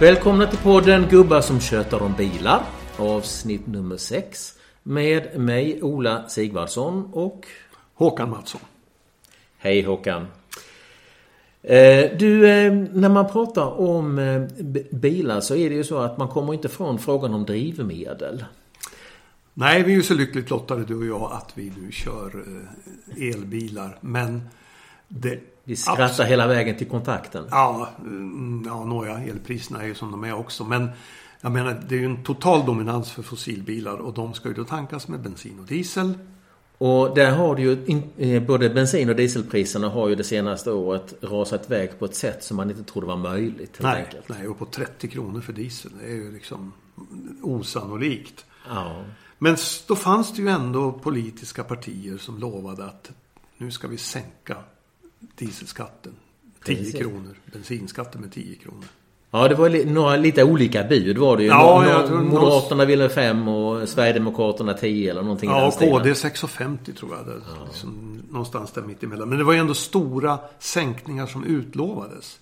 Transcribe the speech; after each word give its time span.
Välkomna 0.00 0.46
till 0.46 0.58
podden 0.58 1.06
Gubbar 1.10 1.40
som 1.40 1.60
tjötar 1.60 2.02
om 2.02 2.14
bilar. 2.16 2.62
Avsnitt 2.96 3.66
nummer 3.66 3.96
6. 3.96 4.54
Med 4.82 5.40
mig 5.40 5.82
Ola 5.82 6.28
Sigvardsson 6.28 7.10
och 7.12 7.46
Håkan 7.94 8.30
Mattsson. 8.30 8.60
Hej 9.58 9.82
Håkan. 9.82 10.26
Eh, 11.62 12.10
du, 12.18 12.48
eh, 12.48 12.72
när 12.72 13.08
man 13.08 13.28
pratar 13.28 13.80
om 13.80 14.18
eh, 14.18 14.42
bilar 14.90 15.40
så 15.40 15.56
är 15.56 15.70
det 15.70 15.76
ju 15.76 15.84
så 15.84 15.98
att 15.98 16.18
man 16.18 16.28
kommer 16.28 16.54
inte 16.54 16.68
från 16.68 16.98
frågan 16.98 17.34
om 17.34 17.44
drivmedel. 17.44 18.44
Nej, 19.54 19.82
vi 19.82 19.92
är 19.92 19.96
ju 19.96 20.02
så 20.02 20.14
lyckligt 20.14 20.50
lottade 20.50 20.84
du 20.84 20.96
och 20.96 21.06
jag 21.06 21.32
att 21.32 21.52
vi 21.54 21.72
nu 21.76 21.92
kör 21.92 22.44
elbilar. 23.16 23.98
Men 24.00 24.48
det 25.08 25.38
vi 25.64 25.76
skrattar 25.76 26.04
absolut. 26.04 26.30
hela 26.30 26.46
vägen 26.46 26.76
till 26.76 26.88
kontakten. 26.88 27.44
Ja, 27.50 27.88
mm, 28.00 28.64
ja, 28.66 28.84
nåja, 28.84 29.18
elpriserna 29.18 29.82
är 29.82 29.86
ju 29.86 29.94
som 29.94 30.10
de 30.10 30.24
är 30.24 30.34
också. 30.34 30.64
Men 30.64 30.88
jag 31.40 31.52
menar, 31.52 31.82
det 31.88 31.94
är 31.94 31.98
ju 31.98 32.04
en 32.04 32.24
total 32.24 32.66
dominans 32.66 33.10
för 33.10 33.22
fossilbilar 33.22 33.96
och 33.96 34.14
de 34.14 34.34
ska 34.34 34.48
ju 34.48 34.54
då 34.54 34.64
tankas 34.64 35.08
med 35.08 35.20
bensin 35.20 35.58
och 35.60 35.66
diesel. 35.66 36.12
Och 36.78 37.14
där 37.14 37.32
har 37.32 37.54
du 37.54 37.62
ju, 37.62 37.84
in, 37.86 38.10
eh, 38.16 38.42
både 38.42 38.70
bensin 38.70 39.10
och 39.10 39.16
dieselpriserna 39.16 39.88
har 39.88 40.08
ju 40.08 40.14
det 40.14 40.24
senaste 40.24 40.70
året 40.70 41.14
rasat 41.20 41.66
iväg 41.66 41.98
på 41.98 42.04
ett 42.04 42.14
sätt 42.14 42.44
som 42.44 42.56
man 42.56 42.70
inte 42.70 42.92
trodde 42.92 43.06
var 43.06 43.16
möjligt. 43.16 43.78
Nej, 43.80 44.04
enkelt. 44.04 44.28
nej, 44.28 44.48
och 44.48 44.58
på 44.58 44.66
30 44.66 45.08
kronor 45.08 45.40
för 45.40 45.52
diesel. 45.52 45.92
Det 46.00 46.06
är 46.06 46.14
ju 46.14 46.32
liksom 46.32 46.72
osannolikt. 47.42 48.44
Ja. 48.68 49.04
Men 49.38 49.56
då 49.88 49.96
fanns 49.96 50.32
det 50.32 50.42
ju 50.42 50.48
ändå 50.48 50.92
politiska 50.92 51.64
partier 51.64 52.18
som 52.18 52.38
lovade 52.38 52.84
att 52.84 53.10
nu 53.56 53.70
ska 53.70 53.88
vi 53.88 53.96
sänka 53.96 54.56
dieselskatten. 55.38 56.12
10 56.64 56.92
kronor. 56.92 57.36
Bensinskatten 57.52 58.20
med 58.20 58.32
10 58.32 58.54
kronor. 58.54 58.84
Ja, 59.30 59.48
det 59.48 59.54
var 59.54 59.84
några 59.86 60.16
lite 60.16 60.44
olika 60.44 60.84
bud 60.84 61.18
var 61.18 61.36
det 61.36 61.42
ju. 61.42 61.48
Ja, 61.48 62.00
Nå 62.00 62.06
tror 62.06 62.20
Moderaterna 62.20 62.84
ville 62.84 63.08
5 63.08 63.48
och 63.48 63.88
Sverigedemokraterna 63.88 64.74
10 64.74 65.10
eller 65.10 65.22
någonting 65.22 65.50
Ja, 65.50 65.70
KD 65.70 66.12
6,50 66.12 66.94
tror 66.94 67.16
jag. 67.16 67.26
Det, 67.26 67.32
ja. 67.32 67.64
liksom, 67.64 68.22
någonstans 68.30 68.72
där 68.72 68.82
mitt 68.82 69.02
emellan. 69.02 69.28
Men 69.28 69.38
det 69.38 69.44
var 69.44 69.52
ju 69.52 69.58
ändå 69.58 69.74
stora 69.74 70.38
sänkningar 70.58 71.26
som 71.26 71.44
utlovades. 71.44 72.38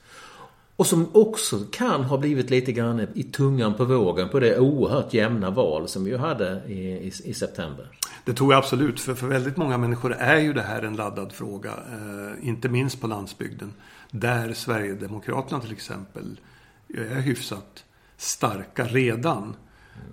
Och 0.79 0.87
som 0.87 1.09
också 1.13 1.61
kan 1.73 2.05
ha 2.05 2.19
blivit 2.19 2.51
lite 2.51 2.73
grann 2.73 3.07
i 3.15 3.23
tungan 3.23 3.75
på 3.75 3.85
vågen 3.85 4.29
på 4.29 4.41
det 4.41 4.59
oerhört 4.59 5.15
jämna 5.15 5.51
val 5.51 5.89
som 5.89 6.05
vi 6.05 6.11
ju 6.11 6.17
hade 6.17 6.63
i, 6.67 6.73
i, 6.73 7.13
i, 7.25 7.35
september. 7.35 7.91
Det 8.25 8.33
tror 8.33 8.53
jag 8.53 8.59
absolut. 8.59 9.01
För, 9.01 9.15
för 9.15 9.27
väldigt 9.27 9.57
många 9.57 9.79
människor 9.79 10.13
är 10.13 10.39
ju 10.39 10.53
det 10.53 10.63
här 10.63 10.83
en 10.83 10.97
laddad 10.97 11.33
fråga. 11.33 11.71
Eh, 11.71 12.49
inte 12.49 12.69
minst 12.69 13.01
på 13.01 13.07
landsbygden. 13.07 13.73
Där 14.11 14.53
Sverigedemokraterna 14.53 15.61
till 15.61 15.73
exempel 15.73 16.41
är 16.89 17.21
hyfsat 17.21 17.85
starka 18.17 18.85
redan. 18.85 19.55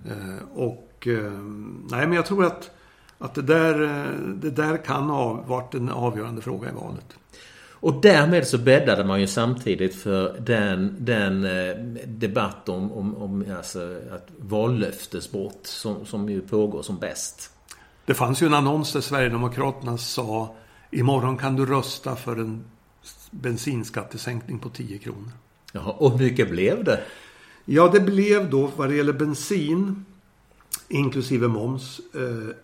Mm. 0.04 0.38
och 0.54 1.06
eh, 1.06 1.32
nej 1.90 2.06
men 2.06 2.12
jag 2.12 2.26
tror 2.26 2.44
att, 2.44 2.70
att 3.18 3.34
det, 3.34 3.42
där, 3.42 3.82
eh, 3.82 4.20
det 4.20 4.50
där 4.50 4.84
kan 4.84 5.02
ha 5.02 5.32
varit 5.32 5.74
en 5.74 5.88
avgörande 5.88 6.42
fråga 6.42 6.68
i 6.68 6.72
valet. 6.72 7.16
Och 7.80 8.00
därmed 8.00 8.46
så 8.46 8.58
bäddade 8.58 9.04
man 9.04 9.20
ju 9.20 9.26
samtidigt 9.26 9.94
för 9.94 10.40
den, 10.40 10.96
den 10.98 11.48
debatt 12.06 12.68
om, 12.68 12.92
om, 12.92 13.16
om 13.16 13.44
alltså, 13.56 14.00
att 14.12 14.28
vallöftesbrott 14.38 15.60
som, 15.66 16.06
som 16.06 16.28
ju 16.28 16.40
pågår 16.40 16.82
som 16.82 16.98
bäst. 16.98 17.50
Det 18.04 18.14
fanns 18.14 18.42
ju 18.42 18.46
en 18.46 18.54
annons 18.54 18.92
där 18.92 19.00
Sverigedemokraterna 19.00 19.98
sa 19.98 20.54
Imorgon 20.90 21.38
kan 21.38 21.56
du 21.56 21.66
rösta 21.66 22.16
för 22.16 22.36
en 22.36 22.64
bensinskattesänkning 23.30 24.58
på 24.58 24.68
10 24.68 24.98
kronor. 24.98 25.30
Jaha, 25.72 25.92
och 25.92 26.20
mycket 26.20 26.50
blev 26.50 26.84
det? 26.84 27.02
Ja, 27.64 27.88
det 27.88 28.00
blev 28.00 28.50
då 28.50 28.70
vad 28.76 28.88
det 28.88 28.96
gäller 28.96 29.12
bensin 29.12 30.04
inklusive 30.88 31.48
moms 31.48 32.00
eh, 32.14 32.54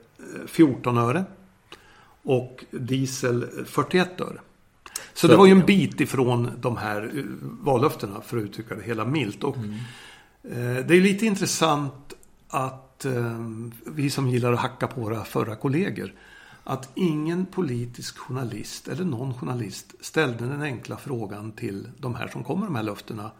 14 0.47 0.99
öre. 0.99 1.25
Och 2.23 2.65
diesel 2.71 3.47
41 3.67 4.21
öre. 4.21 4.41
Så 5.23 5.29
det 5.29 5.37
var 5.37 5.47
ju 5.47 5.53
en 5.53 5.67
bit 5.67 6.01
ifrån 6.01 6.51
de 6.61 6.77
här 6.77 7.11
eh, 7.15 7.25
vallöftena 7.41 8.21
för 8.21 8.37
att 8.37 8.43
uttrycka 8.43 8.75
det 8.75 8.83
hela 8.83 9.05
milt. 9.05 9.45
Och, 9.45 9.57
mm. 9.57 9.75
eh, 10.43 10.87
det 10.87 10.97
är 10.97 11.01
lite 11.01 11.27
intressant 11.27 12.13
att 12.49 13.05
eh, 13.05 13.39
vi 13.87 14.11
som 14.11 14.29
gillar 14.29 14.53
att 14.53 14.59
hacka 14.59 14.87
på 14.87 15.01
våra 15.01 15.25
förra 15.25 15.57
kollegor 15.57 16.13
att 16.65 16.91
ingen 16.95 17.47
politisk 17.47 18.19
journalist 18.19 18.89
eller 18.89 19.05
någon 19.05 19.35
journalist 19.35 19.95
ställde 20.01 20.47
den 20.47 20.63
enkla 20.63 20.97
frågan 20.97 21.53
till 21.53 21.89
de 21.99 22.15
här 22.15 22.29
som 22.29 22.45
kommer 22.45 22.67
de 22.67 22.75
här 22.75 22.83
löftena. 22.83 23.31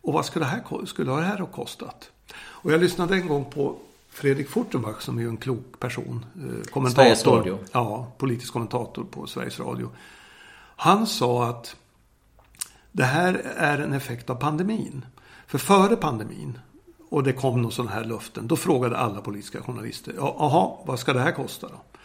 Och 0.00 0.12
vad 0.12 0.26
skulle 0.26 0.44
det 0.44 0.48
här, 0.48 0.86
skulle 0.86 1.10
det 1.10 1.22
här 1.22 1.38
ha 1.38 1.46
kostat? 1.46 2.10
Och 2.34 2.72
jag 2.72 2.80
lyssnade 2.80 3.14
en 3.14 3.28
gång 3.28 3.44
på 3.44 3.76
Fredrik 4.10 4.48
Fortenbach 4.48 5.00
som 5.00 5.18
är 5.18 5.22
ju 5.22 5.28
en 5.28 5.36
klok 5.36 5.78
person. 5.78 6.24
Eh, 6.36 6.70
kommentator. 6.70 7.36
Radio. 7.36 7.58
Ja, 7.72 8.12
politisk 8.18 8.52
kommentator 8.52 9.04
på 9.04 9.26
Sveriges 9.26 9.60
Radio. 9.60 9.90
Han 10.82 11.06
sa 11.06 11.44
att 11.44 11.76
det 12.92 13.04
här 13.04 13.34
är 13.56 13.78
en 13.78 13.92
effekt 13.92 14.30
av 14.30 14.34
pandemin. 14.34 15.04
För 15.46 15.58
före 15.58 15.96
pandemin 15.96 16.58
och 17.10 17.22
det 17.22 17.32
kom 17.32 17.62
några 17.62 17.74
sådana 17.74 17.90
här 17.90 18.04
löften. 18.04 18.46
Då 18.46 18.56
frågade 18.56 18.96
alla 18.96 19.20
politiska 19.20 19.62
journalister. 19.62 20.14
Jaha, 20.16 20.70
vad 20.84 20.98
ska 20.98 21.12
det 21.12 21.20
här 21.20 21.32
kosta 21.32 21.68
då? 21.68 22.00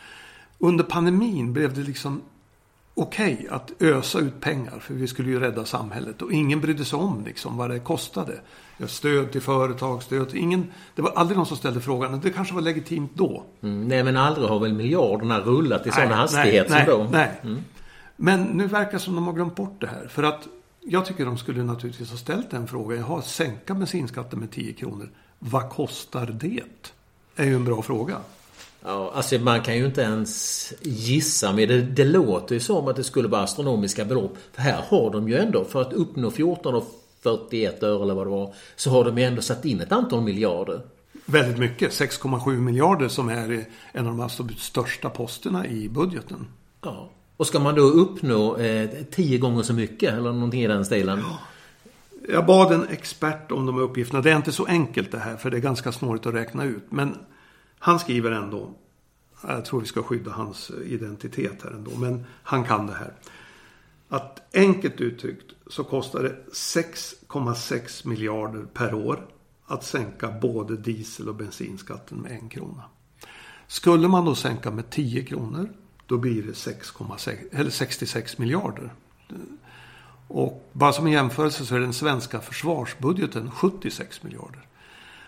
Under 0.68 0.84
pandemin 0.84 1.54
blev 1.54 1.74
det 1.74 1.82
liksom 1.82 2.22
okej 2.94 3.34
okay 3.34 3.48
att 3.50 3.82
ösa 3.82 4.20
ut 4.20 4.42
pengar 4.42 4.80
för 4.80 4.94
vi 4.94 5.08
skulle 5.08 5.30
ju 5.30 5.40
rädda 5.40 5.66
samhället 5.66 6.22
och 6.22 6.32
ingen 6.32 6.62
brydde 6.62 6.86
sig 6.86 7.00
om 7.00 7.24
liksom 7.26 7.58
vad 7.58 7.70
det 7.70 7.80
kostade. 7.80 8.40
Stöd 8.88 9.32
till 9.32 9.42
företag, 9.42 10.04
stöd 10.04 10.30
till 10.30 10.40
ingen. 10.40 10.72
Det 10.96 11.02
var 11.02 11.12
aldrig 11.12 11.38
någon 11.38 11.46
som 11.46 11.58
ställde 11.58 11.82
frågan. 11.82 12.20
Det 12.20 12.30
kanske 12.30 12.54
var 12.54 12.62
legitimt 12.62 13.12
då. 13.14 13.44
Mm, 13.62 13.88
nej 13.88 14.04
men 14.04 14.18
aldrig 14.18 14.50
har 14.50 14.60
väl 14.60 14.74
miljarderna 14.74 15.40
rullat 15.40 15.88
i 15.88 15.92
sådana 15.92 16.16
hastighet 16.16 16.70
nej, 16.70 16.86
som 16.86 16.98
då. 16.98 17.10
Nej. 17.12 17.32
Mm. 17.44 17.64
Men 18.18 18.44
nu 18.44 18.68
verkar 18.68 18.92
det 18.92 19.00
som 19.00 19.16
de 19.16 19.28
har 19.28 19.34
glömt 19.34 19.56
bort 19.56 19.82
det 19.82 19.88
här. 19.88 20.08
För 20.08 20.24
att 20.24 20.48
jag 20.80 21.06
tycker 21.06 21.26
de 21.26 21.38
skulle 21.38 21.64
naturligtvis 21.64 22.10
ha 22.10 22.18
ställt 22.18 22.52
den 22.52 22.68
frågan. 22.68 22.98
Jaha, 22.98 23.22
sänka 23.22 23.74
bensinskatten 23.74 24.40
med 24.40 24.52
10 24.52 24.74
kronor. 24.74 25.10
Vad 25.40 25.70
kostar 25.70 26.26
det? 26.26 26.64
är 27.36 27.46
ju 27.46 27.56
en 27.56 27.66
bra 27.66 27.82
fråga. 27.82 28.18
Ja, 28.84 29.12
alltså 29.16 29.40
man 29.40 29.62
kan 29.62 29.78
ju 29.78 29.86
inte 29.86 30.02
ens 30.02 30.74
gissa 30.82 31.54
men 31.54 31.68
det. 31.68 31.82
Det 31.82 32.04
låter 32.04 32.56
ju 32.56 32.60
som 32.60 32.88
att 32.88 32.96
det 32.96 33.04
skulle 33.04 33.28
vara 33.28 33.42
astronomiska 33.42 34.06
belopp. 34.06 34.38
För 34.54 34.62
här 34.62 34.84
har 34.88 35.12
de 35.12 35.30
ju 35.30 35.38
ändå, 35.38 35.66
för 35.66 35.82
att 35.82 35.94
uppnå 35.94 36.32
14 36.32 36.76
och 36.76 36.86
41 37.22 37.84
öre 37.84 38.04
eller 38.04 38.14
vad 38.14 38.26
det 38.26 38.32
var, 38.32 38.54
så 38.76 38.90
har 38.90 39.06
de 39.06 39.18
ju 39.18 39.24
ändå 39.24 39.42
satt 39.42 39.66
in 39.66 39.82
ett 39.82 39.92
antal 39.92 40.22
miljarder. 40.22 40.82
Väldigt 41.26 41.58
mycket. 41.58 41.92
6,7 41.92 42.60
miljarder 42.60 43.08
som 43.08 43.30
är 43.30 43.66
en 43.92 44.08
av 44.08 44.12
de 44.12 44.20
absolut 44.20 44.60
största 44.60 45.10
posterna 45.10 45.68
i 45.68 45.90
budgeten. 45.90 46.48
Ja. 46.82 47.10
Och 47.38 47.48
ska 47.48 47.60
man 47.60 47.76
då 47.76 47.82
uppnå 47.82 48.58
eh, 48.58 48.90
tio 49.12 49.38
gånger 49.38 49.64
så 49.64 49.74
mycket 49.74 50.14
eller 50.14 50.34
någonting 50.34 50.62
i 50.62 50.68
den 50.68 50.86
stilen? 50.86 51.20
Ja. 51.20 51.40
Jag 52.30 52.46
bad 52.46 52.72
en 52.72 52.88
expert 52.88 53.52
om 53.52 53.66
de 53.66 53.76
här 53.76 53.82
uppgifterna. 53.82 54.22
Det 54.22 54.32
är 54.32 54.36
inte 54.36 54.52
så 54.52 54.66
enkelt 54.66 55.12
det 55.12 55.20
här 55.20 55.38
för 55.38 55.52
det 55.52 55.58
är 55.58 55.62
ganska 55.62 55.92
snårigt 55.92 56.26
att 56.26 56.34
räkna 56.34 56.64
ut. 56.64 56.84
Men 56.90 57.18
han 57.80 58.00
skriver 58.00 58.32
ändå, 58.32 58.74
jag 59.48 59.66
tror 59.66 59.82
vi 59.82 59.88
ska 59.88 60.04
skydda 60.04 60.32
hans 60.32 60.72
identitet 60.86 61.64
här 61.64 61.72
ändå, 61.72 61.92
men 61.96 62.26
han 62.44 62.64
kan 62.64 62.88
det 62.88 62.94
här. 62.94 63.14
Att 64.10 64.56
enkelt 64.56 65.02
uttryckt 65.02 65.54
så 65.68 65.84
kostar 65.84 66.24
det 66.24 66.36
6,6 66.52 68.08
miljarder 68.08 68.66
per 68.74 68.94
år 68.94 69.28
att 69.66 69.84
sänka 69.84 70.32
både 70.32 70.78
diesel 70.78 71.30
och 71.30 71.36
bensinskatten 71.36 72.18
med 72.18 72.32
en 72.32 72.50
krona. 72.50 72.84
Skulle 73.68 74.08
man 74.08 74.26
då 74.26 74.36
sänka 74.36 74.72
med 74.72 74.90
10 74.90 75.24
kronor 75.24 75.70
då 76.08 76.18
blir 76.18 76.44
det 76.44 76.52
6,6 76.52 77.38
eller 77.52 77.70
66 77.70 78.38
miljarder. 78.38 78.94
Och 80.28 80.70
bara 80.74 80.94
som 80.94 81.06
en 81.06 81.12
jämförelse 81.12 81.66
så 81.66 81.76
är 81.76 81.80
den 81.80 81.94
svenska 81.94 82.42
försvarsbudgeten 82.42 83.52
76 83.52 84.24
miljarder. 84.24 84.68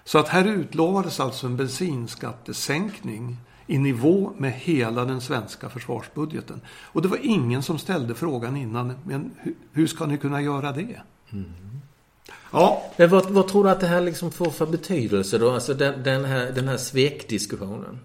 Så 0.04 0.18
att 0.18 0.28
här 0.28 0.48
utlovades 0.48 1.20
alltså 1.20 1.48
en 1.48 1.58
bensinskattesänkning 1.58 3.38
i 3.68 3.78
nivå 3.78 4.34
med 4.38 4.52
hela 4.54 5.06
den 5.06 5.22
svenska 5.22 5.70
försvarsbudgeten. 5.70 6.62
Och 6.84 7.02
det 7.02 7.08
var 7.08 7.20
ingen 7.22 7.64
som 7.64 7.80
ställde 7.80 8.16
frågan 8.16 8.58
innan, 8.58 8.94
men 9.04 9.32
hur 9.72 9.88
ska 9.88 10.06
ni 10.06 10.18
kunna 10.18 10.42
göra 10.42 10.72
det? 10.72 11.02
Mm. 11.32 11.54
Ja. 12.52 12.84
Men 12.98 13.10
vad, 13.10 13.30
vad, 13.30 13.48
tror 13.48 13.64
du 13.64 13.70
att 13.70 13.80
det 13.80 13.88
här 13.88 14.02
liksom 14.02 14.32
får 14.32 14.52
för 14.52 14.66
betydelse 14.66 15.38
då? 15.38 15.52
Alltså 15.52 15.74
den, 15.74 16.04
den 16.04 16.26
här, 16.26 16.52
den 16.52 16.68
här 16.68 16.78
svekdiskussionen? 16.78 18.00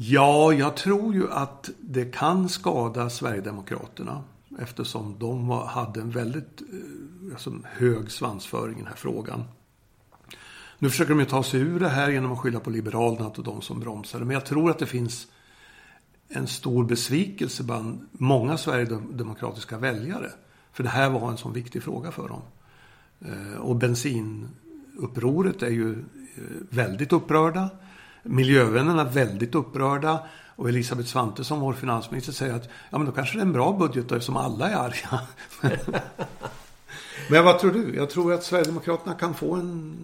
Ja, 0.00 0.52
jag 0.52 0.76
tror 0.76 1.14
ju 1.14 1.30
att 1.30 1.70
det 1.80 2.04
kan 2.04 2.48
skada 2.48 3.10
Sverigedemokraterna. 3.10 4.24
Eftersom 4.58 5.16
de 5.18 5.50
hade 5.50 6.00
en 6.00 6.10
väldigt 6.10 6.60
eh, 6.60 7.32
alltså, 7.32 7.52
hög 7.64 8.10
svansföring 8.10 8.74
i 8.74 8.78
den 8.78 8.86
här 8.86 8.96
frågan. 8.96 9.44
Nu 10.78 10.90
försöker 10.90 11.10
de 11.10 11.20
ju 11.20 11.26
ta 11.26 11.42
sig 11.42 11.60
ur 11.60 11.80
det 11.80 11.88
här 11.88 12.10
genom 12.10 12.32
att 12.32 12.38
skylla 12.38 12.60
på 12.60 12.70
Liberalerna 12.70 13.26
och 13.26 13.44
de 13.44 13.62
som 13.62 13.80
bromsade. 13.80 14.24
Men 14.24 14.34
jag 14.34 14.46
tror 14.46 14.70
att 14.70 14.78
det 14.78 14.86
finns 14.86 15.26
en 16.28 16.46
stor 16.46 16.84
besvikelse 16.84 17.62
bland 17.62 18.08
många 18.12 18.58
sverigedemokratiska 18.58 19.78
väljare. 19.78 20.30
För 20.72 20.82
det 20.82 20.88
här 20.88 21.10
var 21.10 21.30
en 21.30 21.36
sån 21.36 21.52
viktig 21.52 21.82
fråga 21.82 22.10
för 22.10 22.28
dem. 22.28 22.42
Eh, 23.20 23.60
och 23.60 23.76
bensinupproret 23.76 25.62
är 25.62 25.70
ju 25.70 25.92
eh, 25.92 25.98
väldigt 26.70 27.12
upprörda. 27.12 27.70
Miljövännerna 28.28 29.04
väldigt 29.04 29.54
upprörda. 29.54 30.18
Och 30.56 30.68
Elisabeth 30.68 31.08
Svantesson, 31.08 31.60
vår 31.60 31.72
finansminister, 31.72 32.32
säger 32.32 32.54
att 32.54 32.68
ja, 32.90 32.98
men 32.98 33.06
då 33.06 33.12
kanske 33.12 33.36
det 33.36 33.40
är 33.40 33.46
en 33.46 33.52
bra 33.52 33.72
budget 33.72 34.08
då, 34.08 34.14
eftersom 34.14 34.36
alla 34.36 34.70
är 34.70 34.76
arga. 34.76 35.20
men 37.30 37.44
vad 37.44 37.58
tror 37.58 37.70
du? 37.70 37.96
Jag 37.96 38.10
tror 38.10 38.32
att 38.32 38.44
Sverigedemokraterna 38.44 39.14
kan 39.14 39.34
få 39.34 39.54
en 39.54 39.96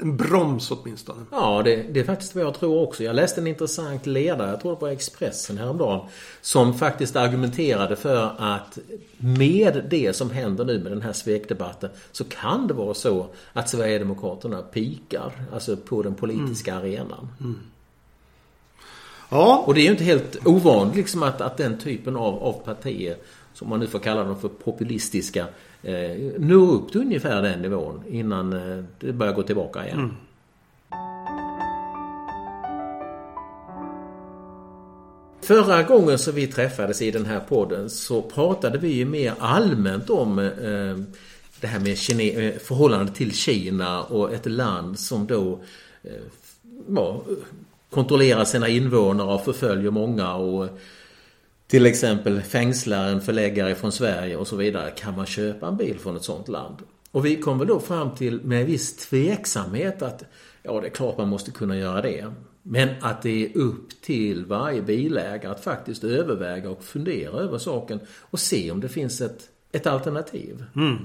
en 0.00 0.16
broms 0.16 0.70
åtminstone. 0.70 1.24
Ja, 1.30 1.62
det, 1.64 1.76
det, 1.76 2.00
är 2.00 2.04
faktiskt 2.04 2.34
vad 2.34 2.44
jag 2.44 2.54
tror 2.54 2.82
också. 2.82 3.04
Jag 3.04 3.16
läste 3.16 3.40
en 3.40 3.46
intressant 3.46 4.06
ledare, 4.06 4.50
jag 4.50 4.60
tror 4.60 4.74
det 4.74 4.80
var 4.80 4.88
Expressen 4.88 5.58
häromdagen, 5.58 6.08
som 6.40 6.74
faktiskt 6.74 7.16
argumenterade 7.16 7.96
för 7.96 8.32
att 8.38 8.78
med 9.18 9.84
det 9.90 10.16
som 10.16 10.30
händer 10.30 10.64
nu 10.64 10.78
med 10.78 10.92
den 10.92 11.02
här 11.02 11.12
svekdebatten 11.12 11.90
så 12.12 12.24
kan 12.24 12.66
det 12.66 12.74
vara 12.74 12.94
så 12.94 13.26
att 13.52 13.68
Sverigedemokraterna 13.68 14.62
pikar, 14.62 15.32
alltså 15.52 15.76
på 15.76 16.02
den 16.02 16.14
politiska 16.14 16.72
mm. 16.72 16.84
arenan. 16.84 17.28
Mm. 17.40 17.58
Ja. 19.28 19.64
Och 19.66 19.74
det 19.74 19.80
är 19.80 19.84
ju 19.84 19.90
inte 19.90 20.04
helt 20.04 20.46
ovanligt 20.46 20.96
liksom 20.96 21.22
att, 21.22 21.40
att 21.40 21.56
den 21.56 21.78
typen 21.78 22.16
av, 22.16 22.42
av 22.42 22.52
partier, 22.52 23.16
som 23.54 23.68
man 23.68 23.80
nu 23.80 23.86
får 23.86 23.98
kalla 23.98 24.24
dem 24.24 24.40
för 24.40 24.48
populistiska, 24.48 25.46
eh, 25.84 26.40
når 26.40 26.72
upp 26.72 26.92
till 26.92 27.00
ungefär 27.00 27.42
den 27.42 27.62
nivån 27.62 28.02
innan 28.08 28.52
eh, 28.52 28.84
det 29.00 29.12
börjar 29.12 29.32
gå 29.32 29.42
tillbaka 29.42 29.84
igen. 29.84 29.98
Mm. 29.98 30.14
Förra 35.44 35.82
gången 35.82 36.18
som 36.18 36.34
vi 36.34 36.46
träffades 36.46 37.02
i 37.02 37.10
den 37.10 37.26
här 37.26 37.40
podden 37.40 37.90
så 37.90 38.22
pratade 38.22 38.78
vi 38.78 38.88
ju 38.88 39.04
mer 39.04 39.34
allmänt 39.38 40.10
om 40.10 40.38
eh, 40.38 40.96
det 41.60 41.66
här 41.66 41.80
med 41.80 41.98
Kine 41.98 42.30
eh, 42.30 42.58
förhållandet 42.58 43.14
till 43.14 43.32
Kina 43.34 44.02
och 44.02 44.32
ett 44.32 44.46
land 44.46 44.98
som 44.98 45.26
då 45.26 45.60
eh, 46.02 46.10
ja, 46.88 47.22
kontrollerar 47.90 48.44
sina 48.44 48.68
invånare 48.68 49.34
och 49.34 49.44
förföljer 49.44 49.90
många 49.90 50.34
och 50.34 50.68
till 51.66 51.86
exempel 51.86 52.42
fängslar 52.42 53.08
en 53.08 53.20
förläggare 53.20 53.74
från 53.74 53.92
Sverige 53.92 54.36
och 54.36 54.46
så 54.46 54.56
vidare. 54.56 54.90
Kan 54.90 55.16
man 55.16 55.26
köpa 55.26 55.68
en 55.68 55.76
bil 55.76 55.98
från 55.98 56.16
ett 56.16 56.22
sådant 56.22 56.48
land? 56.48 56.76
Och 57.10 57.26
vi 57.26 57.36
kom 57.36 57.58
väl 57.58 57.68
då 57.68 57.80
fram 57.80 58.14
till 58.14 58.40
med 58.40 58.66
viss 58.66 58.96
tveksamhet 58.96 60.02
att 60.02 60.24
ja, 60.62 60.80
det 60.80 60.86
är 60.86 60.90
klart 60.90 61.18
man 61.18 61.28
måste 61.28 61.50
kunna 61.50 61.76
göra 61.76 62.02
det. 62.02 62.32
Men 62.62 62.88
att 63.00 63.22
det 63.22 63.44
är 63.44 63.56
upp 63.56 64.00
till 64.00 64.46
varje 64.46 64.82
bilägare 64.82 65.52
att 65.52 65.64
faktiskt 65.64 66.04
överväga 66.04 66.70
och 66.70 66.84
fundera 66.84 67.38
över 67.38 67.58
saken 67.58 68.00
och 68.20 68.40
se 68.40 68.70
om 68.70 68.80
det 68.80 68.88
finns 68.88 69.20
ett, 69.20 69.48
ett 69.72 69.86
alternativ. 69.86 70.64
Mm. 70.76 70.96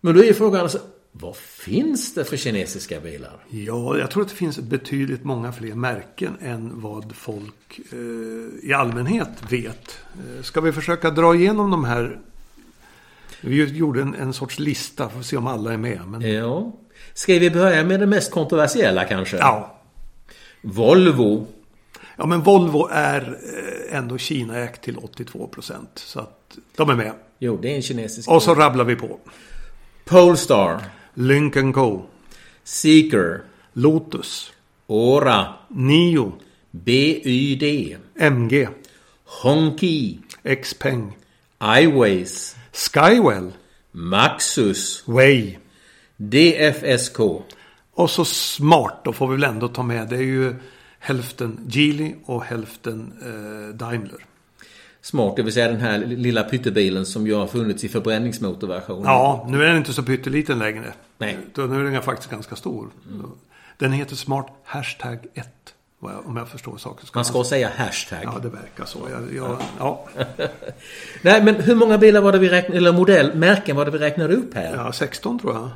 Men 0.00 0.14
då 0.14 0.24
är 0.24 0.32
frågan 0.32 0.60
alltså, 0.60 0.78
vad 1.20 1.36
finns 1.36 2.14
det 2.14 2.24
för 2.24 2.36
kinesiska 2.36 3.00
bilar? 3.00 3.36
Ja, 3.48 3.98
jag 3.98 4.10
tror 4.10 4.22
att 4.22 4.28
det 4.28 4.34
finns 4.34 4.58
betydligt 4.58 5.24
många 5.24 5.52
fler 5.52 5.74
märken 5.74 6.36
än 6.40 6.80
vad 6.80 7.16
folk 7.16 7.80
eh, 7.92 8.68
i 8.68 8.72
allmänhet 8.72 9.28
vet. 9.48 9.98
Eh, 10.14 10.42
ska 10.42 10.60
vi 10.60 10.72
försöka 10.72 11.10
dra 11.10 11.34
igenom 11.34 11.70
de 11.70 11.84
här? 11.84 12.18
Vi 13.40 13.64
gjorde 13.64 14.02
en, 14.02 14.14
en 14.14 14.32
sorts 14.32 14.58
lista 14.58 15.08
för 15.08 15.18
att 15.18 15.26
se 15.26 15.36
om 15.36 15.46
alla 15.46 15.72
är 15.72 15.76
med. 15.76 16.00
Men... 16.06 16.20
Ja. 16.20 16.72
Ska 17.14 17.38
vi 17.38 17.50
börja 17.50 17.84
med 17.84 18.00
det 18.00 18.06
mest 18.06 18.30
kontroversiella 18.30 19.04
kanske? 19.04 19.36
Ja. 19.36 19.80
Volvo. 20.62 21.46
Ja, 22.16 22.26
men 22.26 22.42
Volvo 22.42 22.88
är 22.92 23.38
eh, 23.90 23.96
ändå 23.96 24.18
Kinaägt 24.18 24.82
till 24.82 24.98
82 24.98 25.46
procent. 25.46 25.90
Så 25.94 26.20
att 26.20 26.58
de 26.76 26.90
är 26.90 26.94
med. 26.94 27.12
Jo, 27.38 27.58
det 27.62 27.72
är 27.72 27.76
en 27.76 27.82
kinesisk. 27.82 28.30
Och 28.30 28.42
så 28.42 28.54
rabblar 28.54 28.84
vi 28.84 28.96
på. 28.96 29.18
Polestar. 30.04 30.82
Lincoln 31.18 31.72
Co. 31.72 32.06
Seeker. 32.64 33.44
Lotus. 33.72 34.52
Ora. 34.86 35.54
Nio. 35.68 36.32
BYD. 36.70 37.96
MG. 38.14 38.68
Honky. 39.24 40.18
Xpeng. 40.44 41.16
iWays. 41.60 42.56
Skywell. 42.72 43.52
Maxus. 43.92 45.02
Way. 45.06 45.56
DFSK. 46.16 47.20
Och 47.94 48.10
så 48.10 48.24
smart, 48.24 49.00
då 49.04 49.12
får 49.12 49.28
vi 49.28 49.34
väl 49.36 49.44
ändå 49.44 49.68
ta 49.68 49.82
med. 49.82 50.08
Det 50.08 50.16
är 50.16 50.22
ju 50.22 50.54
hälften 50.98 51.66
Geely 51.68 52.14
och 52.24 52.44
hälften 52.44 53.12
eh, 53.22 53.76
Daimler 53.76 54.26
smart. 55.06 55.36
Det 55.36 55.42
vill 55.42 55.52
säga 55.52 55.68
den 55.68 55.80
här 55.80 55.98
lilla 55.98 56.42
pyttebilen 56.42 57.06
som 57.06 57.26
ju 57.26 57.34
har 57.34 57.46
funnits 57.46 57.84
i 57.84 57.88
förbränningsmotorversionen. 57.88 59.04
Ja, 59.04 59.46
nu 59.50 59.62
är 59.62 59.66
den 59.66 59.76
inte 59.76 59.92
så 59.92 60.02
pytteliten 60.02 60.58
längre. 60.58 60.92
Nej. 61.18 61.38
Nu 61.56 61.62
är 61.62 61.90
den 61.90 62.02
faktiskt 62.02 62.30
ganska 62.30 62.56
stor. 62.56 62.88
Mm. 63.12 63.26
Den 63.78 63.92
heter 63.92 64.16
Smart 64.16 64.46
Hashtag 64.64 65.18
1. 65.34 65.48
Om 66.00 66.36
jag 66.36 66.48
förstår 66.48 66.76
saken. 66.76 67.06
Ska 67.06 67.18
man 67.18 67.24
ska 67.24 67.38
man... 67.38 67.44
säga 67.44 67.70
hashtag. 67.76 68.18
Ja, 68.22 68.38
det 68.42 68.48
verkar 68.48 68.84
så. 68.84 68.98
Jag, 69.10 69.34
jag, 69.34 69.58
ja. 69.78 70.08
Nej, 71.22 71.44
men 71.44 71.54
hur 71.54 71.74
många 71.74 71.98
bilar 71.98 72.20
var 72.20 72.32
det 72.32 72.38
vi 72.38 72.48
räknade, 72.48 72.76
eller 72.76 72.92
modell, 72.92 73.34
märken 73.34 73.76
var 73.76 73.84
det 73.84 73.90
vi 73.90 73.98
räknade 73.98 74.34
upp 74.34 74.54
här? 74.54 74.74
Ja, 74.76 74.92
16 74.92 75.38
tror 75.38 75.54
jag. 75.54 75.70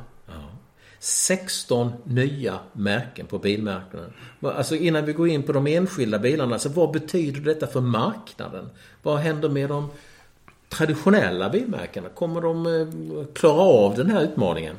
16 1.03 1.91
nya 2.03 2.59
märken 2.73 3.27
på 3.27 3.39
bilmarknaden. 3.39 4.13
Alltså 4.41 4.75
innan 4.75 5.05
vi 5.05 5.13
går 5.13 5.27
in 5.27 5.43
på 5.43 5.51
de 5.51 5.67
enskilda 5.67 6.19
bilarna, 6.19 6.53
alltså 6.53 6.69
vad 6.69 6.91
betyder 6.91 7.41
detta 7.41 7.67
för 7.67 7.81
marknaden? 7.81 8.69
Vad 9.01 9.17
händer 9.17 9.49
med 9.49 9.69
de 9.69 9.89
traditionella 10.69 11.49
bilmärkena? 11.49 12.09
Kommer 12.09 12.41
de 12.41 12.65
eh, 12.65 13.25
klara 13.33 13.61
av 13.61 13.95
den 13.95 14.09
här 14.09 14.21
utmaningen? 14.21 14.75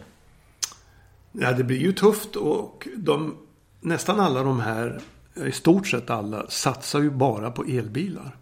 Ja, 1.32 1.52
det 1.52 1.64
blir 1.64 1.78
ju 1.78 1.92
tufft 1.92 2.36
och 2.36 2.88
de, 2.96 3.36
nästan 3.80 4.20
alla 4.20 4.42
de 4.42 4.60
här, 4.60 5.00
i 5.46 5.52
stort 5.52 5.86
sett 5.86 6.10
alla, 6.10 6.46
satsar 6.48 7.00
ju 7.00 7.10
bara 7.10 7.50
på 7.50 7.64
elbilar. 7.64 8.36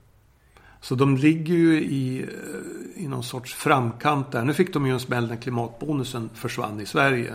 Så 0.81 0.95
de 0.95 1.17
ligger 1.17 1.55
ju 1.55 1.81
i, 1.81 2.23
eh, 2.23 3.05
i 3.05 3.09
någon 3.09 3.25
sorts 3.25 3.55
framkant 3.55 4.33
där. 4.33 4.45
Nu 4.45 4.55
fick 4.55 4.73
de 4.73 4.87
ju 4.87 4.93
en 4.93 5.01
smäll 5.01 5.29
när 5.29 5.37
klimatbonusen 5.37 6.31
försvann 6.35 6.81
i 6.81 6.87
Sverige. 6.87 7.35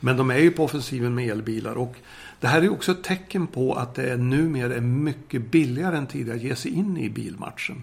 Men 0.00 0.16
de 0.16 0.30
är 0.30 0.38
ju 0.38 0.50
på 0.50 0.64
offensiven 0.64 1.14
med 1.14 1.30
elbilar. 1.30 1.74
Och 1.74 1.96
det 2.40 2.46
här 2.46 2.62
är 2.62 2.72
också 2.72 2.92
ett 2.92 3.02
tecken 3.02 3.46
på 3.46 3.74
att 3.74 3.94
det 3.94 4.12
är 4.12 4.16
numera 4.16 4.74
är 4.74 4.80
mycket 4.80 5.50
billigare 5.50 5.96
än 5.96 6.06
tidigare 6.06 6.36
att 6.36 6.42
ge 6.42 6.56
sig 6.56 6.70
in 6.70 6.96
i 6.96 7.10
bilmatchen. 7.10 7.82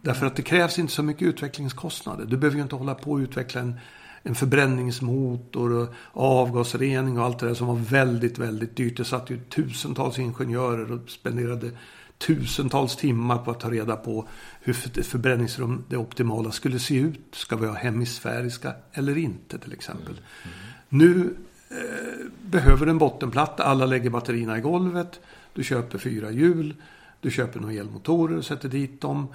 Därför 0.00 0.26
att 0.26 0.36
det 0.36 0.42
krävs 0.42 0.78
inte 0.78 0.92
så 0.92 1.02
mycket 1.02 1.28
utvecklingskostnader. 1.28 2.24
Du 2.24 2.36
behöver 2.36 2.56
ju 2.56 2.62
inte 2.62 2.76
hålla 2.76 2.94
på 2.94 3.12
och 3.12 3.18
utveckla 3.18 3.60
en, 3.60 3.74
en 4.22 4.34
förbränningsmotor 4.34 5.72
och 5.72 5.94
avgasrening 6.12 7.18
och 7.18 7.24
allt 7.24 7.38
det 7.38 7.46
där 7.46 7.54
som 7.54 7.66
var 7.66 7.74
väldigt, 7.74 8.38
väldigt 8.38 8.76
dyrt. 8.76 8.96
Det 8.96 9.04
satt 9.04 9.30
ju 9.30 9.40
tusentals 9.40 10.18
ingenjörer 10.18 10.92
och 10.92 11.10
spenderade 11.10 11.70
tusentals 12.18 12.96
timmar 12.96 13.38
på 13.38 13.50
att 13.50 13.60
ta 13.60 13.70
reda 13.70 13.96
på 13.96 14.28
hur 14.60 14.98
ett 14.98 15.06
förbränningsrum 15.06 15.84
det 15.88 15.96
optimala 15.96 16.50
skulle 16.50 16.78
se 16.78 16.96
ut. 16.96 17.20
Ska 17.32 17.56
vi 17.56 17.66
ha 17.66 17.74
hemisfäriska 17.74 18.74
eller 18.92 19.18
inte 19.18 19.58
till 19.58 19.72
exempel. 19.72 20.12
Mm. 20.12 20.18
Mm. 20.42 20.56
Nu 20.88 21.36
eh, 21.70 22.26
behöver 22.42 22.86
du 22.86 22.90
en 22.90 22.98
bottenplatta. 22.98 23.64
Alla 23.64 23.86
lägger 23.86 24.10
batterierna 24.10 24.58
i 24.58 24.60
golvet. 24.60 25.20
Du 25.52 25.64
köper 25.64 25.98
fyra 25.98 26.30
hjul. 26.30 26.74
Du 27.20 27.30
köper 27.30 27.60
några 27.60 27.74
elmotorer 27.74 28.36
och 28.36 28.44
sätter 28.44 28.68
dit 28.68 29.00
dem. 29.00 29.28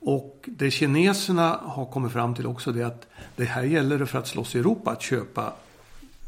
Och 0.00 0.44
det 0.44 0.70
kineserna 0.70 1.60
har 1.62 1.86
kommit 1.86 2.12
fram 2.12 2.34
till 2.34 2.46
också 2.46 2.72
det 2.72 2.80
är 2.80 2.86
att 2.86 3.06
det 3.36 3.44
här 3.44 3.62
gäller 3.62 3.98
det 3.98 4.06
för 4.06 4.18
att 4.18 4.28
slåss 4.28 4.54
i 4.54 4.58
Europa 4.58 4.90
att 4.90 5.02
köpa 5.02 5.52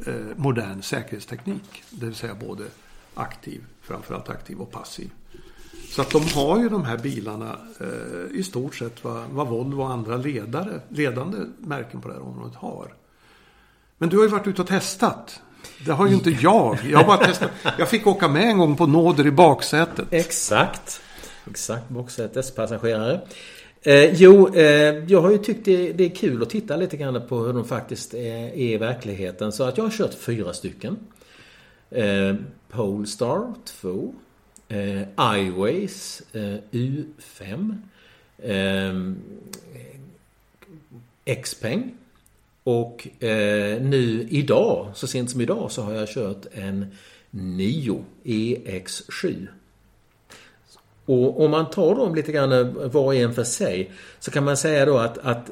eh, 0.06 0.14
modern 0.36 0.82
säkerhetsteknik. 0.82 1.82
Det 1.90 2.06
vill 2.06 2.14
säga 2.14 2.34
både 2.34 2.64
aktiv, 3.14 3.64
framförallt 3.82 4.28
aktiv 4.28 4.60
och 4.60 4.70
passiv. 4.70 5.10
Så 5.90 6.02
att 6.02 6.10
de 6.10 6.22
har 6.34 6.58
ju 6.58 6.68
de 6.68 6.84
här 6.84 6.98
bilarna 6.98 7.58
eh, 7.80 8.38
i 8.38 8.42
stort 8.42 8.74
sett 8.74 9.04
vad, 9.04 9.28
vad 9.30 9.48
Volvo 9.48 9.82
och 9.82 9.90
andra 9.90 10.16
ledare, 10.16 10.80
ledande 10.88 11.38
märken 11.58 12.00
på 12.00 12.08
det 12.08 12.14
här 12.14 12.22
området 12.22 12.54
har. 12.54 12.94
Men 13.98 14.08
du 14.08 14.16
har 14.16 14.24
ju 14.24 14.30
varit 14.30 14.46
ute 14.46 14.62
och 14.62 14.68
testat. 14.68 15.40
Det 15.86 15.92
har 15.92 16.08
ju 16.08 16.14
inte 16.14 16.30
jag. 16.30 16.78
Jag 16.90 17.06
bara 17.06 17.26
testat. 17.26 17.50
Jag 17.78 17.88
fick 17.88 18.06
åka 18.06 18.28
med 18.28 18.42
en 18.42 18.58
gång 18.58 18.76
på 18.76 18.86
nåder 18.86 19.26
i 19.26 19.30
baksätet. 19.30 20.06
Exakt. 20.10 21.00
Exakt, 21.50 21.88
baksätespassagerare. 21.88 23.20
Eh, 23.82 24.14
jo, 24.14 24.54
eh, 24.54 24.64
jag 25.04 25.20
har 25.20 25.30
ju 25.30 25.38
tyckt 25.38 25.64
det, 25.64 25.92
det, 25.92 26.04
är 26.04 26.14
kul 26.14 26.42
att 26.42 26.50
titta 26.50 26.76
lite 26.76 26.96
grann 26.96 27.22
på 27.28 27.38
hur 27.38 27.52
de 27.52 27.64
faktiskt 27.64 28.14
är, 28.14 28.18
är 28.18 28.56
i 28.56 28.76
verkligheten. 28.76 29.52
Så 29.52 29.64
att 29.64 29.76
jag 29.76 29.84
har 29.84 29.90
kört 29.90 30.14
fyra 30.14 30.52
stycken. 30.52 30.96
Eh, 31.90 32.34
Polestar 32.70 33.54
2. 33.64 34.14
Eh, 34.68 35.02
iWays 35.18 36.22
eh, 36.32 36.56
U5. 36.70 37.76
Eh, 38.38 38.94
Xpeng 41.42 41.94
och 42.64 43.08
eh, 43.22 43.82
nu 43.82 44.26
idag, 44.30 44.90
så 44.94 45.06
sent 45.06 45.30
som 45.30 45.40
idag, 45.40 45.70
så 45.70 45.82
har 45.82 45.92
jag 45.92 46.08
kört 46.08 46.46
en 46.52 46.86
9 47.30 48.04
EX7. 48.24 49.46
Och 51.04 51.44
om 51.44 51.50
man 51.50 51.70
tar 51.70 51.94
dem 51.94 52.14
lite 52.14 52.32
grann 52.32 52.52
eh, 52.52 52.88
var 52.88 53.02
och 53.02 53.14
en 53.14 53.34
för 53.34 53.44
sig 53.44 53.90
så 54.20 54.30
kan 54.30 54.44
man 54.44 54.56
säga 54.56 54.86
då 54.86 54.98
att, 54.98 55.18
att 55.18 55.50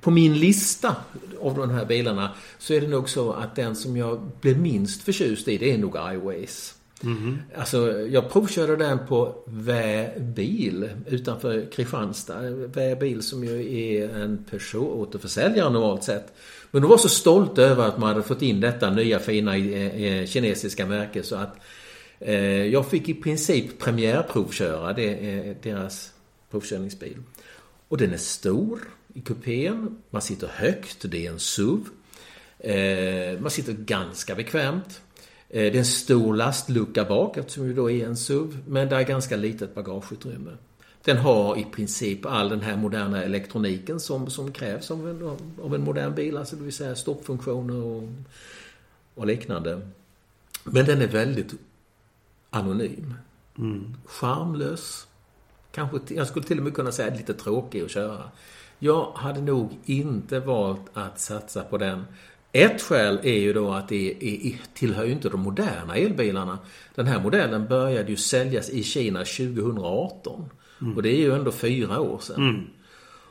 på 0.00 0.10
min 0.10 0.38
lista 0.38 0.96
av 1.40 1.54
de 1.54 1.70
här 1.70 1.84
bilarna 1.84 2.30
så 2.58 2.74
är 2.74 2.80
det 2.80 2.88
nog 2.88 3.08
så 3.08 3.32
att 3.32 3.56
den 3.56 3.76
som 3.76 3.96
jag 3.96 4.30
blev 4.40 4.58
minst 4.58 5.02
förtjust 5.02 5.48
i 5.48 5.58
det 5.58 5.72
är 5.72 5.78
nog 5.78 5.96
iWays. 5.96 6.74
Mm. 7.04 7.38
Alltså, 7.56 8.00
jag 8.00 8.30
provkörde 8.32 8.76
den 8.76 9.06
på 9.06 9.42
Väbil 9.46 10.90
utanför 11.06 11.66
Kristianstad. 11.72 12.40
Väbil 12.50 13.22
som 13.22 13.44
ju 13.44 13.76
är 13.78 14.08
en 14.08 14.44
Peugeot-återförsäljare 14.50 15.70
normalt 15.70 16.04
sett. 16.04 16.32
Men 16.70 16.82
de 16.82 16.88
var 16.88 16.98
så 16.98 17.08
stolta 17.08 17.62
över 17.62 17.88
att 17.88 17.98
man 17.98 18.08
hade 18.08 18.22
fått 18.22 18.42
in 18.42 18.60
detta 18.60 18.90
nya 18.90 19.18
fina 19.18 19.56
eh, 19.56 20.02
eh 20.02 20.26
kinesiska 20.26 20.86
märke 20.86 21.22
så 21.22 21.36
att 21.36 21.56
eh, 22.18 22.66
jag 22.66 22.90
fick 22.90 23.08
i 23.08 23.14
princip 23.14 23.78
premiärprovköra 23.78 24.92
det, 24.92 25.08
eh, 25.08 25.56
deras 25.62 26.12
provkörningsbil. 26.50 27.16
Och 27.88 27.96
den 27.96 28.12
är 28.12 28.16
stor 28.16 28.80
i 29.14 29.20
kupén. 29.20 29.98
Man 30.10 30.22
sitter 30.22 30.46
högt, 30.46 31.10
det 31.10 31.26
är 31.26 31.30
en 31.30 31.38
SUV. 31.38 31.80
Eh, 32.58 33.40
man 33.40 33.50
sitter 33.50 33.72
ganska 33.72 34.34
bekvämt. 34.34 35.00
Eh, 35.48 35.62
det 35.62 35.74
är 35.74 35.76
en 35.76 35.84
stor 35.84 36.34
lastlucka 36.34 37.04
bak 37.04 37.36
eftersom 37.36 37.68
det 37.68 37.74
då 37.74 37.90
är 37.90 38.06
en 38.06 38.16
SUV. 38.16 38.58
Men 38.66 38.88
det 38.88 38.96
är 38.96 39.02
ganska 39.02 39.36
litet 39.36 39.74
bagageutrymme. 39.74 40.50
Den 41.04 41.16
har 41.16 41.58
i 41.58 41.64
princip 41.64 42.26
all 42.26 42.48
den 42.48 42.60
här 42.60 42.76
moderna 42.76 43.22
elektroniken 43.22 44.00
som, 44.00 44.30
som 44.30 44.52
krävs 44.52 44.90
av 44.90 45.08
en, 45.08 45.36
av 45.62 45.74
en 45.74 45.80
modern 45.80 46.14
bil. 46.14 46.36
Alltså 46.36 46.56
det 46.56 46.62
vill 46.62 46.72
säga 46.72 46.94
stoppfunktioner 46.94 47.82
och, 47.82 48.08
och 49.14 49.26
liknande. 49.26 49.80
Men 50.64 50.86
den 50.86 51.02
är 51.02 51.06
väldigt 51.06 51.54
anonym. 52.50 53.14
Mm. 53.58 53.94
Charmlös. 54.06 55.06
Kanske, 55.70 55.98
jag 56.14 56.26
skulle 56.26 56.46
till 56.46 56.58
och 56.58 56.64
med 56.64 56.74
kunna 56.74 56.92
säga 56.92 57.14
lite 57.14 57.34
tråkig 57.34 57.82
att 57.82 57.90
köra. 57.90 58.30
Jag 58.78 59.12
hade 59.14 59.40
nog 59.40 59.78
inte 59.84 60.40
valt 60.40 60.90
att 60.92 61.20
satsa 61.20 61.62
på 61.62 61.78
den. 61.78 62.04
Ett 62.56 62.82
skäl 62.82 63.20
är 63.22 63.38
ju 63.38 63.52
då 63.52 63.72
att 63.72 63.88
det 63.88 64.16
är, 64.20 64.54
tillhör 64.74 65.04
ju 65.04 65.12
inte 65.12 65.28
de 65.28 65.40
moderna 65.40 65.96
elbilarna. 65.96 66.58
Den 66.94 67.06
här 67.06 67.20
modellen 67.20 67.68
började 67.68 68.10
ju 68.10 68.16
säljas 68.16 68.70
i 68.70 68.82
Kina 68.82 69.18
2018. 69.18 70.48
Mm. 70.80 70.96
Och 70.96 71.02
det 71.02 71.08
är 71.08 71.16
ju 71.16 71.34
ändå 71.34 71.52
fyra 71.52 72.00
år 72.00 72.18
sedan. 72.18 72.36
Mm. 72.36 72.66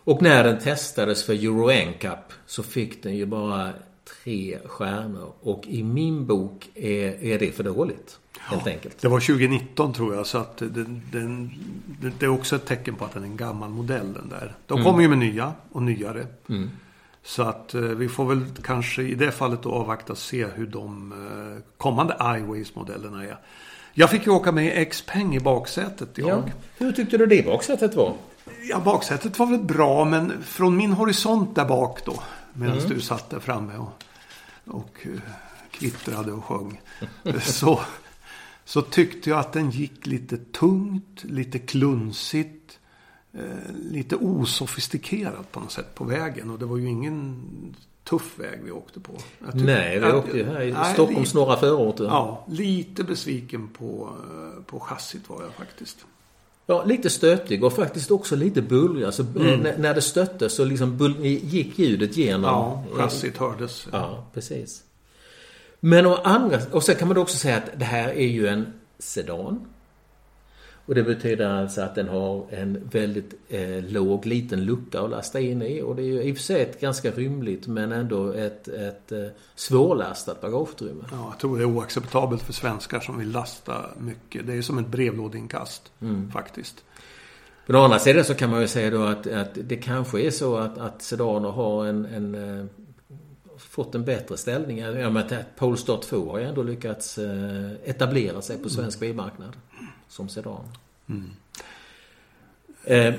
Och 0.03 0.21
när 0.21 0.43
den 0.43 0.59
testades 0.59 1.23
för 1.23 1.33
Euro 1.33 1.71
NCAP 1.89 2.33
så 2.45 2.63
fick 2.63 3.03
den 3.03 3.15
ju 3.15 3.25
bara 3.25 3.69
tre 4.23 4.57
stjärnor. 4.65 5.33
Och 5.39 5.63
i 5.67 5.83
min 5.83 6.25
bok 6.25 6.69
är, 6.75 7.23
är 7.23 7.39
det 7.39 7.51
för 7.51 7.63
dåligt. 7.63 8.19
Helt 8.39 8.67
enkelt. 8.67 9.01
Det 9.01 9.07
var 9.07 9.19
2019 9.19 9.93
tror 9.93 10.15
jag. 10.15 10.27
Så 10.27 10.37
att 10.37 10.57
den, 10.57 11.01
den, 11.11 11.51
det 12.19 12.25
är 12.25 12.29
också 12.29 12.55
ett 12.55 12.65
tecken 12.65 12.95
på 12.95 13.05
att 13.05 13.13
den 13.13 13.23
är 13.23 13.27
en 13.27 13.37
gammal 13.37 13.69
modell 13.69 14.13
den 14.13 14.29
där. 14.29 14.55
De 14.67 14.73
mm. 14.73 14.85
kommer 14.85 15.01
ju 15.01 15.07
med 15.07 15.17
nya 15.17 15.53
och 15.71 15.83
nyare. 15.83 16.27
Mm. 16.49 16.69
Så 17.23 17.43
att 17.43 17.73
eh, 17.73 17.81
vi 17.81 18.09
får 18.09 18.25
väl 18.25 18.45
kanske 18.63 19.01
i 19.01 19.15
det 19.15 19.31
fallet 19.31 19.63
då 19.63 19.71
avvakta 19.71 20.13
och 20.13 20.17
se 20.17 20.45
hur 20.45 20.67
de 20.67 21.11
eh, 21.11 21.63
kommande 21.77 22.13
iWays-modellerna 22.13 23.23
är. 23.23 23.37
Jag 23.93 24.09
fick 24.09 24.25
ju 24.25 24.31
åka 24.31 24.51
med 24.51 24.91
Xpeng 24.91 25.35
i 25.35 25.39
baksätet 25.39 26.09
jag. 26.15 26.29
Ja. 26.29 26.43
Hur 26.77 26.91
tyckte 26.91 27.17
du 27.17 27.25
det 27.25 27.45
baksätet 27.45 27.95
var? 27.95 28.13
Ja, 28.69 28.79
baksätet 28.79 29.39
var 29.39 29.45
väl 29.45 29.59
bra 29.59 30.05
men 30.05 30.43
från 30.43 30.77
min 30.77 30.93
horisont 30.93 31.55
där 31.55 31.65
bak 31.65 32.05
då. 32.05 32.23
Medan 32.53 32.77
mm. 32.77 32.89
du 32.89 33.01
satt 33.01 33.29
där 33.29 33.39
framme 33.39 33.73
och, 33.77 34.03
och 34.65 35.05
uh, 35.05 35.19
kvittrade 35.71 36.31
och 36.31 36.45
sjöng. 36.45 36.81
så, 37.41 37.79
så 38.65 38.81
tyckte 38.81 39.29
jag 39.29 39.39
att 39.39 39.53
den 39.53 39.69
gick 39.69 40.05
lite 40.07 40.37
tungt, 40.37 41.23
lite 41.23 41.59
klunsigt. 41.59 42.79
Eh, 43.37 43.75
lite 43.91 44.15
osofistikerat 44.15 45.51
på 45.51 45.59
något 45.59 45.71
sätt 45.71 45.95
på 45.95 46.03
vägen. 46.03 46.49
Och 46.49 46.59
det 46.59 46.65
var 46.65 46.77
ju 46.77 46.87
ingen 46.87 47.41
tuff 48.03 48.39
väg 48.39 48.59
vi 48.63 48.71
åkte 48.71 48.99
på. 48.99 49.13
Nej, 49.53 49.99
vi 49.99 50.11
åkte 50.11 50.37
ju 50.37 50.43
här 50.43 50.61
i 50.61 50.71
nej, 50.71 50.93
Stockholms 50.93 51.27
lite, 51.27 51.37
norra 51.37 51.57
förorter. 51.57 52.03
Ja, 52.03 52.45
lite 52.49 53.03
besviken 53.03 53.67
på, 53.67 54.09
eh, 54.23 54.63
på 54.63 54.79
chassit 54.79 55.29
var 55.29 55.43
jag 55.43 55.53
faktiskt. 55.53 56.05
Ja, 56.65 56.83
lite 56.83 57.09
stötig 57.09 57.63
och 57.63 57.73
faktiskt 57.73 58.11
också 58.11 58.35
lite 58.35 58.61
bullrig. 58.61 59.05
Alltså, 59.05 59.25
mm. 59.35 59.59
när, 59.77 59.93
det 59.93 60.01
stötte 60.01 60.49
så 60.49 60.65
liksom 60.65 60.97
gick 61.23 61.79
ljudet 61.79 62.17
genom. 62.17 62.43
Ja, 62.43 62.83
chassit 62.93 63.37
hördes. 63.37 63.87
Ja, 63.91 64.25
precis. 64.33 64.83
Men 65.79 66.05
å 66.05 66.15
andra 66.15 66.59
och 66.71 66.83
sen 66.83 66.95
kan 66.95 67.07
man 67.07 67.17
också 67.17 67.37
säga 67.37 67.57
att 67.57 67.79
det 67.79 67.85
här 67.85 68.09
är 68.09 68.27
ju 68.27 68.47
en 68.47 68.73
sedan. 68.99 69.65
Och 70.85 70.95
det 70.95 71.03
betyder 71.03 71.49
alltså 71.49 71.81
att 71.81 71.95
den 71.95 72.07
har 72.07 72.45
en 72.49 72.89
väldigt 72.91 73.33
eh, 73.49 73.83
låg 73.83 74.25
liten 74.25 74.65
lucka 74.65 75.01
att 75.01 75.09
lasta 75.09 75.39
in 75.39 75.61
i. 75.61 75.81
Och 75.81 75.95
det 75.95 76.01
är 76.01 76.05
ju 76.05 76.23
i 76.23 76.33
och 76.33 76.37
för 76.37 76.43
sig 76.43 76.61
ett 76.61 76.81
ganska 76.81 77.11
rymligt 77.11 77.67
men 77.67 77.91
ändå 77.91 78.31
ett, 78.31 78.67
ett 78.67 79.11
eh, 79.11 79.25
svårlastat 79.55 80.41
bagageutrymme. 80.41 81.03
Ja, 81.11 81.27
jag 81.31 81.39
tror 81.39 81.57
det 81.57 81.63
är 81.63 81.67
oacceptabelt 81.67 82.41
för 82.41 82.53
svenskar 82.53 82.99
som 82.99 83.19
vill 83.19 83.31
lasta 83.31 83.85
mycket. 83.99 84.47
Det 84.47 84.53
är 84.53 84.61
som 84.61 84.77
ett 84.77 84.87
brevlådeinkast 84.87 85.91
mm. 86.01 86.31
faktiskt. 86.31 86.83
På 87.65 87.73
den 87.73 87.81
andra 87.81 87.99
sidan 87.99 88.23
så 88.23 88.33
kan 88.33 88.49
man 88.49 88.61
ju 88.61 88.67
säga 88.67 88.91
då 88.91 89.03
att, 89.03 89.27
att 89.27 89.57
det 89.63 89.75
kanske 89.75 90.21
är 90.21 90.31
så 90.31 90.57
att, 90.57 90.77
att 90.77 91.01
sedaner 91.01 91.49
har 91.49 91.85
en, 91.85 92.05
en 92.05 92.59
eh, 92.59 92.65
fått 93.57 93.95
en 93.95 94.05
bättre 94.05 94.37
ställning. 94.37 94.77
Jag 94.77 95.13
menar 95.13 95.21
att 95.21 95.55
Polestar 95.55 95.97
2 95.97 96.31
har 96.31 96.39
ju 96.39 96.45
ändå 96.45 96.63
lyckats 96.63 97.17
eh, 97.17 97.71
etablera 97.83 98.41
sig 98.41 98.57
på 98.57 98.69
svensk 98.69 99.01
mm. 99.01 99.17
Som 100.13 100.29
sedan. 100.29 100.67
Mm. 101.09 101.29
Eh, 102.83 103.13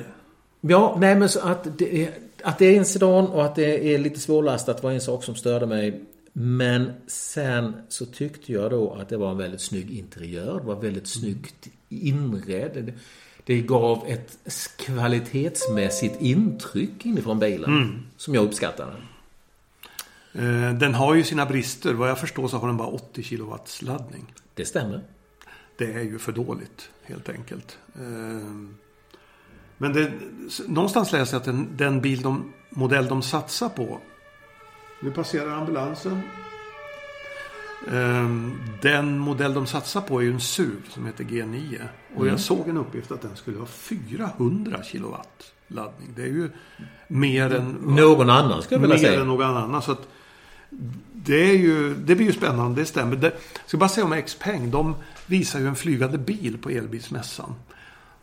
ja, 0.61 0.97
nej 1.01 1.17
men 1.17 1.29
så 1.29 1.41
att 1.41 1.79
det, 1.79 2.11
att 2.43 2.59
det 2.59 2.67
är 2.67 2.79
en 2.79 2.85
sedan 2.85 3.27
och 3.27 3.45
att 3.45 3.55
det 3.55 3.95
är 3.95 3.99
lite 3.99 4.21
svårlastat 4.21 4.83
var 4.83 4.93
en 4.93 5.01
sak 5.01 5.25
som 5.25 5.35
störde 5.35 5.67
mig. 5.67 6.05
Men 6.33 6.93
sen 7.07 7.75
så 7.89 8.07
tyckte 8.07 8.53
jag 8.53 8.71
då 8.71 8.95
att 8.95 9.09
det 9.09 9.17
var 9.17 9.31
en 9.31 9.39
väldigt 9.39 9.61
snygg 9.61 9.99
interiör. 9.99 10.61
Det 10.61 10.67
var 10.67 10.81
väldigt 10.81 11.07
snyggt 11.07 11.69
inredd. 11.89 12.93
Det 13.45 13.61
gav 13.61 14.05
ett 14.07 14.39
kvalitetsmässigt 14.77 16.21
intryck 16.21 17.07
inifrån 17.07 17.39
bilen. 17.39 17.71
Mm. 17.71 18.03
Som 18.17 18.35
jag 18.35 18.45
uppskattade. 18.45 18.93
Eh, 20.33 20.73
den 20.75 20.95
har 20.95 21.15
ju 21.15 21.25
sina 21.25 21.47
brister. 21.47 21.93
Vad 21.93 22.11
jag 22.11 22.19
förstår 22.19 22.49
så 22.49 22.57
har 22.57 22.67
den 22.67 22.77
bara 22.77 22.89
80 22.89 23.23
kW 23.23 23.53
laddning. 23.81 24.35
Det 24.55 24.65
stämmer 24.65 25.01
det 25.77 25.93
är 25.93 26.03
ju 26.03 26.19
för 26.19 26.33
dåligt 26.33 26.91
helt 27.03 27.29
enkelt. 27.29 27.79
Ehm, 27.95 28.77
men 29.79 29.93
det, 29.93 30.13
någonstans 30.67 31.13
läser 31.13 31.35
jag 31.35 31.41
att 31.41 31.45
den, 31.45 31.69
den 31.77 32.01
bil 32.01 32.23
de, 32.23 32.53
modell 32.71 33.07
de 33.07 33.23
satsar 33.23 33.69
på. 33.69 34.01
Nu 35.01 35.11
passerar 35.11 35.51
ambulansen. 35.51 36.21
Ehm, 37.93 38.59
den 38.83 39.19
modell 39.19 39.55
de 39.55 39.67
satsar 39.67 40.01
på 40.01 40.21
är 40.21 40.25
ju 40.25 40.33
en 40.33 40.41
SUV 40.41 40.89
som 40.89 41.07
heter 41.07 41.25
G9. 41.25 41.81
Och 42.15 42.21
mm. 42.21 42.29
jag 42.29 42.41
såg 42.41 42.69
en 42.69 42.77
uppgift 42.77 43.11
att 43.11 43.23
den 43.23 43.37
skulle 43.37 43.59
ha 43.59 43.67
400 43.67 44.83
kilowatt 44.83 45.53
laddning. 45.69 46.09
Det 46.17 46.23
är 46.23 46.27
ju 46.27 46.51
mer 47.09 47.55
än... 47.55 47.71
Någon 47.73 48.31
annan 48.31 48.63
skulle 48.63 48.81
jag 48.81 48.89
vilja 48.89 48.99
säga. 48.99 49.11
Mer 49.11 49.21
än 49.21 49.27
någon 49.27 49.57
annan. 49.57 49.83
Så 49.83 49.93
att 49.93 50.09
det, 51.13 51.51
är 51.51 51.57
ju, 51.57 51.95
det 51.95 52.15
blir 52.15 52.27
ju 52.27 52.33
spännande, 52.33 52.81
det 52.81 52.87
stämmer. 52.87 53.17
Det, 53.17 53.27
jag 53.27 53.67
ska 53.67 53.79
bara 53.79 53.89
säga 53.89 54.05
om 54.05 54.23
Xpeng. 54.23 54.71
De 54.71 54.97
visar 55.27 55.61
ju 55.61 55.67
en 55.67 55.77
flygande 55.77 56.19
bil 56.19 56.59
på 56.59 56.71
elbilsmässan. 56.71 57.55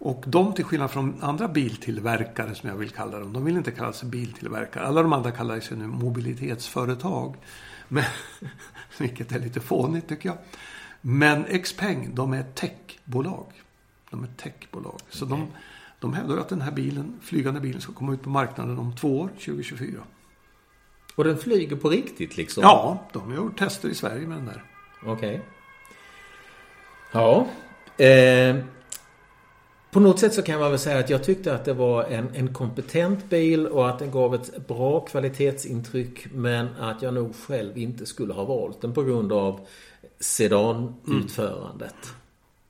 Och 0.03 0.23
de 0.27 0.53
till 0.53 0.65
skillnad 0.65 0.91
från 0.91 1.15
andra 1.21 1.47
biltillverkare 1.47 2.55
som 2.55 2.69
jag 2.69 2.75
vill 2.75 2.89
kalla 2.89 3.19
dem. 3.19 3.33
De 3.33 3.45
vill 3.45 3.57
inte 3.57 3.71
kalla 3.71 3.93
sig 3.93 4.09
biltillverkare. 4.09 4.85
Alla 4.85 5.01
de 5.01 5.13
andra 5.13 5.31
kallar 5.31 5.59
sig 5.59 5.77
nu 5.77 5.87
mobilitetsföretag. 5.87 7.35
Men, 7.87 8.03
vilket 8.97 9.31
är 9.31 9.39
lite 9.39 9.59
fånigt 9.59 10.07
tycker 10.07 10.29
jag. 10.29 10.37
Men 11.01 11.61
Xpeng, 11.63 12.15
de 12.15 12.33
är 12.33 12.43
techbolag. 12.43 13.45
De 14.09 14.23
är 14.23 14.27
techbolag. 14.27 14.99
Så 15.09 15.25
okay. 15.25 15.37
de, 15.37 15.47
de 15.99 16.13
hävdar 16.13 16.37
att 16.37 16.49
den 16.49 16.61
här 16.61 16.71
bilen, 16.71 17.19
flygande 17.21 17.59
bilen 17.59 17.81
ska 17.81 17.93
komma 17.93 18.13
ut 18.13 18.21
på 18.21 18.29
marknaden 18.29 18.79
om 18.79 18.95
två 18.95 19.19
år, 19.19 19.27
2024. 19.27 20.01
Och 21.15 21.23
den 21.23 21.37
flyger 21.37 21.75
på 21.75 21.89
riktigt 21.89 22.37
liksom? 22.37 22.63
Ja, 22.63 23.07
de 23.13 23.29
har 23.29 23.35
gjort 23.35 23.59
tester 23.59 23.89
i 23.89 23.95
Sverige 23.95 24.27
med 24.27 24.37
den 24.37 24.45
där. 24.45 24.63
Okej. 25.05 25.11
Okay. 25.13 25.39
Ja. 27.11 27.47
Eh, 28.05 28.55
på 29.91 29.99
något 29.99 30.19
sätt 30.19 30.33
så 30.33 30.41
kan 30.41 30.59
man 30.59 30.69
väl 30.69 30.79
säga 30.79 30.99
att 30.99 31.09
jag 31.09 31.23
tyckte 31.23 31.55
att 31.55 31.65
det 31.65 31.73
var 31.73 32.03
en, 32.03 32.29
en 32.35 32.53
kompetent 32.53 33.29
bil 33.29 33.67
och 33.67 33.89
att 33.89 33.99
den 33.99 34.11
gav 34.11 34.35
ett 34.35 34.67
bra 34.67 34.99
kvalitetsintryck. 34.99 36.27
Men 36.33 36.67
att 36.79 37.01
jag 37.01 37.13
nog 37.13 37.35
själv 37.35 37.77
inte 37.77 38.05
skulle 38.05 38.33
ha 38.33 38.43
valt 38.43 38.81
den 38.81 38.93
på 38.93 39.03
grund 39.03 39.31
av 39.33 39.67
sedanutförandet. 40.19 41.95
Mm. 42.03 42.20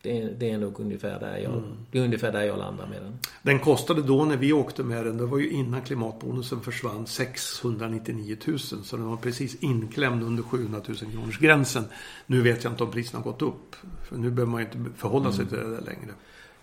Det, 0.03 0.39
det, 0.39 0.49
är 0.49 0.57
nog 0.57 0.79
ungefär 0.79 1.19
där, 1.19 1.37
jag, 1.37 1.53
mm. 1.53 1.63
det 1.91 1.99
är 1.99 2.03
ungefär 2.03 2.31
där 2.31 2.41
jag 2.41 2.59
landar 2.59 2.87
med 2.87 3.01
den. 3.01 3.19
Den 3.41 3.59
kostade 3.59 4.01
då 4.01 4.25
när 4.25 4.37
vi 4.37 4.53
åkte 4.53 4.83
med 4.83 5.05
den, 5.05 5.17
det 5.17 5.25
var 5.25 5.37
ju 5.37 5.49
innan 5.49 5.81
klimatbonusen 5.81 6.61
försvann, 6.61 7.07
699 7.07 8.37
000. 8.47 8.59
Så 8.59 8.97
den 8.97 9.09
var 9.09 9.17
precis 9.17 9.55
inklämd 9.55 10.23
under 10.23 10.43
700 10.43 10.81
000 10.87 10.97
kronors 10.97 11.39
gränsen. 11.39 11.83
Nu 12.25 12.41
vet 12.41 12.63
jag 12.63 12.73
inte 12.73 12.83
om 12.83 12.91
priserna 12.91 13.19
har 13.19 13.31
gått 13.31 13.41
upp. 13.41 13.75
För 14.09 14.15
nu 14.15 14.31
behöver 14.31 14.51
man 14.51 14.61
ju 14.61 14.67
inte 14.67 14.99
förhålla 14.99 15.31
sig 15.31 15.41
mm. 15.41 15.49
till 15.49 15.57
det 15.57 15.75
där 15.75 15.81
längre. 15.81 16.13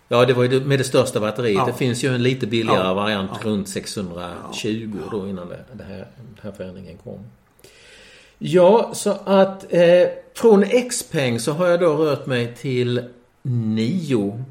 Ja, 0.07 0.25
det 0.25 0.33
var 0.33 0.43
ju 0.43 0.65
med 0.65 0.79
det 0.79 0.83
största 0.83 1.19
batteriet. 1.19 1.57
Ja. 1.57 1.65
Det 1.65 1.73
finns 1.73 2.03
ju 2.03 2.15
en 2.15 2.23
lite 2.23 2.47
billigare 2.47 2.87
Ja. 2.87 2.93
variant 2.93 3.31
Ja. 3.43 3.49
runt 3.49 3.69
620 3.69 4.97
då 5.11 5.27
innan 5.27 5.49
det, 5.49 5.65
det 5.73 5.83
här, 5.83 6.07
den 6.17 6.37
här 6.41 6.51
förändringen 6.51 6.97
kom. 6.97 7.19
Ja, 8.37 8.91
så 8.93 9.17
att 9.25 9.73
eh, 9.73 10.07
från 10.33 10.65
Xpeng 10.89 11.39
så 11.39 11.51
har 11.51 11.67
jag 11.67 11.79
då 11.79 11.93
rört 11.93 12.25
mig 12.25 12.55
till 12.55 13.03
Nio. 13.41 14.43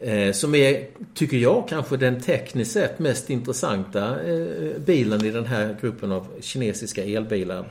Eh, 0.00 0.32
som 0.32 0.54
är, 0.54 0.86
tycker 1.14 1.36
jag, 1.36 1.68
kanske 1.68 1.96
den 1.96 2.20
tekniskt 2.20 2.72
sett 2.72 2.98
mest 2.98 3.30
intressanta 3.30 4.20
eh, 4.22 4.78
bilen 4.86 5.24
i 5.24 5.30
den 5.30 5.46
här 5.46 5.76
gruppen 5.80 6.12
av 6.12 6.26
kinesiska 6.40 7.04
elbilar. 7.04 7.66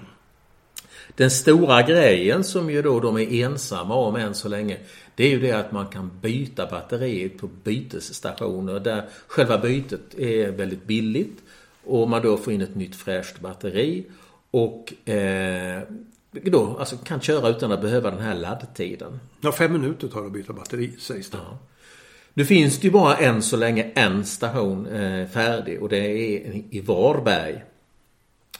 Den 1.15 1.31
stora 1.31 1.81
grejen 1.81 2.43
som 2.43 2.69
ju 2.69 2.81
då 2.81 2.99
de 2.99 3.17
är 3.17 3.45
ensamma 3.45 3.95
om 3.95 4.15
än 4.15 4.35
så 4.35 4.49
länge 4.49 4.77
det 5.15 5.23
är 5.23 5.29
ju 5.29 5.39
det 5.39 5.51
att 5.51 5.71
man 5.71 5.87
kan 5.87 6.11
byta 6.21 6.65
batteriet 6.65 7.37
på 7.37 7.49
bytesstationer 7.63 8.79
där 8.79 9.09
själva 9.27 9.57
bytet 9.57 10.19
är 10.19 10.51
väldigt 10.51 10.85
billigt 10.85 11.43
och 11.83 12.09
man 12.09 12.21
då 12.21 12.37
får 12.37 12.53
in 12.53 12.61
ett 12.61 12.75
nytt 12.75 12.95
fräscht 12.95 13.39
batteri 13.39 14.05
och 14.51 15.09
eh, 15.09 15.81
då 16.41 16.77
alltså 16.79 16.97
kan 16.97 17.21
köra 17.21 17.49
utan 17.49 17.71
att 17.71 17.81
behöva 17.81 18.11
den 18.11 18.19
här 18.19 18.35
laddtiden. 18.35 19.19
Ja, 19.41 19.51
fem 19.51 19.73
minuter 19.73 20.07
tar 20.07 20.21
det 20.21 20.27
att 20.27 20.33
byta 20.33 20.53
batteri 20.53 20.91
sägs 20.99 21.29
det. 21.29 21.37
Ja. 21.37 21.57
Nu 22.33 22.45
finns 22.45 22.79
det 22.79 22.87
ju 22.87 22.91
bara 22.91 23.17
än 23.17 23.41
så 23.41 23.57
länge 23.57 23.91
en 23.95 24.25
station 24.25 24.87
eh, 24.87 25.27
färdig 25.27 25.81
och 25.81 25.89
det 25.89 25.97
är 25.97 26.63
i 26.69 26.81
Varberg. 26.81 27.63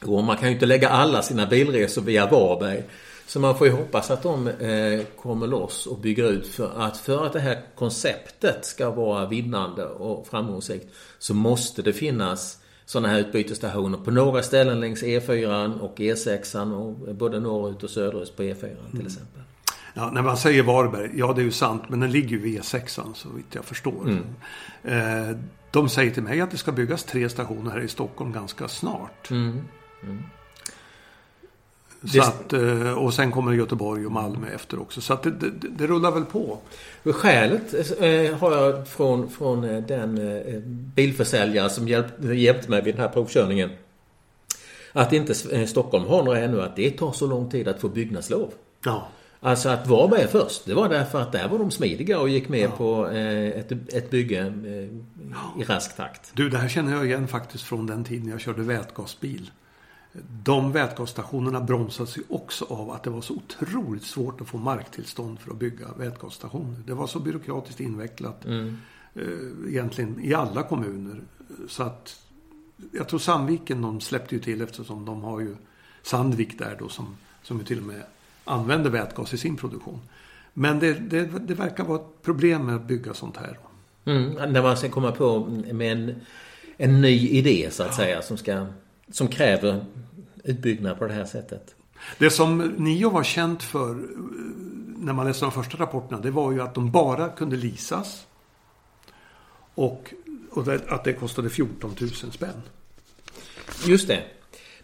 Och 0.06 0.24
man 0.24 0.38
kan 0.38 0.48
ju 0.48 0.54
inte 0.54 0.66
lägga 0.66 0.90
alla 0.90 1.22
sina 1.22 1.46
bilresor 1.46 2.02
via 2.02 2.30
Varberg. 2.30 2.84
Så 3.28 3.40
man 3.40 3.58
får 3.58 3.68
ju 3.68 3.74
hoppas 3.74 4.12
att 4.12 4.24
de 4.24 4.48
eh, 4.48 5.06
kommer 5.18 5.48
loss 5.48 5.88
och 5.88 5.98
bygger 5.98 6.32
ut. 6.32 6.48
För 6.48 6.72
att, 6.82 6.98
för 6.98 7.26
att 7.26 7.34
det 7.34 7.40
här 7.40 7.62
konceptet 7.76 8.66
ska 8.66 8.92
vara 8.92 9.28
vinnande 9.28 9.86
och 9.86 10.28
framgångsrikt 10.28 10.88
så 11.20 11.34
måste 11.34 11.82
det 11.82 11.94
finnas 11.94 12.58
sådana 12.86 13.08
här 13.08 13.20
utbytesstationer 13.20 13.98
på 13.98 14.12
några 14.12 14.44
ställen 14.44 14.80
längs 14.80 15.04
E4 15.04 15.80
och 15.80 15.98
E6 15.98 16.74
och 16.74 17.16
både 17.16 17.40
norrut 17.40 17.84
och 17.84 17.90
söderut 17.90 18.36
på 18.36 18.44
E4 18.44 18.76
till 18.92 19.06
exempel. 19.06 19.42
Ja, 19.94 20.12
när 20.12 20.22
man 20.22 20.38
säger 20.38 20.64
Varberg, 20.64 21.12
ja 21.14 21.34
det 21.34 21.42
är 21.42 21.46
ju 21.46 21.52
sant, 21.52 21.84
men 21.88 22.00
den 22.00 22.12
ligger 22.12 22.30
ju 22.30 22.40
vid 22.40 22.62
E6 22.62 23.14
så 23.14 23.30
vitt 23.30 23.56
jag 23.56 23.66
förstår. 23.66 24.18
Eh, 24.84 25.38
de 25.72 25.90
säger 25.90 26.12
till 26.12 26.24
mig 26.24 26.42
att 26.42 26.52
det 26.52 26.58
ska 26.58 26.72
byggas 26.72 27.04
tre 27.04 27.30
stationer 27.30 27.72
här 27.72 27.80
i 27.80 27.88
Stockholm 27.88 28.32
ganska 28.32 28.68
snart. 28.68 29.30
Så 32.06 32.22
att, 32.22 32.54
eh, 32.54 32.94
och 32.94 33.14
sen 33.14 33.32
kommer 33.32 33.52
Göteborg 33.52 34.06
och 34.06 34.12
Malmö 34.12 34.48
efter 34.56 34.82
också. 34.82 35.02
Så 35.02 35.14
att 35.14 35.24
det, 35.24 35.32
det, 35.32 35.68
det 35.78 35.88
rullar 35.88 36.12
väl 36.12 36.26
på. 36.26 36.58
Skälet 37.04 37.74
eh, 37.74 38.38
har 38.38 38.52
jag 38.52 38.88
från, 38.88 39.30
från 39.30 39.64
eh, 39.64 39.84
den 39.84 40.42
bilförsäljare 40.96 41.70
som 41.70 41.88
hjälp, 41.88 42.06
hjälpte 42.20 42.70
mig 42.70 42.82
vid 42.82 42.96
den 42.96 43.02
här 43.02 43.10
provkörningen. 43.10 43.70
Att 44.94 45.14
inte 45.14 45.34
Stockholm 45.68 46.06
har 46.06 46.24
några 46.24 46.40
ännu, 46.40 46.62
att 46.62 46.76
det 46.76 46.92
tar 46.92 47.12
så 47.12 47.28
lång 47.28 47.50
tid 47.50 47.68
att 47.68 47.82
få 47.82 47.90
byggnadslov. 47.90 48.54
Ja. 48.86 49.08
Alltså 49.40 49.70
att 49.70 49.88
Varberg 49.88 50.22
är 50.22 50.28
först, 50.28 50.66
det 50.66 50.74
var 50.74 50.90
därför 50.90 51.22
att 51.22 51.32
där 51.32 51.48
var 51.48 51.60
de 51.60 51.72
smidiga 51.72 52.20
och 52.20 52.30
gick 52.30 52.50
med 52.50 52.78
på 52.78 53.10
eh, 53.10 53.48
ett, 53.48 53.72
ett 53.72 54.10
bygge 54.10 54.54
i 55.60 55.64
rask 55.64 55.96
takt. 55.96 56.32
Du, 56.34 56.50
det 56.50 56.58
här 56.58 56.68
känner 56.68 56.94
jag 56.94 57.06
igen 57.06 57.28
faktiskt 57.28 57.64
från 57.64 57.88
den 57.88 58.04
tiden 58.04 58.30
jag 58.30 58.42
körde 58.42 58.62
vätgasbil. 58.62 59.52
De 60.44 60.72
vätgasstationerna 60.72 61.62
bromsades 61.62 62.18
ju 62.18 62.22
också 62.30 62.66
av 62.66 62.92
att 62.92 63.04
det 63.04 63.10
var 63.10 63.22
så 63.22 63.34
otroligt 63.34 64.04
svårt 64.04 64.42
att 64.42 64.48
få 64.48 64.58
marktillstånd 64.58 65.40
för 65.40 65.52
att 65.52 65.58
bygga 65.58 65.88
vätgasstationer. 65.98 66.76
Det 66.86 66.94
var 66.94 67.08
så 67.08 67.20
byråkratiskt 67.20 67.80
invecklat 67.80 68.46
Mm. 68.46 68.78
eh, 69.16 69.70
egentligen 69.70 70.20
i 70.24 70.34
alla 70.34 70.64
kommuner. 70.64 71.22
Så 71.68 71.84
att 71.84 72.20
jag 72.92 73.08
tror 73.08 73.20
Sandviken 73.20 73.82
de 73.82 74.02
släppte 74.02 74.36
ju 74.36 74.42
till 74.42 74.62
eftersom 74.62 75.06
de 75.06 75.22
har 75.22 75.40
ju 75.40 75.56
Sandvik 76.04 76.60
där 76.60 76.76
då 76.80 76.90
som, 76.90 77.18
som 77.44 77.58
ju 77.60 77.64
till 77.64 77.80
och 77.80 77.86
med 77.86 78.04
använder 78.46 78.90
vätgas 78.90 79.34
i 79.34 79.38
sin 79.38 79.58
produktion. 79.58 80.00
Men 80.54 80.80
det, 80.80 80.94
det, 80.94 81.26
det 81.40 81.54
verkar 81.54 81.84
vara 81.84 82.00
ett 82.00 82.22
problem 82.22 82.66
med 82.66 82.76
att 82.76 82.88
bygga 82.88 83.14
sånt 83.14 83.38
här. 83.38 83.60
Mm, 84.06 84.54
när 84.54 84.62
man 84.62 84.78
ska 84.78 84.90
komma 84.90 85.12
på 85.12 85.46
med 85.74 85.92
en, 85.92 86.16
en 86.78 87.02
ny 87.02 87.30
idé 87.30 87.70
så 87.72 87.84
att 87.84 87.96
säga 87.96 88.22
som, 88.22 88.38
ska, 88.38 88.68
som 89.12 89.28
kräver 89.28 89.86
utbyggnad 90.44 91.00
på 91.00 91.08
det 91.08 91.14
här 91.14 91.26
sättet. 91.26 91.76
Det 92.18 92.30
som 92.30 92.58
Nio 92.58 93.10
var 93.10 93.24
känt 93.24 93.64
för 93.64 93.90
eh, 93.90 93.96
när 94.98 95.14
man 95.14 95.26
läste 95.28 95.46
de 95.46 95.52
första 95.52 95.78
rapporterna 95.78 96.22
det 96.22 96.32
var 96.32 96.52
ju 96.52 96.62
att 96.62 96.76
de 96.76 96.92
bara 96.92 97.30
kunde 97.30 97.56
leasas. 97.56 98.26
Och, 99.76 100.14
och 100.52 100.64
det, 100.64 100.82
att 100.90 101.04
det 101.04 101.14
kostade 101.14 101.50
14 101.50 101.96
000 102.00 102.10
spänn. 102.12 102.62
Just 103.86 104.08
det. 104.08 104.24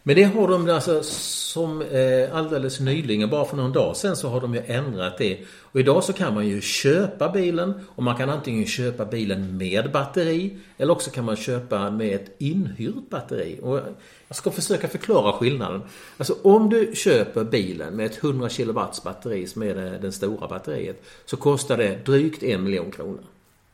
Men 0.09 0.15
det 0.15 0.23
har 0.23 0.47
de 0.47 0.69
alltså 0.69 1.03
som 1.03 1.81
eh, 1.81 2.35
alldeles 2.35 2.79
nyligen, 2.79 3.29
bara 3.29 3.45
för 3.45 3.57
någon 3.57 3.71
dag 3.71 3.97
sedan, 3.97 4.15
så 4.15 4.29
har 4.29 4.41
de 4.41 4.53
ju 4.55 4.61
ändrat 4.65 5.17
det. 5.17 5.39
Och 5.61 5.79
idag 5.79 6.03
så 6.03 6.13
kan 6.13 6.33
man 6.33 6.47
ju 6.47 6.61
köpa 6.61 7.29
bilen 7.29 7.73
och 7.87 8.03
man 8.03 8.17
kan 8.17 8.29
antingen 8.29 8.65
köpa 8.65 9.05
bilen 9.05 9.57
med 9.57 9.91
batteri 9.91 10.57
eller 10.77 10.93
också 10.93 11.11
kan 11.11 11.25
man 11.25 11.35
köpa 11.35 11.91
med 11.91 12.15
ett 12.15 12.35
inhyrt 12.37 13.09
batteri. 13.09 13.59
Och 13.61 13.79
jag 14.27 14.35
ska 14.35 14.51
försöka 14.51 14.87
förklara 14.87 15.33
skillnaden. 15.33 15.81
Alltså 16.17 16.35
om 16.41 16.69
du 16.69 16.91
köper 16.95 17.43
bilen 17.43 17.95
med 17.95 18.05
ett 18.05 18.23
100 18.23 18.49
kW 18.49 18.73
batteri 19.03 19.47
som 19.47 19.63
är 19.63 19.75
det, 19.75 19.97
den 19.97 20.11
stora 20.11 20.47
batteriet 20.47 21.03
så 21.25 21.37
kostar 21.37 21.77
det 21.77 22.05
drygt 22.05 22.43
en 22.43 22.63
miljon 22.63 22.91
kronor. 22.91 23.23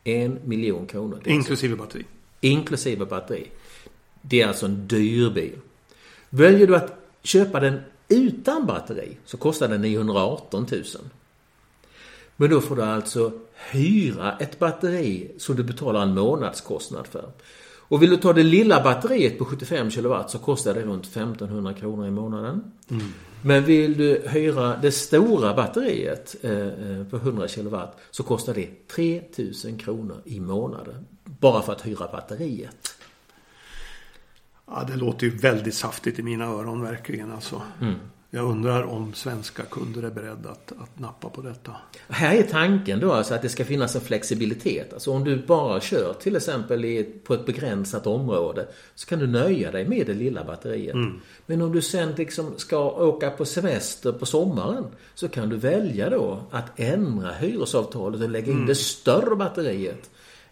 En 0.03 0.39
miljon 0.43 0.87
kronor. 0.87 1.19
Är 1.25 1.31
Inklusive 1.31 1.75
batteri. 1.75 2.05
inklusive 2.41 3.05
batteri. 3.05 3.47
Det 4.21 4.41
är 4.41 4.47
alltså 4.47 4.65
en 4.65 4.87
dyr 4.87 5.29
bil. 5.29 5.55
Väljer 6.35 6.67
du 6.67 6.75
att 6.75 6.93
köpa 7.23 7.59
den 7.59 7.79
utan 8.07 8.65
batteri 8.65 9.17
så 9.25 9.37
kostar 9.37 9.67
den 9.67 9.81
918 9.81 10.67
000. 10.71 10.83
Men 12.35 12.49
då 12.49 12.61
får 12.61 12.75
du 12.75 12.83
alltså 12.83 13.31
hyra 13.71 14.37
ett 14.39 14.59
batteri 14.59 15.31
som 15.37 15.55
du 15.55 15.63
betalar 15.63 16.01
en 16.01 16.13
månadskostnad 16.13 17.07
för. 17.07 17.29
Och 17.87 18.01
vill 18.01 18.09
du 18.09 18.17
ta 18.17 18.33
det 18.33 18.43
lilla 18.43 18.83
batteriet 18.83 19.37
på 19.37 19.45
75 19.45 19.91
kW 19.91 20.15
så 20.27 20.39
kostar 20.39 20.73
det 20.73 20.81
runt 20.81 21.05
1500 21.05 21.73
kronor 21.73 22.07
i 22.07 22.11
månaden. 22.11 22.71
Men 23.41 23.63
vill 23.63 23.97
du 23.97 24.21
hyra 24.27 24.77
det 24.81 24.91
stora 24.91 25.53
batteriet 25.53 26.35
eh, 26.41 26.51
eh, 26.51 27.07
på 27.09 27.15
100 27.17 27.47
kW 27.47 27.77
så 28.11 28.23
kostar 28.23 28.53
det 28.53 28.87
3000 28.87 29.77
kronor 29.77 30.21
i 30.25 30.39
månaden. 30.39 31.05
Bara 31.23 31.61
för 31.61 31.73
att 31.73 31.85
hyra 31.85 32.07
batteriet. 32.11 32.95
Ja, 34.67 34.85
det 34.87 34.95
låter 34.95 35.27
ju 35.27 35.37
väldigt 35.37 35.75
saftigt 35.75 36.19
i 36.19 36.23
mina 36.23 36.45
öron 36.45 36.81
verkligen 36.81 37.31
alltså. 37.31 37.61
Jag 38.29 38.45
undrar 38.45 38.83
om 38.83 39.13
svenska 39.13 39.63
kunder 39.63 40.03
är 40.03 40.09
beredda 40.11 40.49
att, 40.49 40.71
att 40.71 40.99
nappa 40.99 41.29
på 41.29 41.41
detta. 41.41 41.71
Här 42.09 42.35
är 42.35 42.43
tanken 42.43 42.99
då 42.99 43.13
alltså 43.13 43.33
att 43.33 43.41
det 43.41 43.49
ska 43.49 43.65
finnas 43.65 43.95
en 43.95 44.01
flexibilitet. 44.01 44.93
Alltså 44.93 45.11
om 45.11 45.23
du 45.23 45.45
bara 45.45 45.81
kör 45.81 46.13
till 46.13 46.35
exempel 46.35 46.85
i, 46.85 47.03
på 47.03 47.33
ett 47.33 47.45
begränsat 47.45 48.07
område 48.07 48.67
så 48.95 49.07
kan 49.07 49.19
du 49.19 49.27
nöja 49.27 49.71
dig 49.71 49.87
med 49.87 50.07
det 50.07 50.13
lilla 50.13 50.43
batteriet. 50.43 50.95
Men 51.45 51.61
om 51.61 51.71
du 51.71 51.81
sen 51.81 52.11
liksom 52.17 52.53
ska 52.57 52.91
åka 52.91 53.29
på 53.29 53.45
semester 53.45 54.11
på 54.11 54.25
sommaren 54.25 54.85
så 55.15 55.27
kan 55.27 55.49
du 55.49 55.57
välja 55.57 56.09
då 56.09 56.39
att 56.51 56.79
ändra 56.79 57.31
hyresavtalet 57.31 58.21
och 58.21 58.29
lägga 58.29 58.51
in 58.51 58.65
det 58.65 58.75
större 58.75 59.35
batteriet. 59.35 60.09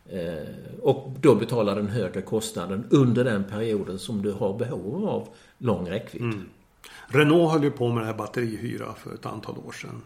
Eh, 0.10 0.80
och 0.82 1.16
då 1.22 1.36
betala 1.36 1.76
den 1.76 1.88
högre 1.88 2.22
kostnaden 2.22 2.88
under 2.90 3.24
den 3.24 3.44
perioden 3.44 4.00
som 4.00 4.22
du 4.22 4.32
har 4.32 4.58
behov 4.58 5.10
av 5.10 5.28
lång 5.58 5.90
räckvidd. 5.90 6.34
Renault 7.08 7.52
höll 7.52 7.64
ju 7.64 7.72
på 7.72 7.90
med 7.90 8.04
det 8.04 8.08
här 8.08 8.14
batterihyra 8.14 8.94
för 8.94 9.14
ett 9.14 9.26
antal 9.26 9.58
år 9.58 9.72
sedan. 9.72 10.02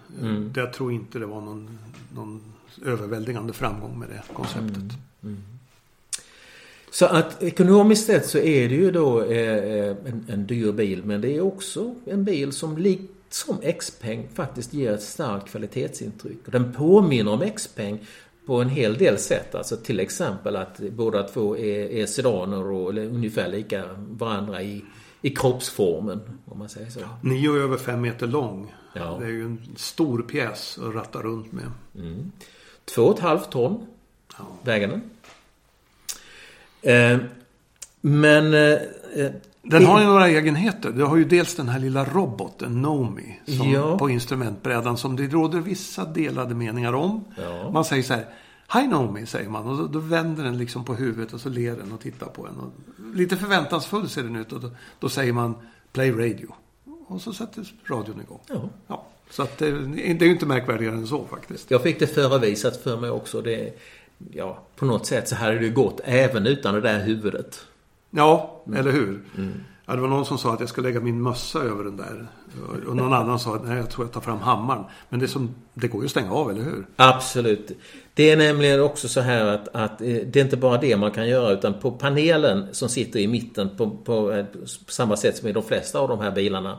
Jag 0.55 0.73
tror 0.73 0.91
inte 0.91 1.19
det 1.19 1.25
var 1.25 1.41
någon, 1.41 1.79
någon 2.15 2.41
överväldigande 2.85 3.53
framgång 3.53 3.99
med 3.99 4.09
det 4.09 4.23
konceptet. 4.33 4.97
Så 6.91 7.05
att 7.05 7.43
ekonomiskt 7.43 8.05
sett 8.05 8.25
så 8.25 8.37
är 8.37 8.69
det 8.69 8.75
ju 8.75 8.91
då 8.91 9.23
eh, 9.23 9.87
en, 9.89 10.25
en 10.29 10.47
dyr 10.47 10.71
bil 10.71 11.03
men 11.05 11.21
det 11.21 11.37
är 11.37 11.41
också 11.41 11.95
en 12.05 12.23
bil 12.23 12.51
som 12.51 12.77
likt 12.77 13.11
som 13.29 13.57
Xpeng 13.79 14.27
faktiskt 14.33 14.73
ger 14.73 14.91
ett 14.91 15.03
starkt 15.03 15.49
kvalitetsintryck. 15.49 16.45
Och 16.45 16.51
den 16.51 16.73
påminner 16.73 17.31
om 17.31 17.51
Xpeng 17.55 17.99
på 18.47 18.61
en 18.61 18.69
hel 18.69 18.97
del 18.97 19.17
sätt. 19.17 19.55
Alltså 19.55 19.77
till 19.77 19.99
exempel 19.99 20.55
att 20.55 20.79
båda 20.79 21.23
två 21.23 21.57
är, 21.57 21.91
är 21.91 22.05
sedaner 22.05 22.71
och 22.71 22.93
ungefär 22.93 23.47
lika 23.47 23.85
varandra 24.09 24.61
i, 24.61 24.83
i 25.21 25.29
kroppsformen. 25.29 26.21
Om 26.45 26.59
man 26.59 26.69
säger 26.69 26.89
så. 26.89 26.99
Nio 27.21 27.55
är 27.55 27.59
över 27.59 27.77
fem 27.77 28.01
meter 28.01 28.27
lång. 28.27 28.73
Ja. 28.93 29.17
Det 29.19 29.25
är 29.25 29.29
ju 29.29 29.45
en 29.45 29.75
stor 29.75 30.21
pjäs 30.21 30.79
att 30.83 30.95
ratta 30.95 31.21
runt 31.21 31.51
med. 31.51 31.71
Två 32.85 33.01
och 33.01 33.15
ett 33.15 33.23
halvt 33.23 33.51
ton 33.51 33.87
väger 34.63 34.87
den. 34.87 35.01
Eh, 36.81 37.19
men... 38.01 38.53
Eh, 38.53 39.31
Den 39.69 39.85
har 39.85 39.99
ju 39.99 40.05
några 40.05 40.27
egenheter. 40.27 40.91
Du 40.91 41.03
har 41.03 41.17
ju 41.17 41.25
dels 41.25 41.55
den 41.55 41.69
här 41.69 41.79
lilla 41.79 42.05
roboten 42.05 42.81
Nomi 42.81 43.39
som 43.45 43.71
Ja. 43.71 43.97
på 43.97 44.09
instrumentbrädan 44.09 44.97
som 44.97 45.15
det 45.15 45.27
råder 45.27 45.59
vissa 45.59 46.05
delade 46.05 46.55
meningar 46.55 46.93
om. 46.93 47.25
Ja. 47.37 47.71
Man 47.71 47.85
säger 47.85 48.03
så 48.03 48.13
här. 48.13 48.25
Hi 48.73 48.87
Naomi, 48.87 49.25
säger 49.25 49.49
man. 49.49 49.67
Och 49.67 49.77
då, 49.77 49.87
då, 49.87 49.99
vänder 49.99 50.43
den 50.43 50.57
liksom 50.57 50.85
på 50.85 50.93
huvudet 50.93 51.33
och 51.33 51.41
så 51.41 51.49
ler 51.49 51.75
den 51.75 51.91
och 51.91 51.99
tittar 51.99 52.27
på 52.27 52.47
en. 52.47 52.59
Och 52.59 52.71
lite 53.15 53.37
förväntansfull 53.37 54.09
ser 54.09 54.23
den 54.23 54.35
ut 54.35 54.51
och 54.53 54.61
då, 54.61 54.69
då 54.99 55.09
säger 55.09 55.33
man 55.33 55.55
Play 55.91 56.11
Radio. 56.11 56.47
Och 57.07 57.21
så 57.21 57.33
sätter 57.33 57.73
radion 57.89 58.21
igång. 58.21 58.39
Ja. 58.47 58.69
ja. 58.87 59.05
Så 59.29 59.43
att 59.43 59.57
det, 59.57 59.71
det 59.71 60.21
är 60.21 60.25
ju 60.25 60.31
inte 60.31 60.45
märkvärdigare 60.45 60.95
än 60.95 61.07
så 61.07 61.25
faktiskt. 61.25 61.71
Jag 61.71 61.83
fick 61.83 61.99
det 61.99 62.07
förevisat 62.07 62.77
för 62.77 62.97
mig 62.97 63.09
också. 63.09 63.41
Det, 63.41 63.79
ja, 64.31 64.59
på 64.75 64.85
något 64.85 65.05
sätt 65.05 65.29
så 65.29 65.35
hade 65.35 65.59
det 65.59 65.69
gått 65.69 66.01
även 66.03 66.47
utan 66.47 66.73
det 66.73 66.81
där 66.81 67.03
huvudet. 67.03 67.65
Ja, 68.17 68.63
mm. 68.67 68.79
eller 68.79 68.91
hur? 68.91 69.23
Mm. 69.37 69.63
Ja, 69.85 69.95
det 69.95 70.01
var 70.01 70.07
någon 70.07 70.25
som 70.25 70.37
sa 70.37 70.53
att 70.53 70.59
jag 70.59 70.69
ska 70.69 70.81
lägga 70.81 70.99
min 70.99 71.21
mössa 71.21 71.59
över 71.59 71.83
den 71.83 71.97
där. 71.97 72.27
Och 72.87 72.95
någon 72.95 73.13
annan 73.13 73.39
sa 73.39 73.55
att 73.55 73.67
nej, 73.67 73.77
jag 73.77 73.89
tror 73.89 74.05
jag 74.05 74.13
tar 74.13 74.21
fram 74.21 74.39
hammaren. 74.39 74.83
Men 75.09 75.19
det, 75.19 75.27
som, 75.27 75.55
det 75.73 75.87
går 75.87 76.01
ju 76.01 76.05
att 76.05 76.11
stänga 76.11 76.31
av, 76.31 76.51
eller 76.51 76.61
hur? 76.61 76.85
Absolut. 76.95 77.71
Det 78.13 78.29
är 78.31 78.37
nämligen 78.37 78.81
också 78.81 79.07
så 79.07 79.21
här 79.21 79.45
att, 79.45 79.67
att 79.67 80.01
eh, 80.01 80.07
det 80.07 80.35
är 80.35 80.43
inte 80.43 80.57
bara 80.57 80.77
det 80.77 80.97
man 80.97 81.11
kan 81.11 81.27
göra 81.27 81.51
utan 81.51 81.79
på 81.79 81.91
panelen 81.91 82.67
som 82.71 82.89
sitter 82.89 83.19
i 83.19 83.27
mitten 83.27 83.69
på, 83.77 83.89
på, 83.89 83.97
på 83.97 84.31
eh, 84.31 84.45
samma 84.87 85.17
sätt 85.17 85.37
som 85.37 85.47
i 85.47 85.51
de 85.51 85.63
flesta 85.63 85.99
av 85.99 86.09
de 86.09 86.19
här 86.19 86.31
bilarna. 86.31 86.77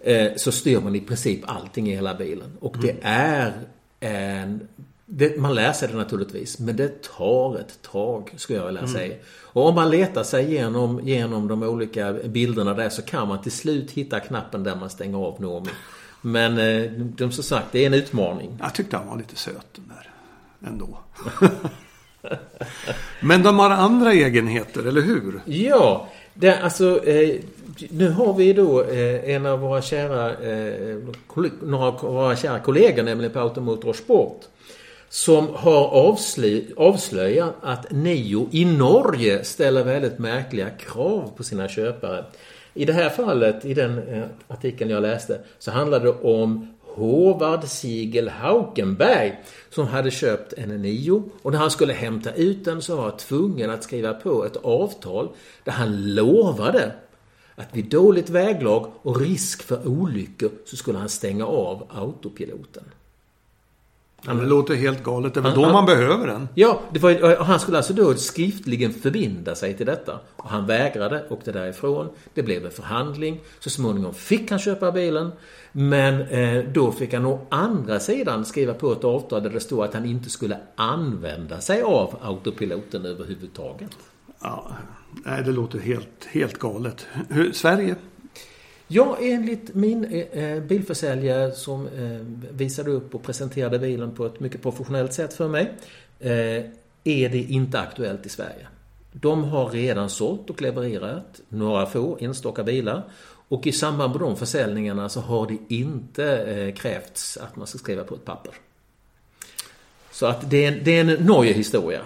Eh, 0.00 0.28
så 0.36 0.52
styr 0.52 0.80
man 0.80 0.94
i 0.94 1.00
princip 1.00 1.40
allting 1.46 1.88
i 1.88 1.94
hela 1.94 2.14
bilen. 2.14 2.56
Och 2.60 2.76
det 2.82 2.90
mm. 2.90 3.02
är 3.02 3.52
en 4.00 4.68
det, 5.10 5.38
man 5.38 5.54
lär 5.54 5.72
sig 5.72 5.88
det 5.88 5.96
naturligtvis, 5.96 6.58
men 6.58 6.76
det 6.76 7.02
tar 7.02 7.58
ett 7.58 7.82
tag 7.82 8.34
skulle 8.36 8.58
jag 8.58 8.66
vilja 8.66 8.80
mm. 8.80 8.92
säga. 8.92 9.14
Och 9.42 9.66
om 9.66 9.74
man 9.74 9.90
letar 9.90 10.22
sig 10.22 10.52
genom, 10.54 11.00
genom 11.08 11.48
de 11.48 11.62
olika 11.62 12.12
bilderna 12.12 12.74
där 12.74 12.88
så 12.88 13.02
kan 13.02 13.28
man 13.28 13.42
till 13.42 13.52
slut 13.52 13.90
hitta 13.90 14.20
knappen 14.20 14.62
där 14.62 14.76
man 14.76 14.90
stänger 14.90 15.18
av 15.18 15.40
Noomi. 15.40 15.70
Men 16.20 16.58
eh, 16.58 16.90
de, 16.92 17.32
som 17.32 17.44
sagt, 17.44 17.66
det 17.72 17.82
är 17.82 17.86
en 17.86 17.94
utmaning. 17.94 18.58
Jag 18.60 18.74
tyckte 18.74 18.96
han 18.96 19.06
var 19.06 19.16
lite 19.16 19.36
söt 19.36 19.66
den 19.74 19.88
där. 19.88 20.10
Ändå. 20.68 20.98
men 23.20 23.42
de 23.42 23.58
har 23.58 23.70
andra 23.70 24.12
egenheter, 24.12 24.86
eller 24.86 25.02
hur? 25.02 25.40
Ja, 25.44 26.08
det, 26.34 26.58
alltså 26.58 27.04
eh, 27.06 27.40
nu 27.90 28.10
har 28.10 28.34
vi 28.34 28.52
då 28.52 28.82
eh, 28.82 29.30
en 29.34 29.46
av 29.46 29.60
våra 29.60 29.82
kära, 29.82 30.30
eh, 30.30 30.96
några 31.62 31.86
av 31.86 32.00
våra 32.00 32.36
kära 32.36 32.58
kollegor, 32.58 33.02
nämligen 33.02 33.32
på 33.32 33.40
Automotor 33.40 33.92
Sport 33.92 34.44
som 35.08 35.48
har 35.54 35.86
avslöjat 36.76 37.54
att 37.62 37.90
Nio 37.90 38.48
i 38.52 38.64
Norge 38.64 39.44
ställer 39.44 39.84
väldigt 39.84 40.18
märkliga 40.18 40.70
krav 40.70 41.32
på 41.36 41.44
sina 41.44 41.68
köpare. 41.68 42.24
I 42.74 42.84
det 42.84 42.92
här 42.92 43.10
fallet, 43.10 43.64
i 43.64 43.74
den 43.74 43.98
eh, 43.98 44.24
artikeln 44.48 44.90
jag 44.90 45.02
läste, 45.02 45.40
så 45.58 45.70
handlade 45.70 46.04
det 46.04 46.12
om 46.12 46.74
Håvard 46.82 47.64
Sigel 47.64 48.28
Haukenberg 48.28 49.42
som 49.70 49.86
hade 49.86 50.10
köpt 50.10 50.52
en 50.52 50.82
Nio 50.82 51.22
och 51.42 51.52
när 51.52 51.58
han 51.58 51.70
skulle 51.70 51.92
hämta 51.92 52.32
ut 52.32 52.64
den 52.64 52.82
så 52.82 52.96
var 52.96 53.02
han 53.02 53.16
tvungen 53.16 53.70
att 53.70 53.84
skriva 53.84 54.14
på 54.14 54.44
ett 54.44 54.56
avtal 54.56 55.28
där 55.64 55.72
han 55.72 56.14
lovade 56.14 56.92
att 57.54 57.76
vid 57.76 57.84
dåligt 57.84 58.30
väglag 58.30 58.92
och 59.02 59.20
risk 59.20 59.62
för 59.62 59.88
olyckor 59.88 60.50
så 60.64 60.76
skulle 60.76 60.98
han 60.98 61.08
stänga 61.08 61.46
av 61.46 61.86
autopiloten. 61.88 62.84
Ja, 64.26 64.34
det 64.34 64.46
låter 64.46 64.74
helt 64.74 65.02
galet. 65.02 65.34
Det 65.34 65.40
är 65.40 65.42
väl 65.42 65.54
då 65.54 65.72
man 65.72 65.86
behöver 65.86 66.26
den? 66.26 66.48
Ja, 66.54 66.80
var, 66.90 67.44
han 67.44 67.60
skulle 67.60 67.76
alltså 67.76 67.92
då 67.92 68.14
skriftligen 68.14 68.92
förbinda 68.92 69.54
sig 69.54 69.76
till 69.76 69.86
detta. 69.86 70.18
Och 70.36 70.48
han 70.48 70.66
vägrade, 70.66 71.24
åkte 71.28 71.52
därifrån. 71.52 72.08
Det 72.34 72.42
blev 72.42 72.64
en 72.64 72.70
förhandling. 72.70 73.40
Så 73.58 73.70
småningom 73.70 74.14
fick 74.14 74.50
han 74.50 74.58
köpa 74.58 74.92
bilen. 74.92 75.30
Men 75.72 76.20
eh, 76.20 76.64
då 76.64 76.92
fick 76.92 77.14
han 77.14 77.26
å 77.26 77.46
andra 77.48 78.00
sidan 78.00 78.44
skriva 78.44 78.74
på 78.74 78.92
ett 78.92 79.04
avtal 79.04 79.42
där 79.42 79.50
det 79.50 79.60
stod 79.60 79.84
att 79.84 79.94
han 79.94 80.04
inte 80.04 80.30
skulle 80.30 80.58
använda 80.74 81.60
sig 81.60 81.82
av 81.82 82.18
autopiloten 82.22 83.06
överhuvudtaget. 83.06 83.90
Ja, 84.40 84.70
nej, 85.24 85.42
det 85.44 85.52
låter 85.52 85.78
helt, 85.78 86.24
helt 86.30 86.58
galet. 86.58 87.06
Hur, 87.28 87.52
Sverige? 87.52 87.96
Ja, 88.90 89.18
enligt 89.20 89.74
min 89.74 90.04
eh, 90.04 90.44
eh, 90.44 90.62
bilförsäljare 90.62 91.52
som 91.52 91.86
eh, 91.86 92.20
visade 92.50 92.90
upp 92.90 93.14
och 93.14 93.22
presenterade 93.22 93.78
bilen 93.78 94.14
på 94.14 94.26
ett 94.26 94.40
mycket 94.40 94.62
professionellt 94.62 95.12
sätt 95.12 95.34
för 95.34 95.48
mig 95.48 95.72
eh, 96.20 96.64
är 97.04 97.28
det 97.28 97.38
inte 97.38 97.80
aktuellt 97.80 98.26
i 98.26 98.28
Sverige. 98.28 98.66
De 99.12 99.44
har 99.44 99.68
redan 99.68 100.10
sålt 100.10 100.50
och 100.50 100.62
levererat 100.62 101.40
några 101.48 101.86
få 101.86 102.18
enstaka 102.20 102.64
bilar 102.64 103.02
och 103.48 103.66
i 103.66 103.72
samband 103.72 104.12
med 104.12 104.20
de 104.20 104.36
försäljningarna 104.36 105.08
så 105.08 105.20
har 105.20 105.46
det 105.46 105.74
inte 105.74 106.36
eh, 106.36 106.74
krävts 106.74 107.36
att 107.36 107.56
man 107.56 107.66
ska 107.66 107.78
skriva 107.78 108.04
på 108.04 108.14
ett 108.14 108.24
papper. 108.24 108.52
Så 110.10 110.26
att 110.26 110.50
det 110.50 110.64
är, 110.64 110.80
det 110.84 110.98
är 110.98 111.00
en 111.00 111.26
Norge-historia. 111.26 112.00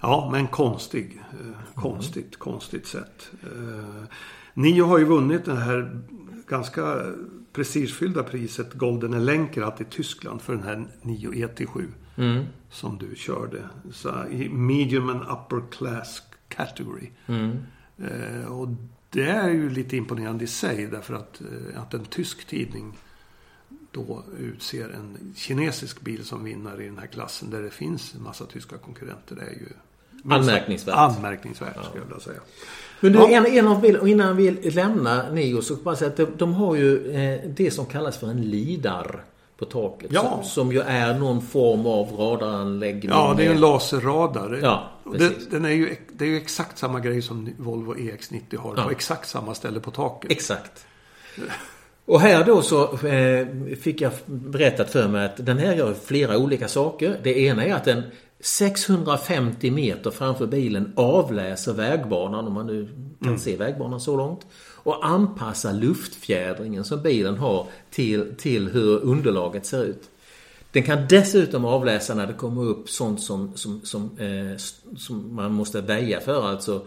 Ja, 0.00 0.28
men 0.32 0.48
konstig. 0.48 1.22
Eh, 1.30 1.80
konstigt, 1.80 2.16
mm. 2.16 2.38
konstigt 2.38 2.86
sätt. 2.86 3.30
Eh, 3.42 4.04
Nio 4.58 4.82
har 4.82 4.98
ju 4.98 5.04
vunnit 5.04 5.44
det 5.44 5.54
här 5.54 6.00
ganska 6.46 7.12
prestigefyllda 7.52 8.22
priset 8.22 8.74
Golden 8.74 9.14
Elenkerat 9.14 9.80
i 9.80 9.84
Tyskland 9.84 10.42
för 10.42 10.54
den 10.54 10.62
här 10.62 10.86
Nio 11.02 11.30
ET7. 11.30 11.86
Mm. 12.16 12.44
Som 12.70 12.98
du 12.98 13.16
körde. 13.16 13.68
Så 13.92 14.26
I 14.30 14.48
medium 14.48 15.08
and 15.08 15.22
upper 15.22 15.70
class 15.70 16.22
category. 16.48 17.10
Mm. 17.26 17.56
Eh, 17.98 18.52
och 18.52 18.68
det 19.10 19.28
är 19.28 19.50
ju 19.50 19.70
lite 19.70 19.96
imponerande 19.96 20.44
i 20.44 20.46
sig 20.46 20.86
därför 20.86 21.14
att, 21.14 21.40
eh, 21.40 21.82
att 21.82 21.94
en 21.94 22.04
tysk 22.04 22.46
tidning 22.46 22.98
då 23.90 24.24
utser 24.38 24.90
en 24.90 25.34
kinesisk 25.36 26.00
bil 26.00 26.24
som 26.24 26.44
vinnare 26.44 26.84
i 26.84 26.86
den 26.86 26.98
här 26.98 27.06
klassen 27.06 27.50
där 27.50 27.62
det 27.62 27.70
finns 27.70 28.14
en 28.14 28.22
massa 28.22 28.46
tyska 28.46 28.78
konkurrenter. 28.78 29.36
Det 29.36 29.42
är 29.42 29.50
ju 29.50 29.68
Anmärkningsvärt. 30.24 30.96
Anmärkningsvärt 30.96 31.72
ja. 31.76 31.82
skulle 31.82 32.04
jag 32.04 32.08
vilja 32.08 32.20
säga. 32.20 32.40
Men 33.00 33.12
du, 33.12 33.18
ja. 33.18 33.28
en, 33.28 33.46
en 33.46 33.68
av 33.68 33.80
bilen, 33.80 34.08
innan 34.08 34.36
vi 34.36 34.50
lämnar 34.50 35.30
Neo 35.30 35.62
så 35.62 35.74
kan 35.74 35.84
man 35.84 35.96
säga 35.96 36.10
att 36.10 36.16
de, 36.16 36.26
de 36.36 36.54
har 36.54 36.76
ju 36.76 37.10
eh, 37.10 37.40
det 37.46 37.70
som 37.70 37.86
kallas 37.86 38.16
för 38.16 38.26
en 38.26 38.42
lidar 38.42 39.24
på 39.58 39.64
taket. 39.64 40.10
Ja. 40.12 40.22
Som, 40.22 40.44
som 40.44 40.72
ju 40.72 40.80
är 40.80 41.14
någon 41.14 41.42
form 41.42 41.86
av 41.86 42.12
radaranläggning. 42.12 43.10
Ja, 43.10 43.34
det 43.36 43.46
är 43.46 43.50
en 43.50 43.60
laserradar. 43.60 44.58
Ja, 44.62 44.90
det, 45.18 45.50
den 45.50 45.64
är 45.64 45.70
ju, 45.70 45.96
det 46.12 46.24
är 46.24 46.28
ju 46.28 46.36
exakt 46.36 46.78
samma 46.78 47.00
grej 47.00 47.22
som 47.22 47.50
Volvo 47.58 47.94
EX90 47.94 48.56
har. 48.56 48.74
Ja. 48.76 48.82
På 48.82 48.90
exakt 48.90 49.28
samma 49.28 49.54
ställe 49.54 49.80
på 49.80 49.90
taket. 49.90 50.30
Exakt. 50.30 50.86
Och 52.04 52.20
här 52.20 52.44
då 52.44 52.62
så 52.62 53.06
eh, 53.06 53.46
fick 53.82 54.00
jag 54.00 54.12
berättat 54.26 54.90
för 54.90 55.08
mig 55.08 55.24
att 55.24 55.46
den 55.46 55.58
här 55.58 55.74
gör 55.74 55.94
flera 56.04 56.38
olika 56.38 56.68
saker. 56.68 57.20
Det 57.22 57.40
ena 57.40 57.64
är 57.64 57.74
att 57.74 57.84
den 57.84 58.02
650 58.40 59.70
meter 59.70 60.10
framför 60.10 60.46
bilen 60.46 60.92
avläser 60.96 61.72
vägbanan, 61.72 62.46
om 62.46 62.52
man 62.52 62.66
nu 62.66 62.88
kan 63.18 63.28
mm. 63.28 63.38
se 63.38 63.56
vägbanan 63.56 64.00
så 64.00 64.16
långt. 64.16 64.46
Och 64.74 65.06
anpassar 65.06 65.72
luftfjädringen 65.72 66.84
som 66.84 67.02
bilen 67.02 67.38
har 67.38 67.66
till, 67.90 68.34
till 68.38 68.68
hur 68.68 69.00
underlaget 69.00 69.66
ser 69.66 69.84
ut. 69.84 70.10
Den 70.72 70.82
kan 70.82 71.06
dessutom 71.08 71.64
avläsa 71.64 72.14
när 72.14 72.26
det 72.26 72.32
kommer 72.32 72.62
upp 72.62 72.90
sånt 72.90 73.20
som, 73.20 73.56
som, 73.56 73.80
som, 73.84 74.18
eh, 74.18 74.56
som 74.96 75.34
man 75.34 75.52
måste 75.52 75.80
väja 75.80 76.20
för. 76.20 76.48
Alltså 76.48 76.86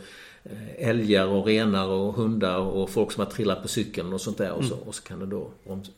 älgar 0.77 1.27
och 1.27 1.45
renar 1.45 1.88
och 1.88 2.13
hundar 2.13 2.58
och 2.58 2.89
folk 2.89 3.12
som 3.12 3.23
har 3.23 3.32
trillat 3.32 3.62
på 3.62 3.67
cykeln 3.67 4.13
och 4.13 4.21
sånt 4.21 4.38
där. 4.38 4.51
Och 4.51 4.65
så, 4.65 4.73
mm. 4.73 4.88
och 4.88 4.95
så 4.95 5.04
kan 5.04 5.19
det 5.19 5.25
då 5.25 5.51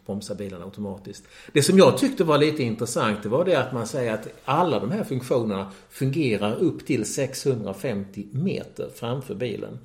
bromsa 0.05 0.35
bilen 0.35 0.61
automatiskt. 0.61 1.23
Det 1.51 1.63
som 1.63 1.77
jag 1.77 1.97
tyckte 1.97 2.23
var 2.23 2.37
lite 2.37 2.63
intressant 2.63 3.23
det 3.23 3.29
var 3.29 3.45
det 3.45 3.55
att 3.55 3.73
man 3.73 3.87
säger 3.87 4.13
att 4.13 4.27
alla 4.45 4.79
de 4.79 4.91
här 4.91 5.03
funktionerna 5.03 5.71
fungerar 5.89 6.55
upp 6.55 6.85
till 6.85 7.05
650 7.05 8.25
meter 8.31 8.89
framför 8.95 9.35
bilen. 9.35 9.79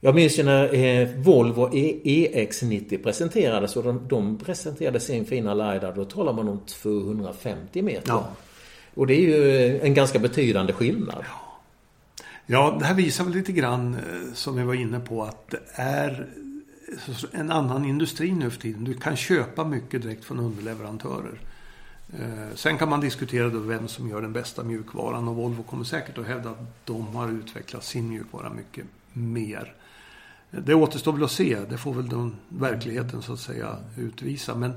Jag 0.00 0.14
minns 0.14 0.38
ju 0.38 0.42
när 0.42 0.74
eh, 0.74 1.08
Volvo 1.16 1.68
EX90 1.68 2.94
e 2.94 2.98
presenterades 2.98 3.76
och 3.76 3.84
de, 3.84 4.08
de 4.08 4.38
presenterade 4.38 5.00
sin 5.00 5.24
fina 5.24 5.54
LiDAR. 5.54 5.92
Då 5.96 6.04
talar 6.04 6.32
man 6.32 6.48
om 6.48 6.60
250 6.66 7.82
meter. 7.82 8.08
Ja. 8.08 8.28
Och 8.94 9.06
det 9.06 9.14
är 9.14 9.20
ju 9.20 9.80
en 9.80 9.94
ganska 9.94 10.18
betydande 10.18 10.72
skillnad. 10.72 11.24
Ja. 11.28 11.49
Ja, 12.52 12.76
det 12.78 12.84
här 12.84 12.94
visar 12.94 13.24
väl 13.24 13.32
lite 13.32 13.52
grann 13.52 13.94
eh, 13.94 14.32
som 14.34 14.56
vi 14.56 14.62
var 14.62 14.74
inne 14.74 15.00
på 15.00 15.24
att 15.24 15.50
det 15.50 15.60
är 15.72 16.28
en 17.32 17.50
annan 17.50 17.84
industri 17.84 18.32
nu 18.32 18.50
för 18.50 18.60
tiden. 18.60 18.84
Du 18.84 18.94
kan 18.94 19.16
köpa 19.16 19.64
mycket 19.64 20.02
direkt 20.02 20.24
från 20.24 20.38
underleverantörer. 20.38 21.40
Eh, 22.18 22.54
sen 22.54 22.78
kan 22.78 22.88
man 22.88 23.00
diskutera 23.00 23.48
då 23.48 23.58
vem 23.58 23.88
som 23.88 24.08
gör 24.08 24.22
den 24.22 24.32
bästa 24.32 24.64
mjukvaran 24.64 25.28
och 25.28 25.36
Volvo 25.36 25.62
kommer 25.62 25.84
säkert 25.84 26.18
att 26.18 26.26
hävda 26.26 26.50
att 26.50 26.86
de 26.86 27.06
har 27.16 27.28
utvecklat 27.28 27.84
sin 27.84 28.08
mjukvara 28.08 28.50
mycket 28.50 28.84
mer. 29.12 29.74
Eh, 30.50 30.60
det 30.60 30.74
återstår 30.74 31.12
väl 31.12 31.24
att 31.24 31.30
se. 31.30 31.60
Det 31.68 31.78
får 31.78 31.94
väl 31.94 32.08
den 32.08 32.36
verkligheten 32.48 33.22
så 33.22 33.32
att 33.32 33.40
säga 33.40 33.76
utvisa. 33.96 34.54
Men 34.54 34.72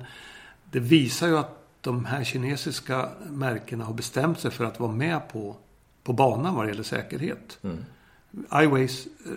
det 0.71 0.79
visar 0.79 1.27
ju 1.27 1.37
att 1.37 1.65
de 1.81 2.05
här 2.05 2.23
kinesiska 2.23 3.09
märkena 3.29 3.85
har 3.85 3.93
bestämt 3.93 4.39
sig 4.39 4.51
för 4.51 4.65
att 4.65 4.79
vara 4.79 4.91
med 4.91 5.29
på 5.31 5.55
på 6.03 6.13
banan 6.13 6.55
vad 6.55 6.65
det 6.65 6.69
gäller 6.69 6.83
säkerhet. 6.83 7.59
Mm. 7.61 7.77
iWays, 8.63 9.07
eh, 9.25 9.31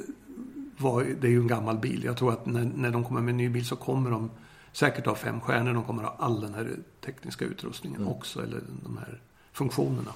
var, 0.78 1.06
det 1.20 1.26
är 1.26 1.30
ju 1.30 1.40
en 1.40 1.46
gammal 1.46 1.76
bil. 1.76 2.04
Jag 2.04 2.16
tror 2.16 2.32
att 2.32 2.46
när, 2.46 2.70
när 2.76 2.90
de 2.90 3.04
kommer 3.04 3.20
med 3.20 3.32
en 3.32 3.36
ny 3.36 3.48
bil 3.48 3.66
så 3.66 3.76
kommer 3.76 4.10
de 4.10 4.30
säkert 4.72 5.06
ha 5.06 5.14
fem 5.14 5.40
stjärnor. 5.40 5.74
De 5.74 5.84
kommer 5.84 6.02
ha 6.02 6.16
all 6.18 6.40
den 6.40 6.54
här 6.54 6.70
tekniska 7.04 7.44
utrustningen 7.44 8.00
mm. 8.00 8.12
också. 8.12 8.42
Eller 8.42 8.60
de 8.82 8.96
här 8.96 9.20
funktionerna. 9.52 10.12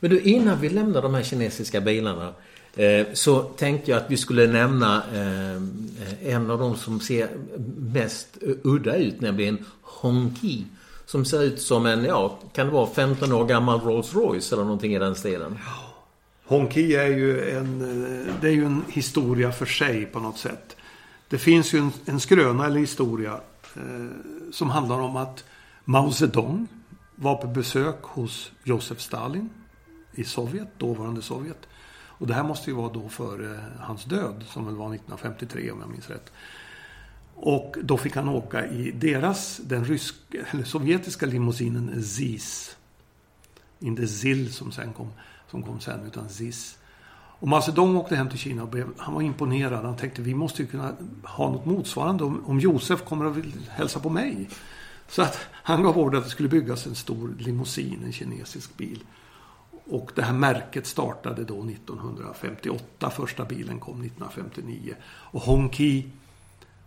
Men 0.00 0.10
du, 0.10 0.20
innan 0.20 0.60
vi 0.60 0.68
lämnar 0.68 1.02
de 1.02 1.14
här 1.14 1.22
kinesiska 1.22 1.80
bilarna 1.80 2.32
eh, 2.76 3.06
så 3.12 3.42
tänkte 3.42 3.90
jag 3.90 4.02
att 4.02 4.10
vi 4.10 4.16
skulle 4.16 4.46
nämna 4.46 5.02
eh, 5.14 5.62
en 6.34 6.50
av 6.50 6.58
de 6.58 6.76
som 6.76 7.00
ser 7.00 7.28
mest 7.76 8.38
udda 8.62 8.96
ut, 8.96 9.20
nämligen 9.20 9.64
Hongqi. 9.82 10.64
Som 11.06 11.24
ser 11.24 11.42
ut 11.42 11.60
som 11.60 11.86
en, 11.86 12.04
ja, 12.04 12.38
kan 12.52 12.66
det 12.66 12.72
vara 12.72 12.86
15 12.86 13.32
år 13.32 13.44
gammal 13.44 13.80
Rolls 13.80 14.14
Royce 14.14 14.52
eller 14.52 14.64
någonting 14.64 14.94
i 14.94 14.98
den 14.98 15.14
stilen? 15.14 15.58
Honki 16.50 16.94
är 16.94 17.06
ju 17.06 17.50
en, 17.50 17.80
eh, 17.80 18.34
det 18.40 18.48
är 18.48 18.52
ju 18.52 18.64
en 18.64 18.84
historia 18.88 19.52
för 19.52 19.66
sig 19.66 20.06
på 20.06 20.20
något 20.20 20.38
sätt. 20.38 20.76
Det 21.28 21.38
finns 21.38 21.74
ju 21.74 21.78
en, 21.78 21.92
en 22.06 22.20
skröna 22.20 22.66
eller 22.66 22.80
historia 22.80 23.40
eh, 23.76 24.06
som 24.52 24.70
handlar 24.70 25.00
om 25.00 25.16
att 25.16 25.44
Mao 25.84 26.12
Zedong 26.12 26.66
var 27.14 27.36
på 27.36 27.46
besök 27.46 28.02
hos 28.02 28.52
Josef 28.64 29.00
Stalin 29.00 29.50
i 30.12 30.24
Sovjet, 30.24 30.78
dåvarande 30.78 31.22
Sovjet. 31.22 31.68
Och 31.92 32.26
det 32.26 32.34
här 32.34 32.44
måste 32.44 32.70
ju 32.70 32.76
vara 32.76 32.92
då 32.92 33.08
före 33.08 33.60
hans 33.80 34.04
död, 34.04 34.44
som 34.48 34.66
väl 34.66 34.76
var 34.76 34.94
1953 34.94 35.70
om 35.70 35.80
jag 35.80 35.90
minns 35.90 36.10
rätt. 36.10 36.32
Och 37.34 37.76
då 37.82 37.96
fick 37.96 38.16
han 38.16 38.28
åka 38.28 38.66
i 38.66 38.90
deras, 38.90 39.56
den 39.56 39.84
rysk, 39.84 40.14
eller 40.50 40.64
sovjetiska 40.64 41.26
limousinen 41.26 42.02
ZIS. 42.02 42.76
Inte 43.78 44.06
ZIL 44.06 44.52
som 44.52 44.72
sen 44.72 44.92
kom, 44.92 45.12
som 45.50 45.62
kom 45.62 45.80
sen, 45.80 46.06
utan 46.06 46.28
ZIS. 46.28 46.78
Och 47.40 47.48
Mao 47.48 47.62
Zedong 47.62 47.96
åkte 47.96 48.16
hem 48.16 48.28
till 48.28 48.38
Kina 48.38 48.62
och 48.62 48.68
blev, 48.68 48.88
han 48.96 49.14
var 49.14 49.22
imponerad. 49.22 49.84
Han 49.84 49.96
tänkte 49.96 50.22
vi 50.22 50.34
måste 50.34 50.62
ju 50.62 50.68
kunna 50.68 50.94
ha 51.24 51.50
något 51.50 51.66
motsvarande 51.66 52.24
om, 52.24 52.44
om 52.46 52.60
Josef 52.60 53.04
kommer 53.04 53.24
och 53.24 53.36
vill 53.36 53.52
hälsa 53.70 54.00
på 54.00 54.10
mig. 54.10 54.48
Så 55.08 55.22
att 55.22 55.38
han 55.52 55.82
gav 55.82 55.98
order 55.98 56.18
att 56.18 56.24
det 56.24 56.30
skulle 56.30 56.48
byggas 56.48 56.86
en 56.86 56.94
stor 56.94 57.34
limousin, 57.38 58.02
en 58.04 58.12
kinesisk 58.12 58.76
bil. 58.76 59.04
Och 59.84 60.12
det 60.14 60.22
här 60.22 60.32
märket 60.32 60.86
startade 60.86 61.44
då 61.44 61.64
1958. 61.64 63.10
Första 63.10 63.44
bilen 63.44 63.78
kom 63.78 63.94
1959. 63.94 64.94
Och 65.04 65.40
Hongqi, 65.40 66.06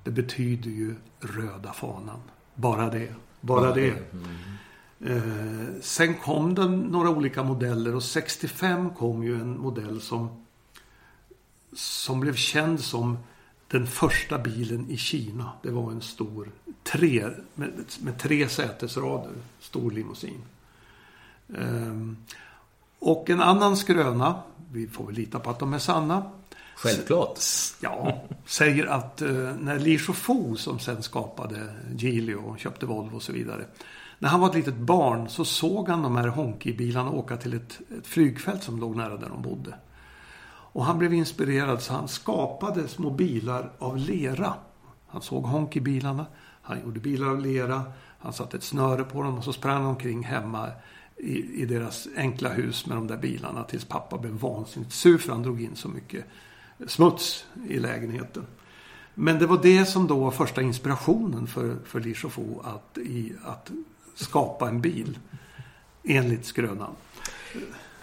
det 0.03 0.11
betyder 0.11 0.71
ju 0.71 0.95
röda 1.19 1.73
fanan. 1.73 2.19
Bara 2.55 2.89
det. 2.89 3.13
Bara 3.41 3.73
det. 3.73 3.93
Eh, 5.05 5.81
sen 5.81 6.13
kom 6.13 6.55
det 6.55 6.67
några 6.67 7.09
olika 7.09 7.43
modeller 7.43 7.95
och 7.95 8.03
65 8.03 8.89
kom 8.89 9.23
ju 9.23 9.35
en 9.35 9.59
modell 9.59 10.01
som 10.01 10.43
som 11.75 12.19
blev 12.19 12.35
känd 12.35 12.79
som 12.79 13.17
den 13.67 13.87
första 13.87 14.37
bilen 14.37 14.89
i 14.89 14.97
Kina. 14.97 15.51
Det 15.63 15.71
var 15.71 15.91
en 15.91 16.01
stor 16.01 16.51
tre, 16.83 17.29
med, 17.55 17.71
med 18.01 18.19
tre 18.19 18.49
sätesrader, 18.49 19.31
stor 19.59 19.91
limousin. 19.91 20.41
Um, 21.47 22.17
och 22.99 23.29
en 23.29 23.41
annan 23.41 23.77
skröna, 23.77 24.41
vi 24.71 24.87
får 24.87 25.05
väl 25.05 25.15
lita 25.15 25.39
på 25.39 25.49
att 25.49 25.59
de 25.59 25.73
är 25.73 25.79
sanna. 25.79 26.31
Självklart. 26.75 27.39
Ja, 27.79 28.23
säger 28.45 28.85
att 28.85 29.21
uh, 29.21 29.55
när 29.59 29.79
Li 29.79 29.99
Shufu 29.99 30.55
som 30.55 30.79
sen 30.79 31.03
skapade 31.03 31.73
Geely 31.97 32.35
och 32.35 32.59
köpte 32.59 32.85
Volvo 32.85 33.15
och 33.15 33.23
så 33.23 33.31
vidare. 33.31 33.65
När 34.19 34.29
han 34.29 34.39
var 34.39 34.49
ett 34.49 34.55
litet 34.55 34.77
barn 34.77 35.29
så 35.29 35.45
såg 35.45 35.89
han 35.89 36.03
de 36.03 36.15
här 36.15 36.27
Honky-bilarna 36.27 37.11
åka 37.11 37.37
till 37.37 37.53
ett, 37.53 37.81
ett 37.97 38.07
flygfält 38.07 38.63
som 38.63 38.79
låg 38.79 38.95
nära 38.95 39.17
där 39.17 39.29
de 39.29 39.41
bodde. 39.41 39.75
Och 40.73 40.85
han 40.85 40.97
blev 40.97 41.13
inspirerad 41.13 41.81
så 41.81 41.93
han 41.93 42.07
skapade 42.07 42.87
små 42.87 43.09
bilar 43.09 43.71
av 43.79 43.97
lera. 43.97 44.53
Han 45.07 45.21
såg 45.21 45.45
Honky-bilarna, 45.45 46.25
han 46.61 46.81
gjorde 46.81 46.99
bilar 46.99 47.27
av 47.27 47.39
lera, 47.39 47.83
han 48.19 48.33
satte 48.33 48.57
ett 48.57 48.63
snöre 48.63 49.03
på 49.03 49.23
dem 49.23 49.37
och 49.37 49.43
så 49.43 49.53
sprang 49.53 49.75
han 49.75 49.85
omkring 49.85 50.23
hemma 50.23 50.69
i, 51.17 51.61
i 51.61 51.65
deras 51.65 52.07
enkla 52.17 52.49
hus 52.49 52.85
med 52.85 52.97
de 52.97 53.07
där 53.07 53.17
bilarna 53.17 53.63
tills 53.63 53.85
pappa 53.85 54.17
blev 54.17 54.33
vansinnigt 54.33 54.93
sur 54.93 55.17
för 55.17 55.31
han 55.31 55.43
drog 55.43 55.61
in 55.61 55.75
så 55.75 55.89
mycket 55.89 56.25
smuts 56.87 57.45
i 57.69 57.79
lägenheten. 57.79 58.45
Men 59.13 59.39
det 59.39 59.45
var 59.45 59.59
det 59.61 59.85
som 59.85 60.07
då 60.07 60.19
var 60.19 60.31
första 60.31 60.61
inspirationen 60.61 61.47
för, 61.47 61.77
för 61.85 61.99
Li 61.99 62.13
Shufu 62.13 62.59
att, 62.63 62.97
i, 62.97 63.33
att 63.43 63.71
skapa 64.15 64.69
en 64.69 64.81
bil. 64.81 65.17
Enligt 66.03 66.45
skrönan. 66.45 66.95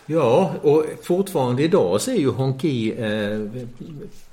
Ja, 0.07 0.55
och 0.63 0.85
fortfarande 1.03 1.63
idag 1.63 2.01
så 2.01 2.11
är 2.11 2.17
ju 2.17 2.31
Honki 2.31 2.93
eh, 2.93 3.63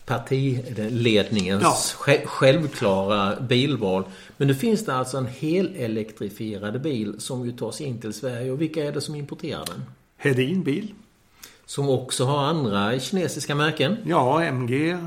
partiledningens 0.05 1.97
ja. 2.07 2.17
självklara 2.25 3.41
bilval. 3.41 4.03
Men 4.37 4.47
nu 4.47 4.55
finns 4.55 4.85
det 4.85 4.93
alltså 4.93 5.17
en 5.17 5.25
helelektrifierad 5.25 6.81
bil 6.81 7.15
som 7.19 7.45
ju 7.45 7.51
tas 7.51 7.81
in 7.81 8.01
till 8.01 8.13
Sverige. 8.13 8.51
Och 8.51 8.61
vilka 8.61 8.83
är 8.83 8.91
det 8.91 9.01
som 9.01 9.15
importerar 9.15 9.65
den? 9.65 9.83
Hedin 10.17 10.63
bil. 10.63 10.93
Som 11.65 11.89
också 11.89 12.25
har 12.25 12.37
andra 12.37 12.99
kinesiska 12.99 13.55
märken? 13.55 13.97
Ja, 14.05 14.43
MG, 14.43 14.89
eh, 14.89 14.99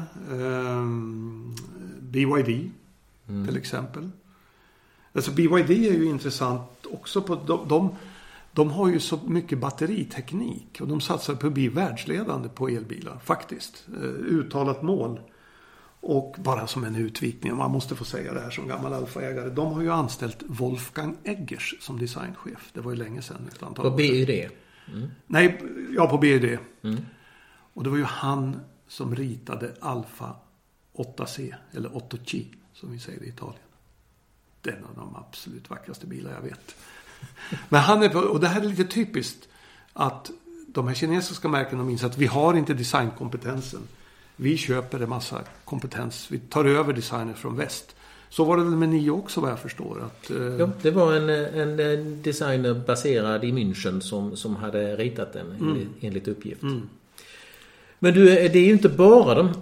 BYD 2.01 2.71
mm. 3.29 3.47
till 3.47 3.57
exempel. 3.57 4.11
Alltså 5.21 5.33
BYD 5.33 5.71
är 5.71 5.99
ju 5.99 6.05
intressant 6.05 6.87
också 6.91 7.23
på 7.23 7.35
de, 7.35 7.69
de 7.69 7.97
de 8.53 8.71
har 8.71 8.89
ju 8.89 9.01
så 9.01 9.21
mycket 9.27 9.59
batteriteknik 9.59 10.79
och 10.81 10.89
de 10.89 11.01
satsar 11.01 11.35
på 11.35 11.47
att 11.47 11.53
bli 11.53 11.69
världsledande 11.69 12.49
på 12.49 12.69
elbilar 12.69 13.19
faktiskt. 13.25 13.87
Eh, 13.97 14.09
uttalat 14.09 14.83
mål. 14.83 15.21
Och 16.01 16.37
bara 16.39 16.67
som 16.67 16.85
en 16.85 16.97
utvikning, 16.97 17.57
man 17.57 17.71
måste 17.71 17.97
få 17.97 18.05
säga 18.05 18.35
det 18.35 18.41
här 18.41 18.51
som 18.51 18.69
gammal 18.69 18.93
alfaägare. 18.93 19.51
De 19.51 19.73
har 19.73 19.83
ju 19.83 19.93
anställt 19.93 20.43
Wolfgang 20.47 21.17
Eggers 21.25 21.75
som 21.81 21.99
designchef. 21.99 22.71
Det 22.73 22.81
var 22.81 22.91
ju 22.91 22.97
länge 22.97 23.23
sedan. 23.23 23.49
Ett 23.55 23.63
antal 23.63 23.91
på 23.91 23.97
BYD? 23.97 24.31
Mm. 24.31 25.09
Nej, 25.27 25.63
ja 25.97 26.07
på 26.07 26.19
BYD. 26.19 26.59
Mm. 26.83 26.97
Och 27.75 27.85
det 27.85 27.91
var 27.91 27.97
ju 27.97 28.05
han 28.05 28.61
som 28.89 29.17
ritade 29.17 29.75
Alfa 29.81 30.37
8C, 30.97 31.55
eller 31.73 31.89
8C 31.89 32.47
som 32.73 32.93
vi 32.93 32.99
säger 32.99 33.23
i 33.23 33.29
Italien. 33.29 33.70
Den 34.63 34.85
av 34.85 34.95
de 34.97 35.17
absolut 35.17 35.71
vackraste 35.71 36.07
bilar 36.07 36.33
jag 36.33 36.43
vet. 36.43 36.77
Men 37.69 37.81
han 37.81 38.03
är, 38.03 38.31
och 38.31 38.41
det 38.41 38.49
här 38.49 38.61
är 38.61 38.65
lite 38.65 38.85
typiskt. 38.85 39.49
Att 39.93 40.31
de 40.67 40.89
här 40.89 40.95
kinesiska 40.95 41.49
märkena 41.49 41.83
minns 41.85 42.05
att 42.05 42.19
vi 42.19 42.27
har 42.27 42.55
inte 42.55 42.75
designkompetensen. 42.75 43.81
Vi 44.37 44.57
köper 44.57 45.01
en 45.01 45.09
massa 45.09 45.41
kompetens. 45.65 46.31
Vi 46.31 46.39
tar 46.39 46.65
över 46.65 46.93
designer 46.93 47.35
från 47.35 47.57
väst. 47.57 47.97
Så 48.29 48.45
var 48.45 48.57
det 48.57 48.63
väl 48.63 48.77
med 48.77 48.89
Nio 48.89 49.11
också 49.11 49.41
vad 49.41 49.51
jag 49.51 49.59
förstår. 49.59 50.03
Att, 50.03 50.31
eh... 50.31 50.37
Ja, 50.37 50.71
det 50.83 50.91
var 50.91 51.15
en, 51.15 51.31
en 51.79 52.23
designer 52.23 52.75
baserad 52.75 53.45
i 53.45 53.53
München 53.53 54.01
som, 54.01 54.37
som 54.37 54.57
hade 54.57 54.97
ritat 54.97 55.33
den 55.33 55.47
mm. 55.47 55.69
enligt, 55.69 55.89
enligt 56.01 56.29
uppgift. 56.29 56.63
Mm. 56.63 56.89
Men 58.03 58.15
du, 58.15 58.25
det 58.25 58.59
är 58.59 58.67
ju 58.67 58.73
inte 58.73 58.89
bara 58.89 59.35
de, 59.35 59.53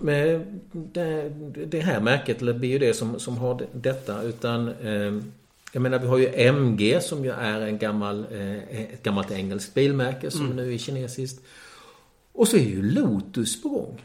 det, 0.73 1.33
det 1.67 1.81
här 1.81 2.01
märket, 2.01 2.43
eller 2.43 2.53
BUD, 2.53 2.97
som, 2.97 3.21
som 3.21 3.37
har 3.37 3.67
detta. 3.73 4.23
Utan 4.23 4.69
eh, 4.69 5.23
jag 5.73 5.83
menar 5.83 5.99
vi 5.99 6.07
har 6.07 6.19
ju 6.19 6.29
MG 6.35 7.01
som 7.03 7.25
ju 7.25 7.31
är 7.31 7.61
en 7.61 7.79
gammal, 7.79 8.27
eh, 8.31 8.81
ett 8.81 9.03
gammalt 9.03 9.31
engelskt 9.31 9.75
bilmärke 9.75 10.31
som 10.31 10.45
mm. 10.45 10.57
nu 10.57 10.75
är 10.75 10.79
kinesiskt. 10.79 11.45
Och 12.33 12.49
så 12.49 12.57
är 12.57 12.61
ju 12.65 12.83
Lotus 12.83 13.63
på 13.63 13.69
gång. 13.69 14.05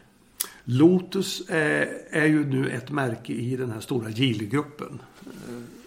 Lotus 0.63 1.43
är, 1.49 1.89
är 2.09 2.25
ju 2.25 2.45
nu 2.45 2.69
ett 2.69 2.91
märke 2.91 3.33
i 3.33 3.55
den 3.55 3.71
här 3.71 3.79
stora 3.79 4.09
Geely-gruppen. 4.09 5.01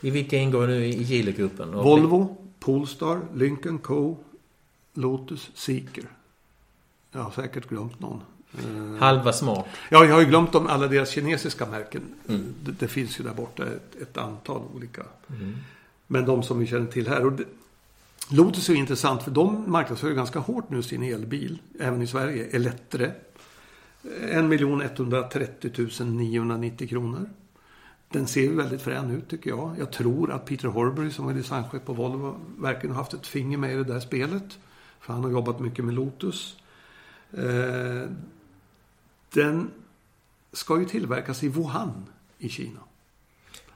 I 0.01 0.11
vilka 0.11 0.37
ingår 0.37 0.67
nu 0.67 0.87
i 0.87 1.03
Geely-gruppen? 1.03 1.73
Volvo, 1.73 2.37
Polestar, 2.59 3.21
Lincoln 3.35 3.79
Co, 3.79 4.17
Lotus, 4.95 5.51
Seeker. 5.55 6.05
Jag 7.13 7.21
har 7.21 7.31
säkert 7.31 7.69
glömt 7.69 8.01
någon. 8.01 8.21
Eh, 8.59 9.01
Halva 9.01 9.33
smart. 9.33 9.67
Ja, 9.91 10.05
jag 10.05 10.15
har 10.15 10.21
ju 10.21 10.27
glömt 10.27 10.55
om 10.55 10.67
alla 10.67 10.87
deras 10.87 11.11
kinesiska 11.11 11.67
märken. 11.67 12.03
Mm. 12.29 12.55
Det, 12.65 12.73
det, 12.73 12.89
finns 12.89 13.21
ju 13.21 13.25
där 13.25 13.35
borta 13.35 13.63
ett, 13.63 14.03
ett 14.03 14.17
antal 14.17 14.63
olika. 14.75 15.03
Mm. 15.31 15.57
Men 16.07 16.25
de 16.25 16.43
som 16.43 16.59
vi 16.59 16.67
känner 16.67 16.87
till 16.87 17.09
här. 17.09 17.27
Och 17.27 17.33
det, 17.33 17.45
Lotus 18.31 18.69
är 18.69 18.75
intressant 18.75 19.23
för 19.23 19.31
de 19.31 19.71
marknadsför 19.71 20.11
ganska 20.11 20.39
hårt 20.39 20.71
nu 20.71 20.83
sin 20.83 21.03
elbil. 21.03 21.59
Även 21.81 22.03
i 22.03 22.07
Sverige. 22.07 22.47
Elettre. 22.47 23.13
1 24.31 24.61
130 24.99 26.05
990 26.05 26.89
kronor. 26.89 27.31
Den 28.09 28.27
ser 28.27 28.41
ju 28.41 28.57
väldigt 28.57 28.83
frän 28.83 29.11
ut 29.11 29.29
tycker 29.29 29.51
jag. 29.51 29.77
Jag 29.79 29.91
tror 29.93 30.33
att 30.33 30.45
Peter 30.45 30.69
Horbury 30.69 31.11
som 31.11 31.29
är 31.29 31.35
designchef 31.35 31.85
på 31.85 31.93
Volvo 31.93 32.41
verkligen 32.59 32.97
har 32.97 33.03
haft 33.03 33.15
ett 33.15 33.27
finger 33.27 33.59
med 33.59 33.73
i 33.73 33.77
det 33.77 33.85
där 33.85 34.01
spelet. 34.01 34.59
För 35.01 35.13
han 35.13 35.25
har 35.25 35.31
jobbat 35.31 35.61
mycket 35.61 35.85
med 35.85 35.95
Lotus. 35.95 36.57
Den 39.35 39.71
ska 40.53 40.79
ju 40.79 40.85
tillverkas 40.85 41.43
i 41.43 41.49
Wuhan 41.49 42.07
i 42.39 42.49
Kina. 42.49 42.81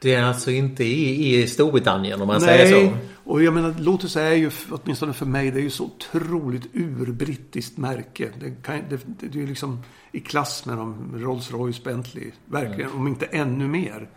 Det 0.00 0.14
är 0.14 0.22
alltså 0.22 0.50
inte 0.50 0.84
i, 0.84 1.34
i 1.34 1.46
Storbritannien 1.46 2.20
om 2.20 2.26
man 2.26 2.40
Nej, 2.40 2.68
säger 2.68 2.90
så? 2.90 2.96
och 3.24 3.42
jag 3.42 3.54
menar 3.54 3.74
Lotus 3.78 4.16
är 4.16 4.32
ju, 4.32 4.50
åtminstone 4.70 5.12
för 5.12 5.26
mig, 5.26 5.50
det 5.50 5.60
är 5.60 5.62
ju 5.62 5.70
så 5.70 5.84
otroligt 5.84 6.74
urbrittiskt 6.74 7.78
märke. 7.78 8.30
Det, 8.40 8.62
kan, 8.62 8.82
det, 8.88 9.00
det 9.04 9.26
är 9.38 9.40
ju 9.40 9.46
liksom 9.46 9.82
i 10.12 10.20
klass 10.20 10.66
med 10.66 10.76
de 10.76 11.12
Rolls-Royce, 11.14 11.84
Bentley. 11.84 12.30
Verkligen, 12.46 12.90
mm. 12.90 13.00
om 13.00 13.08
inte 13.08 13.26
ännu 13.26 13.66
mer. 13.66 14.08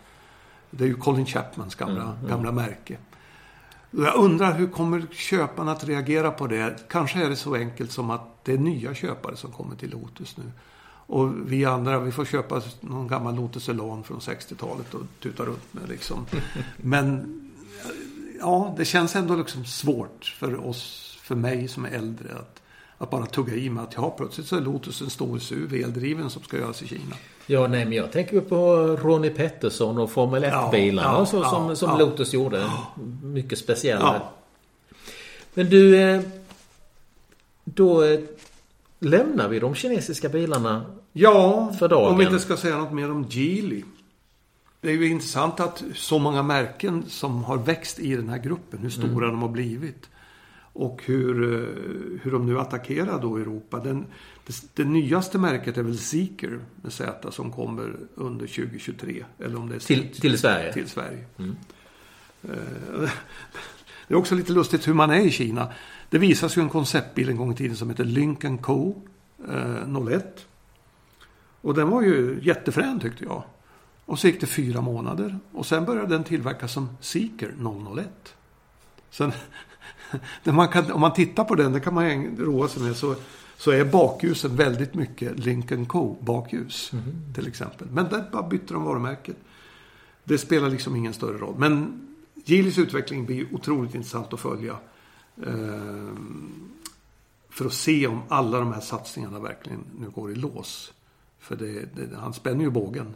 Det 0.70 0.84
är 0.84 0.88
ju 0.88 0.94
Colin 0.94 1.26
Chapmans 1.26 1.74
gamla, 1.74 2.02
mm, 2.02 2.16
mm. 2.16 2.30
gamla 2.30 2.52
märke. 2.52 2.96
Jag 3.90 4.14
undrar 4.14 4.54
hur 4.54 4.66
kommer 4.66 5.06
köparna 5.12 5.72
att 5.72 5.84
reagera 5.84 6.30
på 6.30 6.46
det? 6.46 6.88
Kanske 6.88 7.24
är 7.24 7.28
det 7.28 7.36
så 7.36 7.54
enkelt 7.54 7.92
som 7.92 8.10
att 8.10 8.44
det 8.44 8.52
är 8.52 8.58
nya 8.58 8.94
köpare 8.94 9.36
som 9.36 9.52
kommer 9.52 9.76
till 9.76 9.90
Lotus 9.90 10.36
nu. 10.36 10.44
Och 11.06 11.30
vi 11.46 11.64
andra, 11.64 11.98
vi 11.98 12.12
får 12.12 12.24
köpa 12.24 12.62
någon 12.80 13.08
gammal 13.08 13.34
Lotus 13.34 13.68
Elan 13.68 14.04
från 14.04 14.18
60-talet 14.18 14.94
och 14.94 15.02
tuta 15.22 15.42
runt 15.44 15.74
med 15.74 15.88
liksom. 15.88 16.26
Men 16.76 17.40
ja, 18.40 18.74
det 18.76 18.84
känns 18.84 19.16
ändå 19.16 19.36
liksom 19.36 19.64
svårt 19.64 20.36
för 20.38 20.66
oss, 20.66 21.16
för 21.22 21.34
mig 21.34 21.68
som 21.68 21.84
är 21.84 21.90
äldre 21.90 22.28
att, 22.34 22.62
att 22.98 23.10
bara 23.10 23.26
tugga 23.26 23.54
i 23.54 23.70
med 23.70 23.84
att 23.84 23.94
ja, 23.94 24.14
plötsligt 24.16 24.46
så 24.46 24.56
är 24.56 24.60
Lotus 24.60 25.00
en 25.00 25.10
stor 25.10 25.38
SUV 25.38 25.74
eldriven 25.74 26.30
som 26.30 26.42
ska 26.42 26.56
göras 26.56 26.82
i 26.82 26.88
Kina. 26.88 27.16
Ja, 27.46 27.66
nej, 27.66 27.84
men 27.84 27.92
jag 27.92 28.12
tänker 28.12 28.40
på 28.40 28.76
Ronnie 29.02 29.30
Pettersson 29.30 29.98
och 29.98 30.10
Formel 30.10 30.44
1-bilarna 30.44 31.08
ja, 31.08 31.18
ja, 31.18 31.26
så, 31.26 31.44
som, 31.44 31.68
ja, 31.68 31.76
som 31.76 31.98
Lotus 31.98 32.32
gjorde. 32.32 32.70
Mycket 33.22 33.58
speciella. 33.58 34.22
Men 35.54 35.70
du, 35.70 36.00
eh, 36.00 36.20
då 37.64 38.02
eh, 38.02 38.20
lämnar 38.98 39.48
vi 39.48 39.58
de 39.58 39.74
kinesiska 39.74 40.28
bilarna 40.28 40.84
Ja, 41.12 41.72
för 41.78 41.88
dagen. 41.88 42.12
om 42.12 42.18
vi 42.18 42.24
inte 42.24 42.38
ska 42.38 42.56
säga 42.56 42.76
något 42.76 42.92
mer 42.92 43.10
om 43.10 43.26
Geely. 43.30 43.82
Det 44.80 44.90
är 44.90 44.92
ju 44.92 45.08
intressant 45.08 45.60
att 45.60 45.84
så 45.94 46.18
många 46.18 46.42
märken 46.42 47.04
som 47.08 47.44
har 47.44 47.58
växt 47.58 47.98
i 47.98 48.16
den 48.16 48.28
här 48.28 48.38
gruppen, 48.38 48.78
hur 48.78 48.90
stora 48.90 49.26
mm. 49.26 49.30
de 49.30 49.42
har 49.42 49.48
blivit. 49.48 50.08
Och 50.72 51.02
hur, 51.04 51.42
eh, 51.42 52.20
hur 52.22 52.30
de 52.30 52.46
nu 52.46 52.60
attackerar 52.60 53.22
då 53.22 53.36
Europa. 53.36 53.80
Den, 53.80 54.06
det, 54.46 54.54
det 54.74 54.84
nyaste 54.84 55.38
märket 55.38 55.78
är 55.78 55.82
väl 55.82 55.98
Seeker 55.98 56.60
med 56.82 56.92
Z 56.92 57.32
som 57.32 57.52
kommer 57.52 57.96
under 58.14 58.46
2023. 58.46 59.24
Eller 59.38 59.58
om 59.58 59.68
det 59.68 59.74
är 59.74 59.78
till, 59.78 60.20
till 60.20 60.38
Sverige? 60.38 60.72
Till 60.72 60.88
Sverige. 60.88 61.24
Mm. 61.38 61.56
Eh, 62.42 62.50
det 64.08 64.14
är 64.14 64.18
också 64.18 64.34
lite 64.34 64.52
lustigt 64.52 64.88
hur 64.88 64.94
man 64.94 65.10
är 65.10 65.20
i 65.20 65.30
Kina. 65.30 65.72
Det 66.10 66.18
visas 66.18 66.56
ju 66.58 66.62
en 66.62 66.68
konceptbil 66.68 67.28
en 67.28 67.36
gång 67.36 67.52
i 67.52 67.56
tiden 67.56 67.76
som 67.76 67.90
heter 67.90 68.04
Lincoln 68.04 68.58
Co. 68.58 69.02
01. 70.08 70.46
Och 71.60 71.74
den 71.74 71.88
var 71.88 72.02
ju 72.02 72.38
jättefrän 72.42 73.00
tyckte 73.00 73.24
jag. 73.24 73.42
Och 74.04 74.18
så 74.18 74.26
gick 74.26 74.40
det 74.40 74.46
fyra 74.46 74.80
månader. 74.80 75.38
Och 75.52 75.66
sen 75.66 75.84
började 75.84 76.08
den 76.08 76.24
tillverkas 76.24 76.72
som 76.72 76.88
Seeker 77.00 77.54
001. 77.96 78.34
Sen, 79.10 79.32
man 80.54 80.68
kan, 80.68 80.92
om 80.92 81.00
man 81.00 81.12
tittar 81.12 81.44
på 81.44 81.54
den, 81.54 81.72
det 81.72 81.80
kan 81.80 81.94
man 81.94 82.36
roa 82.36 82.68
sig 82.68 82.82
med, 82.82 82.96
så, 82.96 83.14
så 83.56 83.70
är 83.70 83.84
bakljusen 83.84 84.56
väldigt 84.56 84.94
mycket 84.94 85.38
Lincoln 85.38 85.86
Co. 85.86 86.16
bakljus. 86.20 86.92
Mm. 86.92 87.04
Till 87.34 87.46
exempel. 87.46 87.88
Men 87.90 88.08
där 88.08 88.24
bara 88.32 88.48
bytte 88.48 88.74
de 88.74 88.84
varumärket. 88.84 89.36
Det 90.24 90.38
spelar 90.38 90.68
liksom 90.68 90.96
ingen 90.96 91.12
större 91.12 91.38
roll. 91.38 91.54
Men 91.58 92.00
Geelys 92.44 92.78
utveckling 92.78 93.26
blir 93.26 93.54
otroligt 93.54 93.94
intressant 93.94 94.32
att 94.32 94.40
följa. 94.40 94.76
Ehm, 95.42 96.70
för 97.50 97.64
att 97.64 97.72
se 97.72 98.06
om 98.06 98.22
alla 98.28 98.58
de 98.58 98.72
här 98.72 98.80
satsningarna 98.80 99.38
verkligen 99.38 99.84
nu 99.98 100.10
går 100.10 100.32
i 100.32 100.34
lås. 100.34 100.92
För 101.38 101.56
det, 101.56 101.72
det, 101.96 102.16
han 102.16 102.34
spänner 102.34 102.64
ju 102.64 102.70
bågen. 102.70 103.14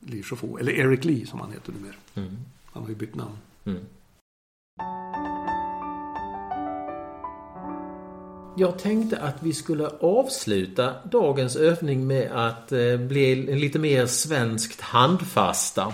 Li 0.00 0.22
Shofo, 0.22 0.58
eller 0.58 0.72
Eric 0.72 1.04
Lee 1.04 1.26
som 1.26 1.40
han 1.40 1.52
heter 1.52 1.72
numera. 1.72 1.94
Mm. 2.14 2.36
Han 2.64 2.82
har 2.82 2.88
ju 2.88 2.94
bytt 2.94 3.14
namn. 3.14 3.36
Mm. 3.64 3.80
Jag 8.56 8.78
tänkte 8.78 9.20
att 9.20 9.42
vi 9.42 9.52
skulle 9.52 9.88
avsluta 9.88 10.94
dagens 11.04 11.56
övning 11.56 12.06
med 12.06 12.30
att 12.32 12.72
eh, 12.72 12.96
bli 12.96 13.36
lite 13.36 13.78
mer 13.78 14.06
svenskt 14.06 14.80
handfasta. 14.80 15.92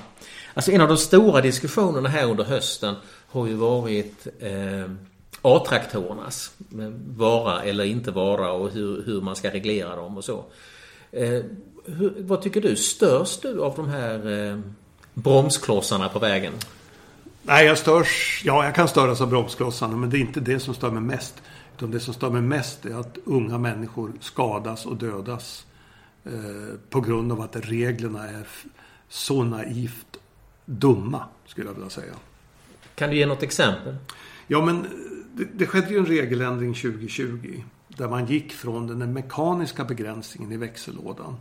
Alltså 0.55 0.73
en 0.73 0.81
av 0.81 0.89
de 0.89 0.97
stora 0.97 1.41
diskussionerna 1.41 2.09
här 2.09 2.27
under 2.27 2.45
hösten 2.45 2.95
har 3.29 3.47
ju 3.47 3.55
varit 3.55 4.27
eh, 4.41 4.91
A-traktorernas 5.47 6.53
vara 7.17 7.63
eller 7.63 7.85
inte 7.85 8.11
vara 8.11 8.53
och 8.53 8.71
hur, 8.71 9.03
hur 9.07 9.21
man 9.21 9.37
ska 9.37 9.51
reglera 9.51 9.97
dem 9.97 10.17
och 10.17 10.25
så. 10.25 10.45
Eh, 11.13 11.43
hur, 11.85 12.15
vad 12.19 12.43
tycker 12.43 12.61
du? 12.61 12.77
Störs 12.77 13.39
du 13.41 13.63
av 13.63 13.77
de 13.77 13.89
här 13.89 14.49
eh, 14.51 14.59
bromsklossarna 15.15 16.09
på 16.09 16.19
vägen? 16.19 16.53
Nej, 17.43 17.67
jag 17.67 17.79
störs. 17.79 18.43
Ja, 18.45 18.65
jag 18.65 18.75
kan 18.75 18.89
störas 18.89 19.21
av 19.21 19.29
bromsklossarna, 19.29 19.97
men 19.97 20.11
det 20.11 20.19
är 20.19 20.21
inte 20.21 20.41
det 20.41 20.61
som 20.61 20.75
stör 20.75 20.91
mig 20.91 21.03
mest. 21.03 21.35
Utan 21.77 21.91
det 21.91 22.01
som 22.01 22.15
stör 22.15 22.31
mig 22.31 22.43
mest 22.43 22.85
är 22.85 23.01
att 23.01 23.19
unga 23.25 23.59
människor 23.59 24.13
skadas 24.21 24.87
och 24.87 24.97
dödas 24.97 25.67
eh, 26.25 26.33
på 26.91 27.01
grund 27.01 27.33
av 27.33 27.41
att 27.41 27.57
reglerna 27.57 28.29
är 28.29 28.47
så 29.09 29.43
naivt 29.45 30.17
dumma, 30.65 31.25
skulle 31.47 31.67
jag 31.67 31.75
vilja 31.75 31.91
säga. 31.91 32.13
Kan 32.95 33.11
du 33.11 33.17
ge 33.17 33.27
något 33.27 33.43
exempel? 33.43 33.97
Ja, 34.47 34.65
men 34.65 34.87
det, 35.37 35.45
det 35.55 35.67
skedde 35.67 35.89
ju 35.89 35.99
en 35.99 36.07
regeländring 36.07 36.75
2020 36.75 37.63
där 37.89 38.09
man 38.09 38.27
gick 38.27 38.53
från 38.53 38.87
den 38.87 39.13
mekaniska 39.13 39.85
begränsningen 39.85 40.53
i 40.53 40.57
växellådan 40.57 41.37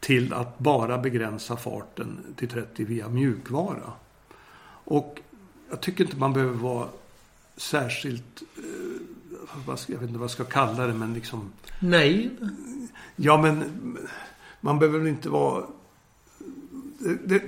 till 0.00 0.32
att 0.32 0.58
bara 0.58 0.98
begränsa 0.98 1.56
farten 1.56 2.34
till 2.36 2.48
30 2.48 2.84
via 2.84 3.08
mjukvara. 3.08 3.92
Och 4.84 5.20
jag 5.70 5.80
tycker 5.80 6.04
inte 6.04 6.16
man 6.16 6.32
behöver 6.32 6.54
vara 6.54 6.88
särskilt, 7.56 8.42
eh, 8.56 9.76
jag 9.86 9.98
vet 9.98 10.02
inte 10.02 10.18
vad 10.18 10.22
jag 10.22 10.30
ska 10.30 10.44
kalla 10.44 10.86
det, 10.86 10.94
men 10.94 11.14
liksom... 11.14 11.52
Nej. 11.80 12.30
Ja, 13.16 13.42
men 13.42 13.98
man 14.60 14.78
behöver 14.78 14.98
väl 14.98 15.08
inte 15.08 15.28
vara... 15.28 15.64
Det, 17.24 17.42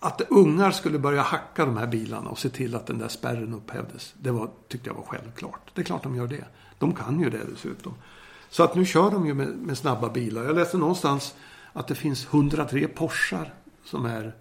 att 0.00 0.22
ungar 0.28 0.70
skulle 0.70 0.98
börja 0.98 1.22
hacka 1.22 1.64
de 1.64 1.76
här 1.76 1.86
bilarna 1.86 2.30
och 2.30 2.38
se 2.38 2.48
till 2.48 2.74
att 2.74 2.86
den 2.86 2.98
där 2.98 3.08
spärren 3.08 3.54
upphävdes. 3.54 4.14
Det 4.18 4.30
var, 4.30 4.50
tyckte 4.68 4.90
jag 4.90 4.94
var 4.94 5.02
självklart. 5.02 5.70
Det 5.74 5.80
är 5.80 5.84
klart 5.84 6.02
de 6.02 6.16
gör 6.16 6.26
det. 6.26 6.44
De 6.78 6.94
kan 6.94 7.20
ju 7.20 7.30
det 7.30 7.40
dessutom. 7.52 7.94
Så 8.50 8.62
att 8.62 8.74
nu 8.74 8.86
kör 8.86 9.10
de 9.10 9.26
ju 9.26 9.34
med, 9.34 9.48
med 9.48 9.78
snabba 9.78 10.08
bilar. 10.08 10.44
Jag 10.44 10.54
läste 10.54 10.76
någonstans 10.76 11.34
att 11.72 11.88
det 11.88 11.94
finns 11.94 12.26
103 12.26 12.88
Porschar 12.88 13.54
som 13.84 14.06
är 14.06 14.34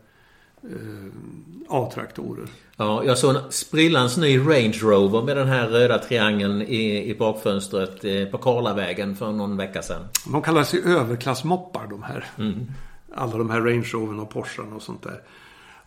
eh, 0.64 1.12
A-traktorer. 1.70 2.48
Ja, 2.76 3.04
jag 3.04 3.18
såg 3.18 3.36
en 3.36 3.52
sprillans 3.52 4.18
ny 4.18 4.40
Range 4.40 4.78
Rover 4.82 5.22
med 5.22 5.38
den 5.38 5.48
här 5.48 5.68
röda 5.68 5.98
triangeln 5.98 6.62
i, 6.62 7.10
i 7.10 7.16
bakfönstret 7.16 8.06
eh, 8.06 8.26
på 8.26 8.38
Karlavägen 8.38 9.16
för 9.16 9.32
någon 9.32 9.58
vecka 9.58 9.82
sedan. 9.82 10.08
De 10.32 10.42
kallas 10.42 10.74
ju 10.74 10.82
överklassmoppar 10.82 11.88
de 11.88 12.04
här. 12.04 12.26
Mm. 12.38 12.72
Alla 13.16 13.38
de 13.38 13.50
här 13.50 13.62
Range 13.62 13.88
Rovern 13.94 14.20
och 14.20 14.30
Porscharna 14.30 14.76
och 14.76 14.82
sånt 14.82 15.04
där. 15.04 15.22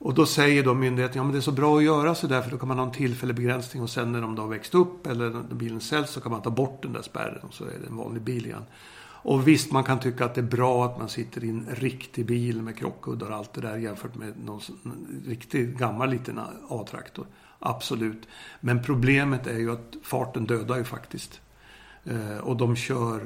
Och 0.05 0.15
då 0.15 0.27
säger 0.27 0.65
då 0.65 0.75
myndigheten, 0.75 1.17
ja 1.17 1.23
men 1.25 1.33
det 1.33 1.38
är 1.38 1.41
så 1.41 1.53
bra 1.53 1.79
att 1.79 1.85
göra 1.85 2.15
så 2.15 2.27
där 2.27 2.43
för 2.43 2.51
då 2.51 2.59
kan 2.59 2.69
man 2.69 2.79
ha 2.79 2.87
en 2.87 2.93
tillfällig 2.93 3.37
begränsning 3.37 3.83
och 3.83 3.91
sen 3.91 4.12
när 4.12 4.21
de 4.21 4.35
då 4.35 4.43
har 4.43 4.49
växt 4.49 4.75
upp 4.75 5.07
eller 5.07 5.31
när 5.31 5.43
bilen 5.43 5.81
säljs 5.81 6.11
så 6.11 6.21
kan 6.21 6.33
man 6.33 6.43
ta 6.43 6.51
bort 6.51 6.83
den 6.83 6.93
där 6.93 7.03
spärren 7.03 7.38
och 7.43 7.55
så 7.55 7.65
är 7.65 7.79
det 7.83 7.87
en 7.87 7.97
vanlig 7.97 8.23
bil 8.23 8.47
igen. 8.47 8.65
Och 9.25 9.49
visst, 9.49 9.73
man 9.73 9.85
kan 9.85 10.01
tycka 10.01 10.25
att 10.25 10.35
det 10.35 10.41
är 10.41 10.43
bra 10.43 10.85
att 10.85 10.99
man 10.99 11.09
sitter 11.09 11.45
i 11.45 11.49
en 11.49 11.67
riktig 11.71 12.27
bil 12.27 12.62
med 12.62 12.77
krockkuddar 12.79 13.31
och 13.31 13.37
allt 13.37 13.53
det 13.53 13.61
där 13.61 13.77
jämfört 13.77 14.15
med 14.15 14.33
någon 14.45 14.61
riktigt 15.27 15.79
gammal 15.79 16.11
liten 16.11 16.41
A-traktor. 16.69 17.27
Absolut. 17.59 18.29
Men 18.61 18.83
problemet 18.83 19.47
är 19.47 19.59
ju 19.59 19.73
att 19.73 19.95
farten 20.03 20.47
dödar 20.47 20.77
ju 20.77 20.85
faktiskt. 20.85 21.41
Eh, 22.05 22.38
och 22.38 22.57
de 22.57 22.77
kör 22.77 23.23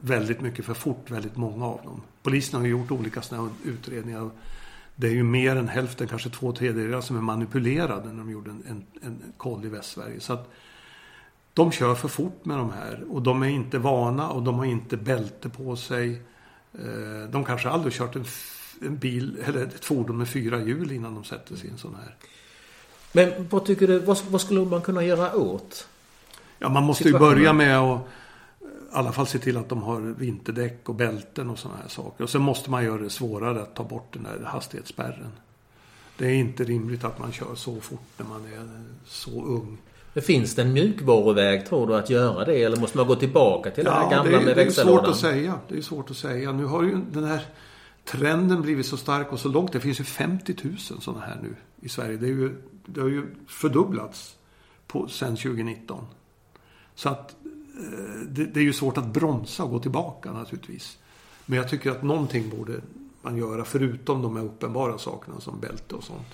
väldigt 0.00 0.40
mycket 0.40 0.64
för 0.64 0.74
fort, 0.74 1.10
väldigt 1.10 1.36
många 1.36 1.66
av 1.66 1.80
dem. 1.84 2.00
Polisen 2.22 2.60
har 2.60 2.66
ju 2.66 2.72
gjort 2.72 2.90
olika 2.90 3.22
sådana 3.22 3.50
utredningar. 3.64 4.30
Det 4.96 5.06
är 5.06 5.12
ju 5.12 5.22
mer 5.22 5.56
än 5.56 5.68
hälften, 5.68 6.08
kanske 6.08 6.30
två 6.30 6.52
tredjedelar 6.52 7.00
som 7.00 7.16
är 7.16 7.20
manipulerade 7.20 8.08
när 8.08 8.18
de 8.18 8.30
gjorde 8.30 8.50
en, 8.50 8.62
en, 8.68 8.84
en 9.02 9.32
koll 9.36 9.64
i 9.64 9.68
Västsverige. 9.68 10.20
Så 10.20 10.32
att 10.32 10.50
de 11.54 11.72
kör 11.72 11.94
för 11.94 12.08
fort 12.08 12.44
med 12.44 12.58
de 12.58 12.72
här 12.72 13.04
och 13.10 13.22
de 13.22 13.42
är 13.42 13.48
inte 13.48 13.78
vana 13.78 14.30
och 14.30 14.42
de 14.42 14.54
har 14.54 14.64
inte 14.64 14.96
bälte 14.96 15.48
på 15.48 15.76
sig. 15.76 16.22
Eh, 16.72 17.30
de 17.30 17.44
kanske 17.44 17.68
aldrig 17.68 17.92
kört 17.92 18.16
en, 18.16 18.24
en 18.82 18.98
bil 18.98 19.36
eller 19.44 19.64
ett 19.64 19.84
fordon 19.84 20.18
med 20.18 20.28
fyra 20.28 20.60
hjul 20.60 20.92
innan 20.92 21.14
de 21.14 21.24
sätter 21.24 21.56
sig 21.56 21.68
i 21.68 21.72
en 21.72 21.78
sån 21.78 21.94
här. 21.94 22.16
Men 23.12 23.48
vad 23.50 23.64
tycker 23.64 23.86
du, 23.86 23.98
vad, 23.98 24.18
vad 24.28 24.40
skulle 24.40 24.64
man 24.64 24.82
kunna 24.82 25.04
göra 25.04 25.36
åt? 25.36 25.88
Ja, 26.58 26.68
man 26.68 26.82
måste 26.82 27.08
ju 27.08 27.18
börja 27.18 27.52
med 27.52 27.78
att 27.78 28.00
alla 28.94 29.12
fall 29.12 29.26
se 29.26 29.38
till 29.38 29.56
att 29.56 29.68
de 29.68 29.82
har 29.82 30.00
vinterdäck 30.00 30.88
och 30.88 30.94
bälten 30.94 31.50
och 31.50 31.58
sådana 31.58 31.80
här 31.82 31.88
saker. 31.88 32.24
Och 32.24 32.30
sen 32.30 32.42
måste 32.42 32.70
man 32.70 32.84
göra 32.84 33.02
det 33.02 33.10
svårare 33.10 33.62
att 33.62 33.76
ta 33.76 33.84
bort 33.84 34.12
den 34.12 34.22
där 34.22 34.44
hastighetsspärren. 34.44 35.32
Det 36.18 36.26
är 36.26 36.34
inte 36.34 36.64
rimligt 36.64 37.04
att 37.04 37.18
man 37.18 37.32
kör 37.32 37.54
så 37.54 37.80
fort 37.80 38.08
när 38.16 38.26
man 38.26 38.44
är 38.44 38.68
så 39.06 39.44
ung. 39.44 39.78
Finns 40.14 40.54
det 40.54 40.62
en 40.62 40.72
mjukvaruväg 40.72 41.66
tror 41.66 41.86
du 41.86 41.96
att 41.96 42.10
göra 42.10 42.44
det? 42.44 42.62
Eller 42.62 42.76
måste 42.76 42.96
man 42.96 43.06
gå 43.06 43.14
tillbaka 43.14 43.70
till 43.70 43.84
ja, 43.84 43.90
det 43.90 43.96
här 43.96 44.10
gamla 44.10 44.38
det, 44.38 44.44
med 44.44 44.56
växellådan? 44.56 45.04
Det 45.04 45.10
är 45.10 45.12
svårt 45.12 45.14
att 45.14 45.20
säga. 45.20 45.58
Det 45.68 45.76
är 45.78 45.82
svårt 45.82 46.10
att 46.10 46.16
säga. 46.16 46.52
Nu 46.52 46.64
har 46.64 46.82
ju 46.82 47.00
den 47.12 47.24
här 47.24 47.40
trenden 48.04 48.62
blivit 48.62 48.86
så 48.86 48.96
stark 48.96 49.32
och 49.32 49.40
så 49.40 49.48
långt. 49.48 49.72
Det 49.72 49.80
finns 49.80 50.00
ju 50.00 50.04
50 50.04 50.56
000 50.62 50.78
sådana 50.78 51.24
här 51.24 51.38
nu 51.42 51.56
i 51.80 51.88
Sverige. 51.88 52.16
Det, 52.16 52.26
är 52.26 52.30
ju, 52.30 52.54
det 52.86 53.00
har 53.00 53.08
ju 53.08 53.26
fördubblats 53.48 54.36
på, 54.86 55.08
sedan 55.08 55.36
2019. 55.36 56.06
Så 56.94 57.08
att 57.08 57.36
det, 58.28 58.44
det, 58.44 58.60
är 58.60 58.64
ju 58.64 58.72
svårt 58.72 58.98
att 58.98 59.06
bromsa 59.06 59.64
och 59.64 59.70
gå 59.70 59.78
tillbaka 59.78 60.32
naturligtvis. 60.32 60.98
Men 61.46 61.58
jag 61.58 61.68
tycker 61.68 61.90
att 61.90 62.02
någonting 62.02 62.50
borde 62.50 62.80
man 63.22 63.36
göra 63.36 63.64
förutom 63.64 64.22
de 64.22 64.36
här 64.36 64.44
uppenbara 64.44 64.98
sakerna 64.98 65.40
som 65.40 65.60
bälte 65.60 65.94
och 65.94 66.04
sånt. 66.04 66.26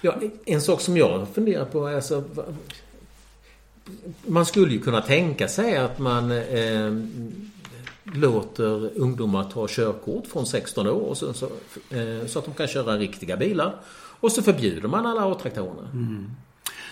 Ja, 0.00 0.14
en 0.44 0.60
sak 0.60 0.80
som 0.80 0.96
jag 0.96 1.28
funderar 1.28 1.64
på 1.64 1.86
är 1.86 1.94
alltså 1.94 2.24
man 4.26 4.46
skulle 4.46 4.72
ju 4.72 4.80
kunna 4.80 5.00
tänka 5.00 5.48
sig 5.48 5.76
att 5.76 5.98
man 5.98 6.30
eh, 6.30 6.92
låter 8.02 8.98
ungdomar 8.98 9.44
ta 9.44 9.66
körkort 9.68 10.26
från 10.26 10.46
16 10.46 10.86
år 10.86 10.92
och 10.92 11.16
så, 11.16 11.32
så, 11.32 11.46
eh, 11.90 12.26
så, 12.26 12.38
att 12.38 12.44
de 12.44 12.54
kan 12.54 12.68
köra 12.68 12.96
riktiga 12.96 13.36
bilar. 13.36 13.74
Och 14.20 14.32
så 14.32 14.42
förbjuder 14.42 14.88
man 14.88 15.06
alla 15.06 15.32
A-traktorerna. 15.32 15.88
Mm. 15.92 16.30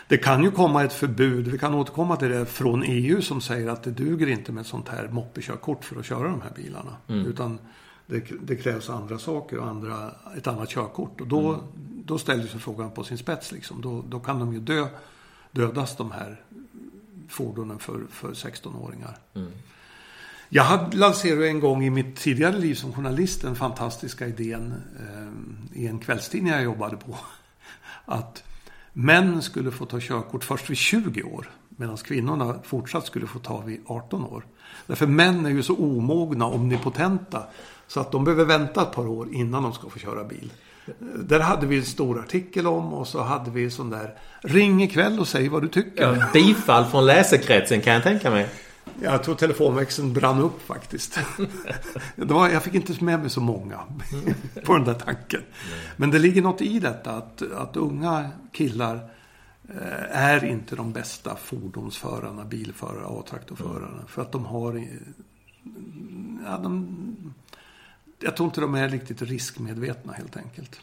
Det 0.09 0.17
kan 0.17 0.43
ju 0.43 0.51
komma 0.51 0.85
ett 0.85 0.93
förbud, 0.93 1.49
vi 1.49 1.59
kan 1.59 1.75
återkomma 1.75 2.17
till 2.17 2.29
det, 2.29 2.47
från 2.47 2.83
EU 2.83 3.23
som 3.23 3.41
säger 3.41 3.69
att 3.69 3.83
det 3.83 3.91
duger 3.91 4.27
inte 4.27 4.53
med 4.53 4.61
ett 4.61 4.67
sånt 4.67 4.89
här 4.89 5.09
moppekörkort 5.09 5.85
för 5.85 5.99
att 5.99 6.07
köra 6.07 6.29
de 6.29 6.41
här 6.41 6.53
bilarna. 6.57 6.97
Mm. 7.09 7.27
Utan 7.27 7.59
det, 8.07 8.25
det, 8.43 8.57
krävs 8.57 8.91
andra 8.91 9.19
saker 9.19 9.59
och 9.59 9.67
andra, 9.67 10.11
ett 10.37 10.47
annat 10.47 10.69
körkort. 10.69 11.21
Och 11.21 11.27
då, 11.27 11.49
mm. 11.49 11.61
då 12.05 12.19
ställer 12.19 12.47
sig 12.47 12.61
frågan 12.61 12.91
på 12.91 13.05
sin 13.05 13.19
spets. 13.19 13.53
Liksom. 13.53 13.81
Då, 13.81 14.05
då 14.09 14.21
kan 14.21 14.39
de 14.39 14.53
ju 14.53 14.61
dö, 14.61 14.87
dödas 15.51 15.97
de 15.97 16.11
här 16.11 16.41
fordonen 17.29 17.79
för, 17.79 18.01
för 18.11 18.33
16-åringar. 18.33 19.19
Mm. 19.35 19.51
Jag 20.49 20.95
lanserade 20.95 21.49
en 21.49 21.61
gång 21.61 21.85
i 21.85 21.91
mitt 21.91 22.17
tidigare 22.17 22.59
liv 22.59 22.75
som 22.75 22.93
journalist 22.93 23.43
den 23.43 23.57
fantastiska 23.57 24.27
idén 24.27 24.75
eh, 25.01 25.81
i 25.81 25.87
en 25.87 25.99
kvällstidning 25.99 26.53
jag 26.53 26.63
jobbade 26.63 26.97
på. 26.97 27.17
Att 28.05 28.45
män 28.97 29.43
skulle 29.43 29.71
få 29.71 29.85
ta 29.85 29.99
körkort 30.01 30.45
först 30.45 30.71
vid 30.71 30.77
20 30.77 31.23
år. 31.23 31.51
Medan 31.69 31.97
kvinnorna 31.97 32.55
fortsatt 32.63 33.07
skulle 33.07 33.27
få 33.27 33.39
ta 33.39 33.61
vid 33.61 33.81
18 33.87 34.25
år. 34.25 34.47
Därför 34.87 35.07
män 35.07 35.47
är 35.47 35.51
ju 35.51 35.63
så 35.63 35.77
omogna, 35.77 36.47
omnipotenta. 36.47 37.43
Så 37.87 38.01
att 38.01 38.13
de 38.13 38.25
behöver 38.25 38.45
vänta 38.45 38.83
ett 38.83 38.93
par 38.93 39.07
år 39.07 39.29
innan 39.33 39.63
de 39.63 39.73
ska 39.73 39.89
få 39.89 39.99
köra 39.99 40.25
bil. 40.25 40.53
Där 41.15 41.41
hade 41.41 41.67
vi 41.67 41.79
en 41.79 41.85
stor 41.85 42.21
artikel 42.21 42.67
om 42.67 42.93
och 42.93 43.09
så 43.09 43.23
hade 43.23 43.51
vi 43.51 43.71
sån 43.71 43.91
där 43.91 44.15
Ring 44.41 44.83
ikväll 44.83 45.21
och 45.21 45.29
säg 45.29 45.49
vad 45.49 45.63
du 45.63 45.69
tycker. 45.69 46.03
Ja, 46.03 46.27
bifall 46.33 46.85
från 46.85 47.07
läsekretsen 47.07 47.81
kan 47.81 47.93
jag 47.93 48.03
tänka 48.03 48.31
mig. 48.31 48.49
Jag 49.03 49.25
tror 49.25 49.35
telefonväxeln 49.35 50.13
brann 50.13 50.41
upp 50.41 50.63
faktiskt. 50.63 51.19
var, 52.17 52.49
jag 52.49 52.63
fick 52.63 52.75
inte 52.75 53.05
med 53.05 53.21
mig 53.21 53.31
så 53.31 53.41
många 53.41 53.81
på 54.65 54.73
den 54.73 54.85
där 54.85 54.95
tanken. 54.95 55.43
Men 55.97 56.11
det 56.11 56.19
ligger 56.19 56.43
något 56.43 56.61
i 56.61 56.79
detta 56.79 57.11
att, 57.11 57.43
att 57.53 57.77
unga 57.77 58.31
killar 58.53 58.95
eh, 59.69 60.17
är 60.17 60.45
inte 60.45 60.77
de 60.77 60.93
bästa 60.93 61.37
fordonsförarna, 61.37 62.45
bilförare 62.45 63.05
och 63.05 63.27
traktorförarna. 63.27 63.87
Mm. 63.87 64.07
För 64.07 64.23
att 64.23 64.33
de 64.33 64.45
har... 64.47 64.87
Ja, 66.45 66.59
de, 66.63 66.87
jag 68.21 68.37
tror 68.37 68.47
inte 68.47 68.61
de 68.61 68.75
är 68.75 68.89
riktigt 68.89 69.23
riskmedvetna 69.23 70.13
helt 70.13 70.37
enkelt. 70.37 70.81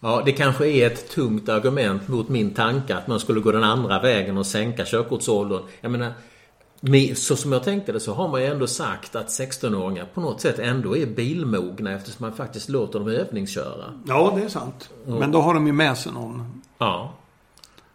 Ja, 0.00 0.22
det 0.24 0.32
kanske 0.32 0.68
är 0.68 0.86
ett 0.86 1.10
tungt 1.10 1.48
argument 1.48 2.08
mot 2.08 2.28
min 2.28 2.54
tanke 2.54 2.96
att 2.96 3.06
man 3.06 3.20
skulle 3.20 3.40
gå 3.40 3.52
den 3.52 3.64
andra 3.64 4.00
vägen 4.00 4.38
och 4.38 4.46
sänka 4.46 4.84
körkortsåldern. 4.84 5.62
Jag 5.80 5.92
menar, 5.92 6.12
så 7.14 7.36
som 7.36 7.52
jag 7.52 7.62
tänkte 7.62 7.92
det 7.92 8.00
så 8.00 8.14
har 8.14 8.28
man 8.28 8.40
ju 8.40 8.46
ändå 8.46 8.66
sagt 8.66 9.16
att 9.16 9.26
16-åringar 9.26 10.06
på 10.14 10.20
något 10.20 10.40
sätt 10.40 10.58
ändå 10.58 10.96
är 10.96 11.06
bilmogna 11.06 11.92
eftersom 11.92 12.26
man 12.26 12.36
faktiskt 12.36 12.68
låter 12.68 12.98
dem 12.98 13.08
övningsköra. 13.08 14.00
Ja, 14.06 14.32
det 14.36 14.42
är 14.42 14.48
sant. 14.48 14.90
Men 15.04 15.30
då 15.30 15.40
har 15.40 15.54
de 15.54 15.66
ju 15.66 15.72
med 15.72 15.98
sig 15.98 16.12
någon. 16.12 16.62
Ja. 16.78 17.12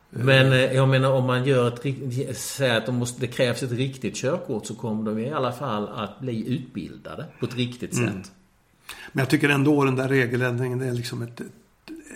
Men 0.09 0.53
eh, 0.53 0.59
jag 0.59 0.89
menar 0.89 1.11
om 1.11 1.25
man 1.25 1.45
gör 1.45 1.67
ett 1.67 2.37
säger 2.37 2.77
att 2.77 2.85
de 2.85 2.95
måste, 2.95 3.21
det 3.21 3.27
krävs 3.27 3.63
ett 3.63 3.71
riktigt 3.71 4.15
körkort 4.15 4.65
så 4.65 4.75
kommer 4.75 5.11
de 5.11 5.19
i 5.19 5.31
alla 5.31 5.51
fall 5.51 5.87
att 5.87 6.19
bli 6.19 6.47
utbildade 6.47 7.25
på 7.39 7.45
ett 7.45 7.55
riktigt 7.55 7.93
mm. 7.93 8.07
sätt. 8.13 8.31
Men 9.11 9.21
jag 9.21 9.29
tycker 9.29 9.49
ändå 9.49 9.83
den 9.83 9.95
där 9.95 10.07
regeländringen 10.07 10.81
är 10.81 10.91
liksom 10.91 11.21
ett, 11.21 11.41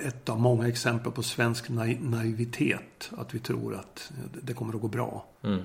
ett 0.05 0.29
av 0.29 0.39
många 0.39 0.67
exempel 0.67 1.11
på 1.11 1.23
svensk 1.23 1.69
naivitet. 1.99 3.11
Att 3.17 3.35
vi 3.35 3.39
tror 3.39 3.75
att 3.75 4.11
det 4.41 4.53
kommer 4.53 4.73
att 4.73 4.81
gå 4.81 4.87
bra. 4.87 5.25
Mm. 5.43 5.61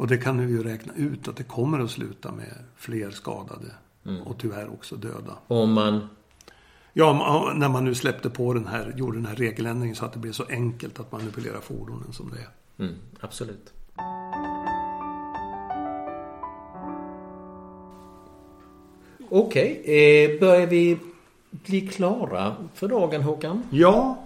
Och 0.00 0.06
det 0.06 0.18
kan 0.18 0.46
vi 0.46 0.52
ju 0.52 0.62
räkna 0.62 0.92
ut 0.96 1.28
att 1.28 1.36
det 1.36 1.42
kommer 1.42 1.80
att 1.80 1.90
sluta 1.90 2.32
med 2.32 2.54
fler 2.76 3.10
skadade. 3.10 3.66
Mm. 4.06 4.22
Och 4.22 4.38
tyvärr 4.38 4.72
också 4.72 4.96
döda. 4.96 5.38
Om 5.46 5.72
man... 5.72 6.08
Ja, 6.92 7.52
när 7.56 7.68
man 7.68 7.84
nu 7.84 7.94
släppte 7.94 8.30
på 8.30 8.54
den 8.54 8.66
här, 8.66 8.94
gjorde 8.96 9.16
den 9.16 9.26
här 9.26 9.34
regeländringen 9.34 9.96
så 9.96 10.04
att 10.04 10.12
det 10.12 10.18
blev 10.18 10.32
så 10.32 10.44
enkelt 10.48 11.00
att 11.00 11.12
manipulera 11.12 11.60
fordonen 11.60 12.12
som 12.12 12.30
det 12.30 12.36
är. 12.36 12.84
Mm, 12.84 12.98
absolut. 13.20 13.72
Okej, 19.28 19.80
okay, 19.80 20.34
eh, 20.34 20.40
börjar 20.40 20.66
vi 20.66 20.98
bli 21.50 21.80
klara 21.80 22.56
för 22.74 22.88
dagen 22.88 23.22
Håkan? 23.22 23.62
Ja, 23.70 24.24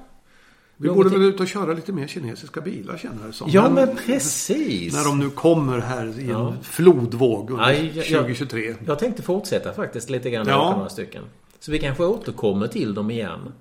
vi 0.89 0.95
borde 0.95 1.11
väl 1.11 1.23
ut 1.23 1.41
och 1.41 1.49
köra 1.49 1.73
lite 1.73 1.93
mer 1.93 2.07
kinesiska 2.07 2.61
bilar 2.61 2.97
känner 2.97 3.25
jag 3.25 3.35
som. 3.35 3.51
Ja 3.51 3.71
men, 3.71 3.97
precis. 4.07 4.95
När 4.95 5.05
de 5.05 5.19
nu 5.19 5.31
kommer 5.31 5.79
här 5.79 6.21
i 6.21 6.23
en 6.23 6.29
ja. 6.29 6.55
flodvåg 6.63 7.51
under 7.51 7.65
Aj, 7.65 7.93
jag, 7.95 8.07
2023. 8.07 8.67
Jag, 8.67 8.77
jag 8.87 8.99
tänkte 8.99 9.23
fortsätta 9.23 9.73
faktiskt 9.73 10.11
lite 10.11 10.31
grann 10.31 10.47
ja. 10.49 10.77
några 10.77 10.89
stycken. 10.89 11.23
Så 11.61 11.73
vi 11.73 11.79
kanske 11.79 12.05
återkommer 12.05 12.67
till 12.67 12.95
dem 12.95 13.11
igen. 13.11 13.53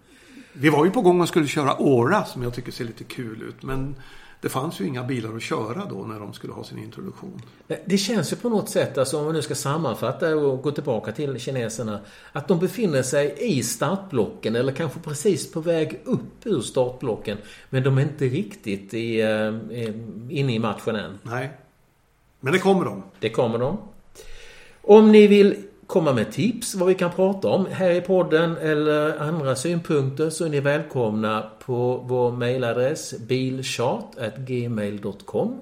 Vi 0.53 0.69
var 0.69 0.85
ju 0.85 0.91
på 0.91 1.01
gång 1.01 1.21
och 1.21 1.27
skulle 1.27 1.47
köra 1.47 1.81
Åra 1.81 2.25
som 2.25 2.43
jag 2.43 2.53
tycker 2.53 2.71
ser 2.71 2.85
lite 2.85 3.03
kul 3.03 3.41
ut. 3.41 3.63
Men 3.63 3.95
det 4.43 4.49
fanns 4.49 4.81
ju 4.81 4.87
inga 4.87 5.03
bilar 5.03 5.35
att 5.35 5.41
köra 5.41 5.85
då 5.89 5.95
när 5.95 6.19
de 6.19 6.33
skulle 6.33 6.53
ha 6.53 6.63
sin 6.63 6.77
introduktion. 6.77 7.41
Det 7.85 7.97
känns 7.97 8.31
ju 8.31 8.35
på 8.35 8.49
något 8.49 8.69
sätt, 8.69 8.97
alltså 8.97 9.19
om 9.19 9.27
vi 9.27 9.33
nu 9.33 9.41
ska 9.41 9.55
sammanfatta 9.55 10.35
och 10.35 10.61
gå 10.61 10.71
tillbaka 10.71 11.11
till 11.11 11.39
kineserna, 11.39 11.99
att 12.31 12.47
de 12.47 12.59
befinner 12.59 13.03
sig 13.03 13.35
i 13.39 13.63
startblocken 13.63 14.55
eller 14.55 14.71
kanske 14.71 14.99
precis 14.99 15.51
på 15.51 15.59
väg 15.59 15.99
upp 16.03 16.45
ur 16.45 16.61
startblocken. 16.61 17.37
Men 17.69 17.83
de 17.83 17.97
är 17.97 18.01
inte 18.01 18.25
riktigt 18.25 18.93
i, 18.93 19.21
eh, 19.21 20.39
inne 20.39 20.53
i 20.53 20.59
matchen 20.59 20.95
än. 20.95 21.19
Nej. 21.23 21.51
Men 22.39 22.53
det 22.53 22.59
kommer 22.59 22.85
de. 22.85 23.03
Det 23.19 23.29
kommer 23.29 23.59
de. 23.59 23.77
Om 24.81 25.11
ni 25.11 25.27
vill 25.27 25.55
komma 25.87 26.13
med 26.13 26.31
tips 26.31 26.75
vad 26.75 26.87
vi 26.87 26.95
kan 26.95 27.11
prata 27.11 27.47
om 27.47 27.67
här 27.71 27.91
i 27.91 28.01
podden 28.01 28.57
eller 28.57 29.19
andra 29.19 29.55
synpunkter 29.55 30.29
så 30.29 30.45
är 30.45 30.49
ni 30.49 30.59
välkomna 30.59 31.49
på 31.65 32.05
vår 32.07 32.31
mejladress 32.31 33.13
bilchat.gmail.com 33.19 35.59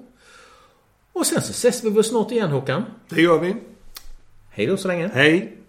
Och 1.12 1.26
sen 1.26 1.42
så 1.42 1.50
ses 1.50 1.84
vi 1.84 1.90
väl 1.90 2.04
snart 2.04 2.32
igen 2.32 2.50
Håkan? 2.50 2.84
Det 3.08 3.22
gör 3.22 3.38
vi. 3.38 3.56
Hej 4.50 4.66
då 4.66 4.76
så 4.76 4.88
länge. 4.88 5.10
Hej. 5.14 5.61